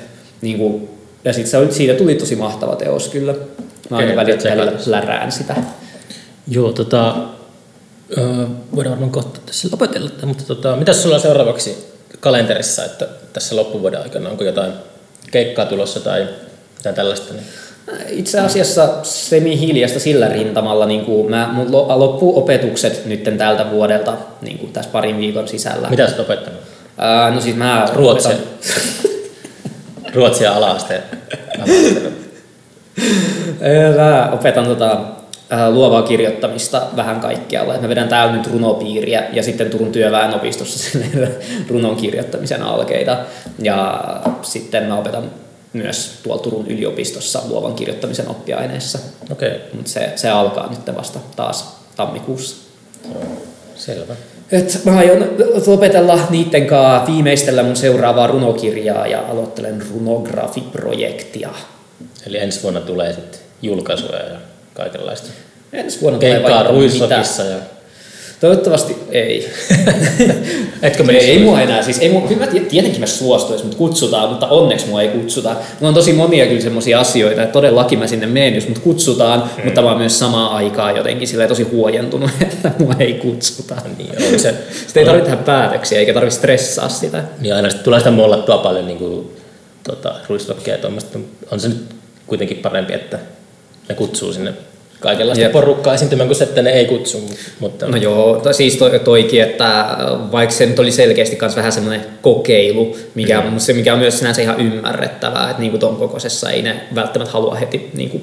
Niin 0.42 0.58
kuin, 0.58 0.90
ja 1.26 1.34
sitten 1.34 1.74
siitä 1.74 1.94
tuli 1.94 2.16
tosi 2.16 2.36
mahtava 2.36 2.76
teos 2.76 3.10
kyllä. 3.10 3.34
Mä 3.90 3.98
aina 3.98 4.16
välillä 4.16 4.72
lärään 4.86 5.32
sitä. 5.32 5.56
Joo, 6.48 6.72
tota, 6.72 7.16
öö, 8.18 8.46
voidaan 8.76 8.92
varmaan 8.92 9.12
kohta 9.12 9.40
tässä 9.46 9.68
lopetella, 9.72 10.10
mutta 10.24 10.44
tota, 10.44 10.76
mitä 10.76 10.94
sulla 10.94 11.16
on 11.16 11.22
seuraavaksi 11.22 11.92
kalenterissa, 12.20 12.86
että 12.86 13.08
tässä 13.34 13.56
loppuvuoden 13.56 14.02
aikana 14.02 14.30
onko 14.30 14.44
jotain 14.44 14.74
keikkaa 15.32 15.66
tulossa 15.66 16.00
tai 16.00 16.28
jotain 16.78 16.96
tällaista? 16.96 17.34
Niin. 17.34 17.46
Itse 18.10 18.40
asiassa 18.40 18.90
semi-hiljasta 19.04 20.00
sillä 20.00 20.28
rintamalla, 20.28 20.86
niin 20.86 21.06
kuin 21.06 21.30
mä, 21.30 21.50
mun 21.54 21.72
lo- 21.72 22.00
loppuu 22.00 22.38
opetukset 22.40 23.06
nyt 23.06 23.38
tältä 23.38 23.72
vuodelta 23.72 24.14
niin 24.42 24.58
kuin 24.58 24.74
tässä 24.74 24.92
parin 24.92 25.18
viikon 25.18 25.48
sisällä. 25.48 25.90
Mitä 25.90 26.08
sä 26.08 26.22
opettanut? 26.22 26.60
Ää, 26.98 27.32
no 27.32 27.42
siis 27.42 27.56
mä 27.56 27.86
Ruotsia. 27.94 28.36
Ruotsia 30.14 30.54
ala-aste. 30.54 31.02
ala-aste. 31.58 32.02
Ää, 33.62 33.92
Mä 33.98 34.30
opetan 34.32 34.66
tota, 34.66 35.02
luovaa 35.70 36.02
kirjoittamista 36.02 36.82
vähän 36.96 37.20
kaikkialla. 37.20 37.78
Mä 37.78 37.90
vedän 37.90 38.10
täällä 38.10 38.34
nyt 38.34 38.48
runopiiriä 38.48 39.24
ja 39.34 39.44
sitten 39.44 39.70
Turun 39.70 39.92
työväenopistossa 39.92 41.00
runon 41.70 41.96
kirjoittamisen 41.96 42.64
alkeita. 42.64 43.18
Ja 43.60 44.02
sitten 44.42 44.84
mä 44.84 44.98
opetan 44.98 45.32
myös 45.74 46.20
tuolla 46.24 46.42
Turun 46.42 46.68
yliopistossa 46.68 47.42
luovan 47.48 47.74
kirjoittamisen 47.74 48.28
oppiaineessa. 48.28 49.00
Okei, 49.32 49.50
okay. 49.50 49.62
Mutta 49.74 49.92
se, 49.92 50.14
se 50.16 50.30
alkaa 50.30 50.70
nyt 50.70 50.96
vasta 50.98 51.20
taas 51.36 51.76
tammikuussa. 51.96 52.56
selvä. 53.76 54.14
Et 54.52 54.82
mä 54.86 54.98
aion 54.98 55.30
lopetella 55.68 56.20
niitten 56.30 56.68
kanssa 56.68 57.12
viimeistellä 57.12 57.64
mun 57.64 57.76
seuraavaa 57.76 58.28
runokirjaa 58.28 59.08
ja 59.08 59.24
aloittelen 59.30 59.84
runografiprojektia. 59.94 61.50
Eli 62.28 62.38
ensi 62.38 62.64
vuonna 62.64 62.82
tulee 62.82 63.14
sitten 63.14 63.40
julkaisuja 63.62 64.20
ja 64.20 64.40
kaikenlaista. 64.74 65.30
Ensi 65.74 66.02
vuonna 66.02 66.20
Keikkaa 66.20 66.52
vaikka 66.52 66.72
Ruissokissa 66.72 67.44
ja... 67.44 67.58
Toivottavasti 68.42 68.96
ei. 69.12 69.50
Etkö 70.82 71.04
ei, 71.04 71.06
menisi 71.06 71.32
ei 71.32 71.40
mua 71.40 71.62
enää. 71.62 71.84
Siis 71.84 72.00
ei 72.00 72.10
mua, 72.10 72.22
kyllä 72.22 72.46
mä 72.46 72.52
tiet- 72.52 72.68
tietenkin 72.68 73.00
mä 73.00 73.06
suostuisin, 73.06 73.66
mutta 73.66 73.78
kutsutaan, 73.78 74.30
mutta 74.30 74.48
onneksi 74.48 74.88
mua 74.88 75.02
ei 75.02 75.08
kutsuta. 75.08 75.50
Mulla 75.50 75.88
on 75.88 75.94
tosi 75.94 76.14
monia 76.14 76.46
kyllä 76.46 76.62
semmoisia 76.62 77.00
asioita, 77.00 77.42
että 77.42 77.54
todellakin 77.54 78.00
mä 78.00 78.08
sinne 78.08 78.28
menen, 78.28 78.56
jos 78.56 78.68
mut 78.68 78.80
kutsutaan, 78.80 79.50
hmm. 79.56 79.66
mutta 79.66 79.82
mä 79.82 79.88
oon 79.88 79.98
myös 79.98 80.20
samaan 80.20 80.52
aikaan 80.52 80.96
jotenkin 80.96 81.28
silleen 81.28 81.50
tosi 81.50 81.64
huojentunut, 81.64 82.30
että 82.42 82.72
mua 82.80 82.96
ei 83.00 83.14
kutsuta. 83.14 83.76
Niin, 83.98 84.40
se, 84.40 84.56
Sitten 84.88 85.02
ei 85.02 85.06
tarvitse 85.06 85.30
tehdä 85.30 85.44
päätöksiä 85.44 86.00
eikä 86.00 86.14
tarvitse 86.14 86.38
stressaa 86.38 86.90
sitä. 86.90 87.24
niin 87.40 87.56
aina 87.56 87.70
sit 87.70 87.84
tulee 87.84 88.00
sitä 88.00 88.12
mollattua 88.12 88.58
paljon 88.58 88.88
niin 88.88 88.98
kuin, 88.98 89.32
tota, 89.84 90.16
ruistokkia 90.30 90.74
ja 90.74 90.78
tuommoista. 90.82 91.20
On 91.52 91.60
se 91.60 91.68
nyt 91.68 91.86
kuitenkin 92.28 92.58
parempi, 92.58 92.94
että 92.94 93.20
ne 93.90 93.96
kutsuu 93.96 94.34
sinne 94.34 94.54
kaikenlaista 95.00 95.44
Jep. 95.44 95.52
porukkaa 95.52 95.94
esiintymään, 95.94 96.28
kuin 96.28 96.38
se, 96.38 96.44
että 96.44 96.62
ne 96.62 96.70
ei 96.70 96.86
kutsu. 96.86 97.30
Mutta 97.60 97.88
No 97.88 97.98
joo, 97.98 98.40
to- 98.44 98.54
siis 98.54 98.76
toi, 98.78 99.00
toikin, 99.00 99.42
että 99.42 99.86
vaikka 100.32 100.56
se 100.56 100.66
nyt 100.66 100.80
oli 100.80 100.92
selkeästi 100.92 101.38
myös 101.42 101.56
vähän 101.56 101.72
semmoinen 101.72 102.06
kokeilu, 102.22 102.98
mikä, 103.16 103.42
mm. 103.42 103.60
se, 103.60 103.74
mikä 103.74 103.94
on 103.94 104.00
myös 104.00 104.20
sinänsä 104.20 104.42
ihan 104.42 104.60
ymmärrettävää, 104.60 105.50
että 105.50 105.62
niinku 105.62 105.78
ton 105.78 105.96
kokoisessa 105.96 106.50
ei 106.50 106.62
ne 106.62 106.82
välttämättä 106.96 107.34
halua 107.34 107.56
heti 107.56 107.90
niinku 107.94 108.22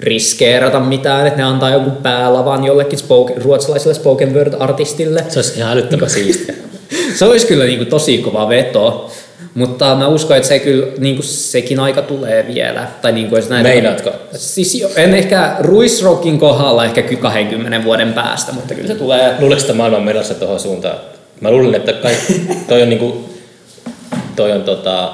riskeerata 0.00 0.80
mitään, 0.80 1.26
että 1.26 1.38
ne 1.38 1.44
antaa 1.44 1.70
jonkun 1.70 1.96
päälavan 1.96 2.64
jollekin 2.64 2.98
spoken, 2.98 3.42
ruotsalaiselle 3.42 3.94
spoken 3.94 4.34
word 4.34 4.54
artistille. 4.58 5.24
se 5.28 5.38
olisi 5.38 5.58
ihan 5.58 5.72
älyttömän 5.72 6.10
siistiä. 6.10 6.54
Se 7.18 7.24
olisi 7.24 7.46
kyllä 7.46 7.64
niinku 7.64 7.84
tosi 7.84 8.18
kova 8.18 8.48
veto, 8.48 9.10
mutta 9.54 9.94
mä 9.94 10.08
uskon, 10.08 10.36
että 10.36 10.48
se 10.48 10.58
kyllä, 10.58 10.86
niinku 10.98 11.22
sekin 11.22 11.80
aika 11.80 12.02
tulee 12.02 12.46
vielä. 12.54 12.86
Tai 13.02 13.12
niinku, 13.12 13.36
jos 13.36 13.48
näin 13.48 13.62
Meinaatko? 13.62 14.12
Siis 14.32 14.74
jo, 14.74 14.90
en 14.96 15.14
ehkä 15.14 15.56
Ruisrockin 15.60 16.38
kohdalla 16.38 16.84
ehkä 16.84 17.02
ky- 17.02 17.16
20 17.16 17.84
vuoden 17.84 18.12
päästä, 18.12 18.52
mutta 18.52 18.74
kyllä 18.74 18.88
se 18.88 18.94
tulee. 18.94 19.34
Luuletko, 19.40 19.60
että 19.60 19.74
maailma 19.74 19.96
on 19.96 20.04
menossa 20.04 20.34
tuohon 20.34 20.60
suuntaan? 20.60 20.98
Mä 21.40 21.50
luulen, 21.50 21.74
että 21.74 21.92
kaikki, 21.92 22.40
toi 22.68 22.82
on 22.82 22.88
niinku, 22.88 23.30
toi 24.36 24.52
on 24.52 24.62
tota, 24.62 25.12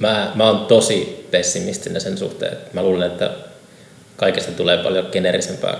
mä, 0.00 0.32
mä 0.34 0.50
oon 0.50 0.66
tosi 0.66 1.26
pessimistinen 1.30 2.00
sen 2.00 2.18
suhteen. 2.18 2.56
Mä 2.72 2.82
luulen, 2.82 3.10
että 3.10 3.30
kaikesta 4.16 4.52
tulee 4.52 4.78
paljon 4.78 5.06
generisempää 5.12 5.76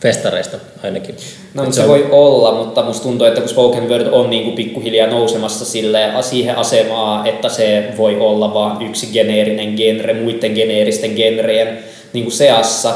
festareista 0.00 0.56
ainakin. 0.82 1.14
No, 1.54 1.62
Et 1.62 1.66
mutta 1.66 1.80
se 1.82 1.88
voi 1.88 2.08
olla, 2.10 2.54
mutta 2.54 2.82
musta 2.82 3.02
tuntuu, 3.02 3.26
että 3.26 3.40
kun 3.40 3.50
spoken 3.50 3.88
word 3.88 4.06
on 4.12 4.30
niin 4.30 4.44
kuin 4.44 4.56
pikkuhiljaa 4.56 5.10
nousemassa 5.10 5.64
sille, 5.64 6.10
siihen 6.20 6.56
asemaan, 6.56 7.26
että 7.26 7.48
se 7.48 7.88
voi 7.96 8.16
olla 8.20 8.54
vain 8.54 8.86
yksi 8.86 9.06
geneerinen 9.06 9.74
genre 9.74 10.14
muiden 10.14 10.52
geneeristen 10.52 11.10
genreen 11.10 11.78
niin 12.12 12.24
kuin 12.24 12.32
seassa. 12.32 12.94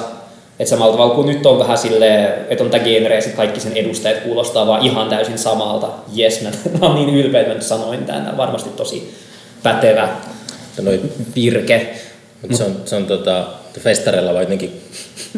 Että 0.59 0.71
samalla 0.71 0.93
tavalla 0.93 1.15
kuin 1.15 1.27
nyt 1.27 1.47
on 1.47 1.59
vähän 1.59 1.79
silleen, 1.79 2.35
että 2.51 2.65
on 2.65 2.71
tämä 2.71 2.85
genre 2.85 3.15
ja 3.15 3.23
sit 3.23 3.35
kaikki 3.35 3.61
sen 3.61 3.77
edustajat 3.77 4.19
kuulostaa 4.19 4.67
vaan 4.67 4.87
ihan 4.87 5.09
täysin 5.09 5.39
samalta. 5.39 5.89
Jes, 6.13 6.43
mä, 6.43 6.51
mä 6.81 6.87
oon 6.87 6.95
niin 6.95 7.15
ylpeä, 7.15 7.41
että 7.41 7.55
mä 7.55 7.61
sanoin 7.61 8.05
tämän. 8.05 8.21
Tämä 8.21 8.33
on 8.33 8.39
varmasti 8.39 8.71
tosi 8.71 9.15
pätevä 9.63 10.09
noi, 10.83 11.01
virke. 11.35 11.95
mut 12.43 12.55
se 12.55 12.65
on, 12.65 12.77
se 12.85 12.97
on 12.97 13.07
tota, 13.07 13.47
festareilla 13.81 14.33
vaan 14.33 14.43
jotenkin, 14.43 14.81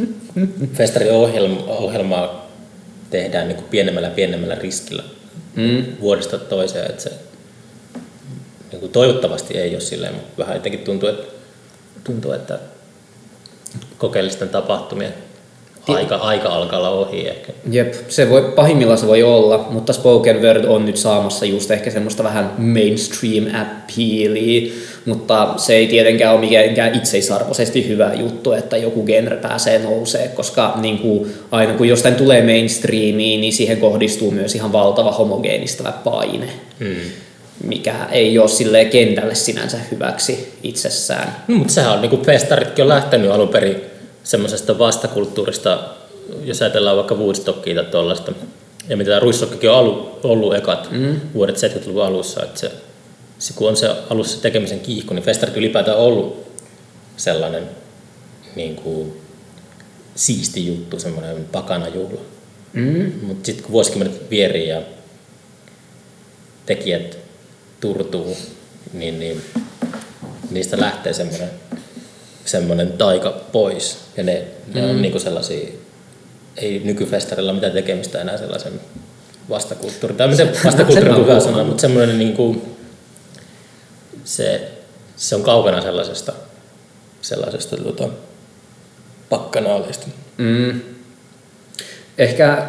festariohjelmaa 0.78 2.51
tehdään 3.11 3.48
niin 3.48 3.65
pienemmällä 3.65 4.09
ja 4.09 4.15
pienemmällä 4.15 4.55
riskillä 4.55 5.02
Mm. 5.56 5.85
vuodesta 6.01 6.39
toiseen. 6.39 6.90
Että 6.90 7.02
se, 7.02 7.12
niin 8.73 8.81
kuin 8.81 8.93
toivottavasti 8.93 9.59
ei 9.59 9.74
ole 9.74 9.81
silleen, 9.81 10.15
mutta 10.15 10.39
vähän 10.39 10.56
jotenkin 10.56 10.81
tuntuu, 10.81 11.09
että, 11.09 11.27
tuntuu, 12.05 12.32
että 12.32 12.59
kokeellisten 13.98 14.48
tapahtumien 14.48 15.15
aika, 15.89 16.16
aika 16.16 16.48
alkaa 16.48 16.78
olla 16.78 16.90
ohi 16.90 17.28
ehkä. 17.28 17.52
Jep, 17.70 17.94
se 18.09 18.31
voi, 18.31 18.52
pahimmillaan 18.56 18.98
se 18.98 19.06
voi 19.06 19.23
olla, 19.23 19.69
mutta 19.70 19.93
spoken 19.93 20.43
word 20.43 20.65
on 20.65 20.86
nyt 20.86 20.97
saamassa 20.97 21.44
just 21.44 21.70
ehkä 21.70 21.90
semmoista 21.90 22.24
vähän 22.24 22.52
mainstream 22.59 23.44
appealia, 23.62 24.73
mutta 25.06 25.55
se 25.56 25.74
ei 25.74 25.86
tietenkään 25.86 26.35
ole 26.35 26.40
mikään 26.69 26.94
itseisarvoisesti 26.94 27.89
hyvä 27.89 28.15
juttu, 28.15 28.52
että 28.52 28.77
joku 28.77 29.02
genre 29.02 29.36
pääsee 29.36 29.78
nousee, 29.78 30.28
koska 30.28 30.74
niin 30.81 30.98
kuin, 30.98 31.35
aina 31.51 31.73
kun 31.74 31.89
jostain 31.89 32.15
tulee 32.15 32.43
mainstreamiin, 32.43 33.40
niin 33.40 33.52
siihen 33.52 33.78
kohdistuu 33.78 34.31
myös 34.31 34.55
ihan 34.55 34.73
valtava 34.73 35.12
homogeenistävä 35.12 35.93
paine, 36.05 36.47
Hmm. 36.81 36.97
mikä 37.65 37.94
ei 38.11 38.39
ole 38.39 38.48
silleen 38.48 38.90
kentälle 38.90 39.35
sinänsä 39.35 39.78
hyväksi 39.90 40.52
itsessään. 40.62 41.36
No, 41.48 41.56
mutta 41.56 41.73
sehän 41.73 41.93
on, 41.93 42.01
niin 42.01 42.11
kuin 42.11 42.23
festaritkin 42.23 42.82
on 42.82 42.89
lähtenyt 42.89 43.31
alun 43.31 43.48
perin 43.48 43.94
semmoisesta 44.25 44.79
vastakulttuurista, 44.79 45.79
jos 46.45 46.63
ajatellaan 46.63 46.97
vaikka 46.97 47.15
Woodstockia 47.15 47.75
tai 47.75 47.85
tuollaista, 47.85 48.33
ja 48.89 48.97
mitä 48.97 49.19
Ruissokkikin 49.19 49.71
on 49.71 49.77
ollut, 49.77 50.25
ollut 50.25 50.55
ekat 50.55 50.91
mm. 50.91 51.21
vuodet 51.35 51.57
70-luvun 51.57 52.05
alussa, 52.05 52.43
että 52.43 52.61
se, 52.61 52.73
se, 53.39 53.53
kun 53.53 53.69
on 53.69 53.77
se 53.77 53.91
alussa 54.11 54.43
tekemisen 54.43 54.81
kiihko, 54.81 55.15
niin 55.15 55.25
festarit 55.25 55.57
ylipäätään 55.57 55.97
on 55.97 56.05
ollut 56.05 56.47
sellainen 57.17 57.69
niin 58.57 58.77
kuin, 58.77 59.21
siisti 60.15 60.67
juttu, 60.67 60.99
semmoinen 60.99 61.45
pakanajuhla. 61.53 62.21
Mm. 62.73 63.13
Mutta 63.23 63.47
sitten 63.47 63.65
kun 63.65 63.73
vuosikymmenet 63.73 64.31
vierii 64.31 64.69
ja 64.69 64.83
tekijät 66.67 67.19
turtuu, 67.81 68.37
niin, 68.93 69.19
niin 69.19 69.43
niistä 70.51 70.81
lähtee 70.81 71.13
semmoinen, 71.13 71.51
semmoinen 72.45 72.93
taika 72.93 73.31
pois. 73.53 73.99
Ja 74.16 74.23
ne, 74.23 74.45
ne 74.75 74.87
on 74.87 75.03
niinku 75.03 75.19
sellaisia, 75.19 75.69
ei 76.57 76.83
nykyfestarilla 76.85 77.53
mitään 77.53 77.73
tekemistä 77.73 78.21
enää 78.21 78.39
sellaisen 78.39 78.81
vastakulttuuri. 79.51 80.15
Tai 80.15 80.29
miten 80.29 80.51
vastakulttuuri 80.65 81.11
on 81.11 81.27
hyvä 81.27 81.41
sana, 81.41 81.65
mutta 81.65 81.81
semmoinen 81.81 82.19
niin 82.19 82.33
kuin, 82.33 82.77
se, 84.25 84.69
se 85.16 85.37
on 85.37 85.43
kaukana 85.43 85.81
sellaisesta, 85.81 86.33
sellaisesta 87.21 87.77
tota, 87.77 88.09
pakkanaaleista. 89.29 90.07
Mm. 90.39 90.81
Ehkä 92.19 92.66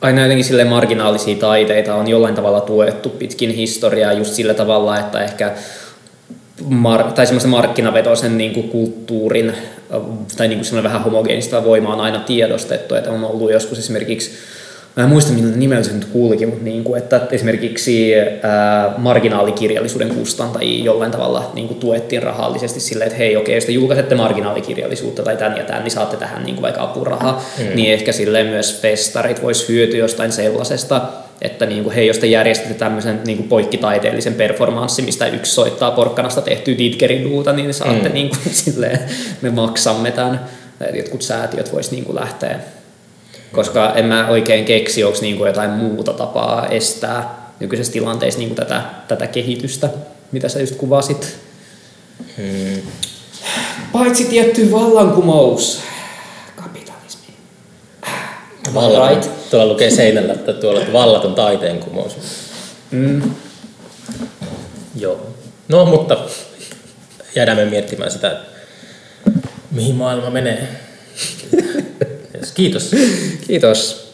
aina 0.00 0.22
jotenkin 0.22 0.44
sille 0.44 0.64
marginaalisia 0.64 1.36
taiteita 1.36 1.94
on 1.94 2.08
jollain 2.08 2.34
tavalla 2.34 2.60
tuettu 2.60 3.08
pitkin 3.08 3.50
historiaa 3.50 4.12
just 4.12 4.34
sillä 4.34 4.54
tavalla, 4.54 4.98
että 4.98 5.24
ehkä 5.24 5.54
mar- 6.60 7.12
tai 7.12 7.26
semmoisen 7.26 7.50
markkinavetoisen 7.50 8.38
niin 8.38 8.52
kuin 8.52 8.68
kulttuurin 8.68 9.50
äh, 9.50 10.00
tai 10.36 10.48
niin 10.48 10.58
kuin 10.58 10.64
semmoinen 10.64 10.90
vähän 10.90 11.04
homogeenista 11.04 11.64
voimaa 11.64 11.94
on 11.94 12.00
aina 12.00 12.18
tiedostettu, 12.18 12.94
että 12.94 13.10
on 13.10 13.24
ollut 13.24 13.52
joskus 13.52 13.78
esimerkiksi 13.78 14.30
Mä 14.96 15.02
en 15.02 15.08
muista, 15.08 15.32
millä 15.32 15.56
nimellä 15.56 15.82
se 15.82 15.92
nyt 15.92 16.04
kuulikin, 16.04 16.48
mutta 16.48 16.64
niin 16.64 16.84
kuin, 16.84 17.02
että 17.02 17.20
esimerkiksi 17.30 18.14
ää, 18.42 18.94
marginaalikirjallisuuden 18.98 20.08
kustantajia 20.08 20.84
jollain 20.84 21.10
tavalla 21.10 21.50
niin 21.54 21.68
kuin 21.68 21.80
tuettiin 21.80 22.22
rahallisesti 22.22 22.80
silleen, 22.80 23.06
että 23.06 23.18
hei, 23.18 23.36
okei, 23.36 23.54
jos 23.54 23.64
te 23.64 23.72
julkaisette 23.72 24.14
marginaalikirjallisuutta 24.14 25.22
tai 25.22 25.36
tämän 25.36 25.58
ja 25.58 25.64
tämän, 25.64 25.84
niin 25.84 25.90
saatte 25.90 26.16
tähän 26.16 26.44
niin 26.44 26.54
kuin 26.54 26.62
vaikka 26.62 26.82
apurahaa. 26.82 27.44
Mm. 27.58 27.64
Niin 27.74 27.92
ehkä 27.92 28.12
silleen 28.12 28.46
myös 28.46 28.80
festarit 28.80 29.42
vois 29.42 29.68
hyötyä 29.68 29.98
jostain 29.98 30.32
sellaisesta, 30.32 31.02
että 31.42 31.66
niin 31.66 31.82
kuin, 31.82 31.94
hei, 31.94 32.06
jos 32.06 32.18
te 32.18 32.26
järjestätte 32.26 32.74
tämmöisen 32.74 33.20
niin 33.24 33.36
kuin 33.36 33.48
poikkitaiteellisen 33.48 34.34
performanssin, 34.34 35.04
mistä 35.04 35.26
yksi 35.26 35.52
soittaa 35.52 35.90
porkkanasta 35.90 36.40
tehtyä 36.40 36.78
didgeriduuta, 36.78 37.52
niin 37.52 37.74
saatte 37.74 38.08
mm. 38.08 38.14
niin 38.14 38.28
kuin, 38.28 38.54
silleen, 38.64 38.98
me 39.42 39.50
maksamme 39.50 40.10
tämän. 40.10 40.44
Jotkut 40.94 41.22
säätiöt 41.22 41.72
vois 41.72 41.90
niin 41.90 42.04
kuin 42.04 42.16
lähteä 42.16 42.60
koska 43.52 43.92
en 43.94 44.04
mä 44.04 44.28
oikein 44.28 44.64
keksi, 44.64 45.04
onko 45.04 45.18
niinku 45.20 45.46
jotain 45.46 45.70
muuta 45.70 46.12
tapaa 46.12 46.66
estää 46.66 47.42
nykyisessä 47.60 47.92
tilanteessa 47.92 48.40
niinku 48.40 48.54
tätä, 48.54 48.82
tätä 49.08 49.26
kehitystä, 49.26 49.88
mitä 50.32 50.48
sä 50.48 50.60
just 50.60 50.74
kuvasit. 50.74 51.36
Hmm. 52.36 52.82
Paitsi 53.92 54.24
tietty 54.24 54.70
vallankumous. 54.70 55.82
Kapitalismi. 58.74 58.98
Vallat, 58.98 59.24
Right. 59.24 59.50
Tuolla 59.50 59.72
lukee 59.72 59.90
seinällä, 59.90 60.32
että 60.32 60.52
tuolla 60.52 60.80
että 60.80 60.92
vallat 60.92 61.24
on 61.24 61.34
taiteen 61.34 61.78
kumous. 61.78 62.12
Mm. 62.90 63.22
Joo. 64.96 65.26
No, 65.68 65.84
mutta 65.84 66.16
jäädään 67.34 67.58
me 67.58 67.64
miettimään 67.64 68.10
sitä, 68.10 68.30
että 68.30 69.48
mihin 69.70 69.94
maailma 69.94 70.30
menee. 70.30 70.68
Kiitos. 72.54 72.90
Kiitos. 73.46 74.11